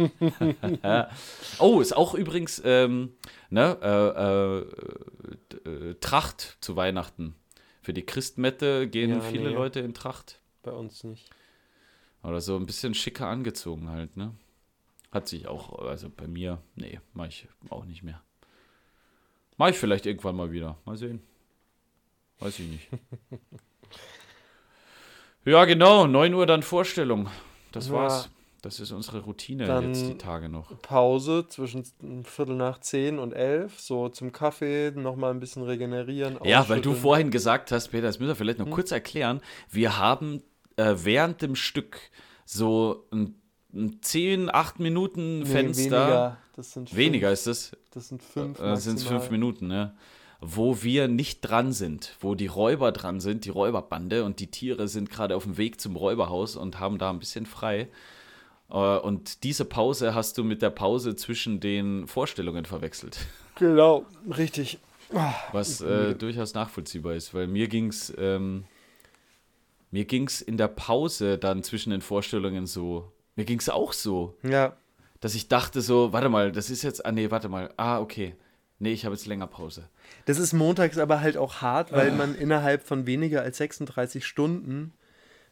oh, 1.59 1.81
ist 1.81 1.95
auch 1.95 2.13
übrigens 2.13 2.61
ähm, 2.63 3.13
ne, 3.49 3.77
äh, 3.81 5.69
äh, 5.69 5.89
äh, 5.89 5.95
Tracht 5.99 6.57
zu 6.61 6.75
Weihnachten. 6.75 7.35
Für 7.81 7.93
die 7.93 8.05
Christmette 8.05 8.87
gehen 8.87 9.09
ja, 9.11 9.19
viele 9.21 9.49
nee. 9.49 9.55
Leute 9.55 9.79
in 9.79 9.93
Tracht. 9.93 10.39
Bei 10.65 10.71
uns 10.71 11.03
nicht. 11.03 11.29
Oder 12.23 12.41
so 12.41 12.55
ein 12.55 12.65
bisschen 12.65 12.95
schicker 12.95 13.27
angezogen 13.27 13.89
halt, 13.89 14.17
ne? 14.17 14.33
Hat 15.11 15.27
sich 15.27 15.47
auch, 15.47 15.77
also 15.77 16.09
bei 16.09 16.27
mir, 16.27 16.59
nee, 16.75 16.99
mach 17.13 17.27
ich 17.27 17.47
auch 17.69 17.85
nicht 17.85 18.01
mehr. 18.01 18.21
Mach 19.57 19.69
ich 19.69 19.77
vielleicht 19.77 20.07
irgendwann 20.07 20.35
mal 20.35 20.51
wieder. 20.51 20.77
Mal 20.85 20.97
sehen. 20.97 21.21
Weiß 22.39 22.59
ich 22.59 22.67
nicht. 22.67 22.89
ja, 25.45 25.65
genau. 25.65 26.07
9 26.07 26.33
Uhr 26.33 26.47
dann 26.47 26.63
Vorstellung. 26.63 27.29
Das 27.71 27.89
ja. 27.89 27.93
war's. 27.93 28.29
Das 28.63 28.79
ist 28.79 28.91
unsere 28.91 29.19
Routine 29.19 29.67
jetzt 29.85 30.07
die 30.07 30.17
Tage 30.17 30.49
noch. 30.49 30.81
Pause 30.81 31.45
zwischen 31.47 31.85
Viertel 32.23 32.55
nach 32.55 32.79
zehn 32.79 33.19
und 33.19 33.31
elf, 33.33 33.79
so 33.79 34.09
zum 34.09 34.31
Kaffee, 34.31 34.89
nochmal 34.89 35.29
ein 35.29 35.39
bisschen 35.39 35.61
regenerieren. 35.61 36.39
Ja, 36.43 36.67
weil 36.67 36.81
du 36.81 36.95
vorhin 36.95 37.29
gesagt 37.29 37.71
hast, 37.71 37.89
Peter, 37.89 38.07
das 38.07 38.17
müssen 38.17 38.29
wir 38.29 38.35
vielleicht 38.35 38.57
noch 38.57 38.65
hm? 38.65 38.73
kurz 38.73 38.91
erklären. 38.91 39.39
Wir 39.69 39.99
haben 39.99 40.41
äh, 40.77 40.95
während 41.03 41.41
dem 41.41 41.55
Stück 41.55 41.99
so 42.45 43.05
ein, 43.11 43.35
ein 43.73 43.99
10, 44.01 44.53
8 44.53 44.79
Minuten 44.79 45.45
Fenster. 45.45 45.83
Nee, 45.83 45.91
weniger. 45.91 46.37
Das 46.55 46.95
weniger 46.95 47.31
ist 47.31 47.47
das? 47.47 47.71
Das 47.91 48.07
sind 48.07 48.23
fünf. 48.23 48.59
Äh, 48.59 48.75
sind 48.77 49.01
fünf 49.01 49.29
Minuten, 49.29 49.71
ja 49.71 49.93
wo 50.41 50.83
wir 50.83 51.07
nicht 51.07 51.41
dran 51.41 51.71
sind, 51.71 52.15
wo 52.19 52.35
die 52.35 52.47
Räuber 52.47 52.91
dran 52.91 53.19
sind, 53.19 53.45
die 53.45 53.49
Räuberbande 53.49 54.23
und 54.23 54.39
die 54.39 54.47
Tiere 54.47 54.87
sind 54.87 55.09
gerade 55.09 55.35
auf 55.35 55.43
dem 55.43 55.57
Weg 55.57 55.79
zum 55.79 55.95
Räuberhaus 55.95 56.55
und 56.55 56.79
haben 56.79 56.97
da 56.97 57.09
ein 57.09 57.19
bisschen 57.19 57.45
frei. 57.45 57.87
Äh, 58.69 58.75
und 58.75 59.43
diese 59.43 59.65
Pause 59.65 60.13
hast 60.13 60.37
du 60.37 60.43
mit 60.43 60.61
der 60.61 60.69
Pause 60.69 61.15
zwischen 61.15 61.59
den 61.59 62.07
Vorstellungen 62.07 62.65
verwechselt. 62.65 63.17
Genau, 63.57 64.05
richtig. 64.37 64.79
Was 65.53 65.79
äh, 65.79 66.13
durchaus 66.13 66.53
nachvollziehbar 66.53 67.13
ist, 67.13 67.33
weil 67.33 67.47
mir 67.47 67.69
ging 67.69 67.87
es 67.87 68.13
ähm, 68.17 68.65
mir 69.95 70.03
ging's 70.03 70.41
in 70.41 70.57
der 70.57 70.67
Pause 70.67 71.37
dann 71.37 71.63
zwischen 71.63 71.91
den 71.91 72.01
Vorstellungen 72.01 72.67
so, 72.67 73.13
mir 73.37 73.45
ging 73.45 73.59
es 73.59 73.69
auch 73.69 73.93
so. 73.93 74.37
Ja. 74.43 74.75
Dass 75.21 75.35
ich 75.35 75.47
dachte 75.47 75.79
so, 75.79 76.11
warte 76.11 76.27
mal, 76.27 76.51
das 76.51 76.69
ist 76.69 76.83
jetzt, 76.83 77.05
ah 77.05 77.13
nee, 77.13 77.31
warte 77.31 77.47
mal, 77.47 77.73
ah, 77.77 78.01
okay. 78.01 78.35
Nee, 78.77 78.91
ich 78.91 79.05
habe 79.05 79.15
jetzt 79.15 79.25
länger 79.25 79.47
Pause. 79.47 79.87
Das 80.25 80.37
ist 80.37 80.51
montags 80.51 80.97
aber 80.97 81.21
halt 81.21 81.37
auch 81.37 81.61
hart, 81.61 81.93
weil 81.93 82.11
ah. 82.11 82.13
man 82.13 82.35
innerhalb 82.35 82.85
von 82.85 83.07
weniger 83.07 83.41
als 83.41 83.55
36 83.55 84.25
Stunden 84.25 84.91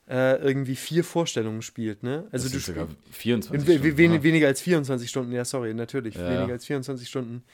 äh, 0.10 0.36
irgendwie 0.42 0.76
vier 0.76 1.06
Vorstellungen 1.06 1.62
spielt, 1.62 2.04
ne? 2.04 2.28
Also 2.34 2.50
Das 2.50 2.52
du 2.52 2.60
sogar 2.60 2.88
spielst 2.90 3.18
24 3.18 3.66
we 3.66 3.74
Stunden, 3.76 3.98
wen 3.98 4.24
weniger 4.24 4.48
als 4.48 4.60
24 4.60 5.10
Stunden, 5.10 5.32
ja, 5.32 5.46
sorry, 5.46 5.74
natürlich. 5.74 6.16
Ja. 6.16 6.30
Weniger 6.30 6.52
als 6.52 6.66
24 6.66 7.08
Stunden 7.08 7.46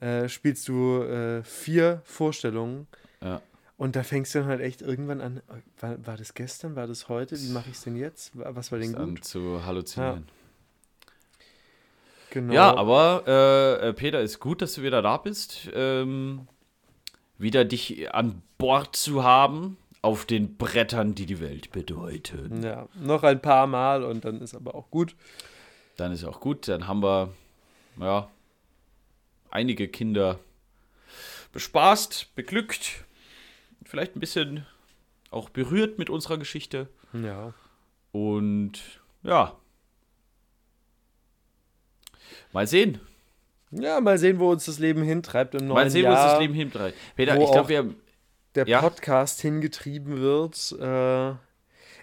äh, 0.00 0.28
spielst 0.28 0.68
du 0.68 1.02
äh, 1.02 1.42
vier 1.42 2.02
Vorstellungen. 2.04 2.86
Ja. 3.20 3.42
Und 3.78 3.94
da 3.94 4.02
fängst 4.02 4.34
du 4.34 4.38
dann 4.38 4.48
halt 4.48 4.60
echt 4.62 4.80
irgendwann 4.80 5.20
an. 5.20 5.36
äh, 5.48 5.82
War, 5.82 6.06
war 6.06 6.16
das 6.16 6.32
gestern? 6.34 6.76
War 6.76 6.86
das 6.86 7.08
heute? 7.10 7.38
Wie 7.38 7.50
mache 7.50 7.68
ich 7.70 7.76
es 7.76 7.82
denn 7.82 7.96
jetzt? 7.96 8.36
Wa- 8.38 8.50
Was 8.54 8.72
war 8.72 8.78
denn 8.78 8.90
Ist 8.90 8.96
an 8.96 9.14
gut? 9.16 9.24
zu 9.24 9.64
halluzinieren. 9.66 10.26
Genau. 12.30 12.52
Ja, 12.54 12.76
aber 12.76 13.80
äh, 13.82 13.92
Peter, 13.92 14.20
ist 14.20 14.40
gut, 14.40 14.60
dass 14.62 14.74
du 14.74 14.82
wieder 14.82 15.02
da 15.02 15.16
bist. 15.16 15.68
Ähm, 15.74 16.48
wieder 17.38 17.64
dich 17.64 18.12
an 18.14 18.42
Bord 18.58 18.96
zu 18.96 19.22
haben 19.22 19.76
auf 20.02 20.24
den 20.24 20.56
Brettern, 20.56 21.14
die 21.14 21.26
die 21.26 21.40
Welt 21.40 21.70
bedeuten. 21.70 22.62
Ja, 22.62 22.88
noch 22.94 23.22
ein 23.22 23.40
paar 23.40 23.66
Mal 23.66 24.04
und 24.04 24.24
dann 24.24 24.40
ist 24.40 24.54
aber 24.54 24.74
auch 24.74 24.90
gut. 24.90 25.14
Dann 25.96 26.12
ist 26.12 26.24
auch 26.24 26.40
gut. 26.40 26.68
Dann 26.68 26.86
haben 26.88 27.02
wir, 27.02 27.32
ja, 28.00 28.28
einige 29.50 29.88
Kinder 29.88 30.38
bespaßt, 31.52 32.34
beglückt, 32.34 33.04
vielleicht 33.88 34.16
ein 34.16 34.20
bisschen 34.20 34.66
auch 35.30 35.48
berührt 35.48 35.98
mit 35.98 36.10
unserer 36.10 36.38
Geschichte. 36.38 36.88
Ja. 37.12 37.54
Und 38.12 38.80
ja, 39.22 39.56
mal 42.52 42.66
sehen. 42.66 43.00
Ja, 43.70 44.00
mal 44.00 44.18
sehen, 44.18 44.38
wo 44.38 44.50
uns 44.50 44.64
das 44.66 44.78
Leben 44.78 45.02
hintreibt 45.02 45.54
im 45.54 45.66
neuen 45.66 45.74
Mal 45.74 45.90
sehen, 45.90 46.04
wo 46.06 46.12
Jahr. 46.12 46.22
uns 46.22 46.32
das 46.32 46.40
Leben 46.40 46.54
hintreibt. 46.54 46.96
Peter, 47.16 47.36
wo 47.36 47.44
ich 47.44 47.50
glaube, 47.50 47.68
wir 47.68 47.94
der 48.54 48.66
Ja. 48.66 48.80
Podcast 48.80 49.40
hingetrieben 49.42 50.18
wird. 50.18 50.74
Äh, 50.80 51.34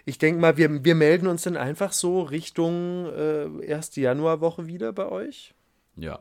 ich 0.04 0.18
denke 0.18 0.40
mal, 0.40 0.56
wir, 0.56 0.84
wir 0.84 0.94
melden 0.94 1.26
uns 1.26 1.42
dann 1.42 1.56
einfach 1.56 1.92
so 1.92 2.22
Richtung 2.22 3.06
äh, 3.06 3.64
erste 3.64 4.00
Januarwoche 4.00 4.66
wieder 4.66 4.92
bei 4.92 5.06
euch. 5.06 5.54
Ja. 5.96 6.20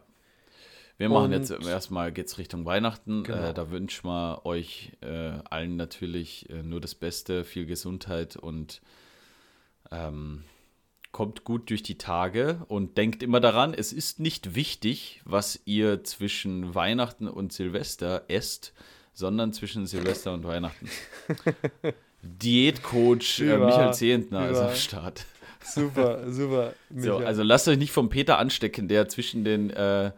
Wir 0.97 1.09
machen 1.09 1.25
Und- 1.25 1.31
jetzt 1.33 1.51
erstmal 1.51 2.11
geht's 2.11 2.37
Richtung 2.37 2.65
Weihnachten. 2.65 3.23
Genau. 3.23 3.49
Äh, 3.49 3.53
da 3.53 3.71
wünschen 3.71 4.07
wir 4.07 4.45
euch 4.45 4.91
äh, 5.01 5.31
allen 5.49 5.75
natürlich 5.75 6.49
äh, 6.49 6.61
nur 6.63 6.81
das 6.81 6.95
Beste, 6.95 7.43
viel 7.43 7.65
Gesundheit 7.65 8.35
und 8.37 8.81
ähm, 9.91 10.43
kommt 11.11 11.43
gut 11.43 11.69
durch 11.69 11.83
die 11.83 11.97
Tage 11.97 12.63
und 12.67 12.97
denkt 12.97 13.21
immer 13.21 13.39
daran, 13.39 13.73
es 13.73 13.93
ist 13.93 14.19
nicht 14.19 14.55
wichtig, 14.55 15.21
was 15.25 15.59
ihr 15.65 16.03
zwischen 16.03 16.73
Weihnachten 16.73 17.27
und 17.27 17.53
Silvester 17.53 18.23
esst, 18.27 18.73
sondern 19.13 19.53
zwischen 19.53 19.85
Silvester 19.85 20.33
und 20.33 20.43
Weihnachten. 20.43 20.89
Diätcoach 22.23 23.39
äh, 23.41 23.57
Michael 23.57 23.93
Zehentner 23.93 24.49
ist 24.49 24.59
am 24.59 24.75
Start. 24.75 25.25
Super, 25.63 26.31
super. 26.31 26.73
So, 26.95 27.17
also 27.17 27.43
lasst 27.43 27.67
euch 27.67 27.77
nicht 27.77 27.91
vom 27.91 28.09
Peter 28.09 28.37
anstecken, 28.37 28.87
der 28.87 29.07
zwischen 29.09 29.43
den 29.43 29.69
äh, 29.71 30.11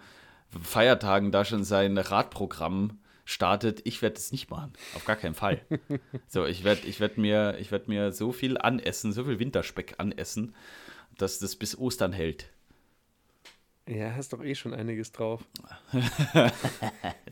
Feiertagen 0.62 1.32
da 1.32 1.45
schon 1.45 1.64
sein 1.64 1.97
Radprogramm 1.97 2.99
startet. 3.26 3.82
Ich 3.86 4.01
werde 4.01 4.18
es 4.18 4.32
nicht 4.32 4.49
machen. 4.49 4.74
Auf 4.95 5.06
gar 5.06 5.16
keinen 5.16 5.36
Fall. 5.36 5.62
so, 6.28 6.45
ich 6.45 6.64
werde 6.64 6.86
ich 6.88 6.99
werd 6.99 7.18
mir, 7.18 7.58
ich 7.60 7.72
werd 7.72 7.88
mir 7.88 8.12
so 8.12 8.32
viel 8.32 8.58
anessen, 8.58 9.14
so 9.14 9.24
viel 9.26 9.39
Winterspeck 9.39 9.95
anessen, 9.97 10.53
dass 11.18 11.39
das 11.39 11.56
bis 11.56 11.78
Ostern 11.78 12.14
hält. 12.14 12.49
ja, 13.88 14.14
hast 14.16 14.34
doch 14.34 14.43
eh 14.43 14.56
schon 14.56 14.74
einiges 14.74 15.12
drauf. 15.12 15.41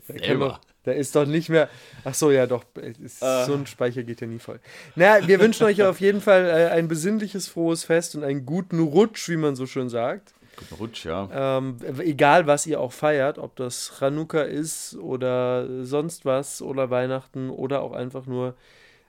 Da, 0.06 0.34
doch, 0.34 0.60
da 0.82 0.92
ist 0.92 1.16
doch 1.16 1.24
nicht 1.24 1.48
mehr. 1.48 1.70
Ach 2.04 2.12
so, 2.12 2.30
ja, 2.30 2.46
doch. 2.46 2.64
Ist, 3.02 3.22
Äh. 3.22 3.46
So 3.46 3.54
ein 3.54 3.66
Speicher 3.66 4.02
geht 4.02 4.20
ja 4.20 4.26
nie 4.26 4.38
voll. 4.38 4.60
Na, 4.96 5.26
wir 5.26 5.40
wünschen 5.40 5.64
euch 5.64 5.82
auf 5.82 5.98
jeden 5.98 6.20
Fall 6.20 6.44
äh, 6.44 6.68
ein 6.72 6.88
besinnliches, 6.88 7.48
frohes 7.48 7.84
Fest 7.84 8.14
und 8.14 8.22
einen 8.22 8.44
guten 8.44 8.80
Rutsch, 8.80 9.30
wie 9.30 9.38
man 9.38 9.56
so 9.56 9.64
schön 9.66 9.88
sagt. 9.88 10.34
Guter 10.56 10.76
Rutsch, 10.76 11.04
ja. 11.04 11.28
Ähm, 11.58 11.76
egal, 11.98 12.46
was 12.46 12.66
ihr 12.66 12.80
auch 12.80 12.92
feiert, 12.92 13.38
ob 13.38 13.56
das 13.56 13.92
Chanukka 13.98 14.42
ist 14.42 14.96
oder 14.96 15.84
sonst 15.84 16.24
was 16.24 16.62
oder 16.62 16.90
Weihnachten 16.90 17.50
oder 17.50 17.82
auch 17.82 17.92
einfach 17.92 18.26
nur 18.26 18.54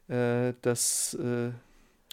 äh, 0.07 0.53
das 0.61 1.13
äh, 1.21 1.51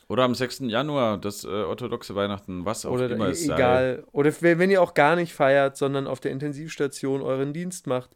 Oder 0.08 0.24
am 0.24 0.34
6. 0.34 0.68
Januar, 0.68 1.18
das 1.18 1.44
äh, 1.44 1.48
orthodoxe 1.48 2.14
Weihnachten, 2.14 2.64
was 2.64 2.84
auch 2.84 2.98
immer 2.98 3.28
es 3.28 3.44
sei. 3.44 3.54
egal. 3.54 4.04
Oder 4.12 4.32
wenn 4.40 4.70
ihr 4.70 4.82
auch 4.82 4.94
gar 4.94 5.16
nicht 5.16 5.32
feiert, 5.32 5.76
sondern 5.76 6.06
auf 6.06 6.20
der 6.20 6.32
Intensivstation 6.32 7.22
euren 7.22 7.52
Dienst 7.52 7.86
macht, 7.86 8.10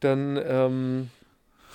dann 0.00 0.38
ähm, 0.44 1.10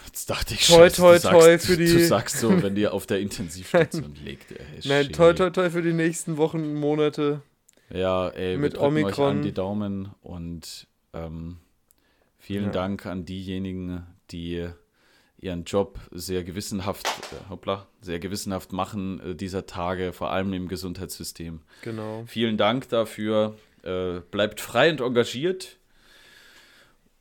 Jetzt 0.06 0.30
dachte 0.30 0.54
ich 0.56 0.66
Toi, 0.68 0.90
schon, 0.90 1.04
toi, 1.06 1.14
du 1.14 1.20
sagst, 1.20 1.32
toi 1.32 1.58
für 1.58 1.78
Du 1.78 1.84
die- 1.84 2.00
sagst 2.00 2.38
so, 2.40 2.62
wenn 2.62 2.76
dir 2.76 2.94
auf 2.94 3.06
der 3.06 3.20
Intensivstation 3.20 4.14
liegt. 4.26 4.52
Ey, 4.52 4.58
nein, 4.84 5.10
toi 5.14 5.34
toi 5.34 5.50
toi 5.52 5.70
für 5.70 5.82
die 5.82 5.94
nächsten 5.94 6.38
Wochen, 6.38 6.74
Monate. 6.76 7.42
Ja, 7.94 8.30
ey, 8.30 8.58
Mit 8.58 8.76
euch 8.78 8.82
Omikron. 8.84 9.38
an 9.38 9.42
die 9.42 9.52
Daumen 9.54 10.10
und 10.22 10.88
ähm, 11.14 11.58
vielen 12.38 12.66
Ja. 12.66 12.72
Dank 12.72 13.06
an 13.06 13.26
diejenigen, 13.26 14.06
die 14.32 14.68
ihren 15.38 15.64
Job 15.66 16.00
sehr 16.12 16.44
gewissenhaft, 16.44 17.08
äh, 17.08 17.50
hoppla, 17.50 17.88
sehr 18.02 18.20
gewissenhaft 18.20 18.72
machen 18.74 19.20
äh, 19.20 19.36
dieser 19.36 19.66
Tage, 19.66 20.14
vor 20.14 20.32
allem 20.32 20.54
im 20.54 20.68
Gesundheitssystem. 20.68 21.62
Genau. 21.82 22.24
Vielen 22.28 22.58
Dank 22.58 22.88
dafür. 22.90 23.56
Äh, 23.84 24.20
bleibt 24.32 24.62
frei 24.62 24.92
und 24.92 25.02
engagiert. 25.02 25.78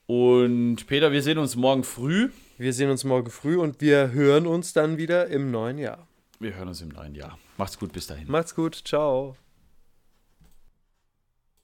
Und 0.07 0.87
Peter, 0.87 1.12
wir 1.12 1.23
sehen 1.23 1.39
uns 1.39 1.57
morgen 1.57 1.85
früh. 1.85 2.31
Wir 2.59 2.73
sehen 2.75 2.91
uns 2.91 3.05
morgen 3.05 3.31
früh 3.31 3.57
und 3.57 3.81
wir 3.81 4.12
hören 4.12 4.47
uns 4.47 4.73
dann 4.75 4.99
wieder 4.99 5.29
im 5.29 5.51
neuen 5.51 5.79
Jahr. 5.79 6.07
Wir 6.39 6.55
hören 6.57 6.68
uns 6.68 6.83
im 6.83 6.89
neuen 6.91 7.14
Jahr. 7.14 7.39
Macht's 7.57 7.79
gut, 7.79 7.93
bis 7.93 8.07
dahin. 8.07 8.31
Macht's 8.31 8.55
gut, 8.55 8.75
ciao. 8.85 9.37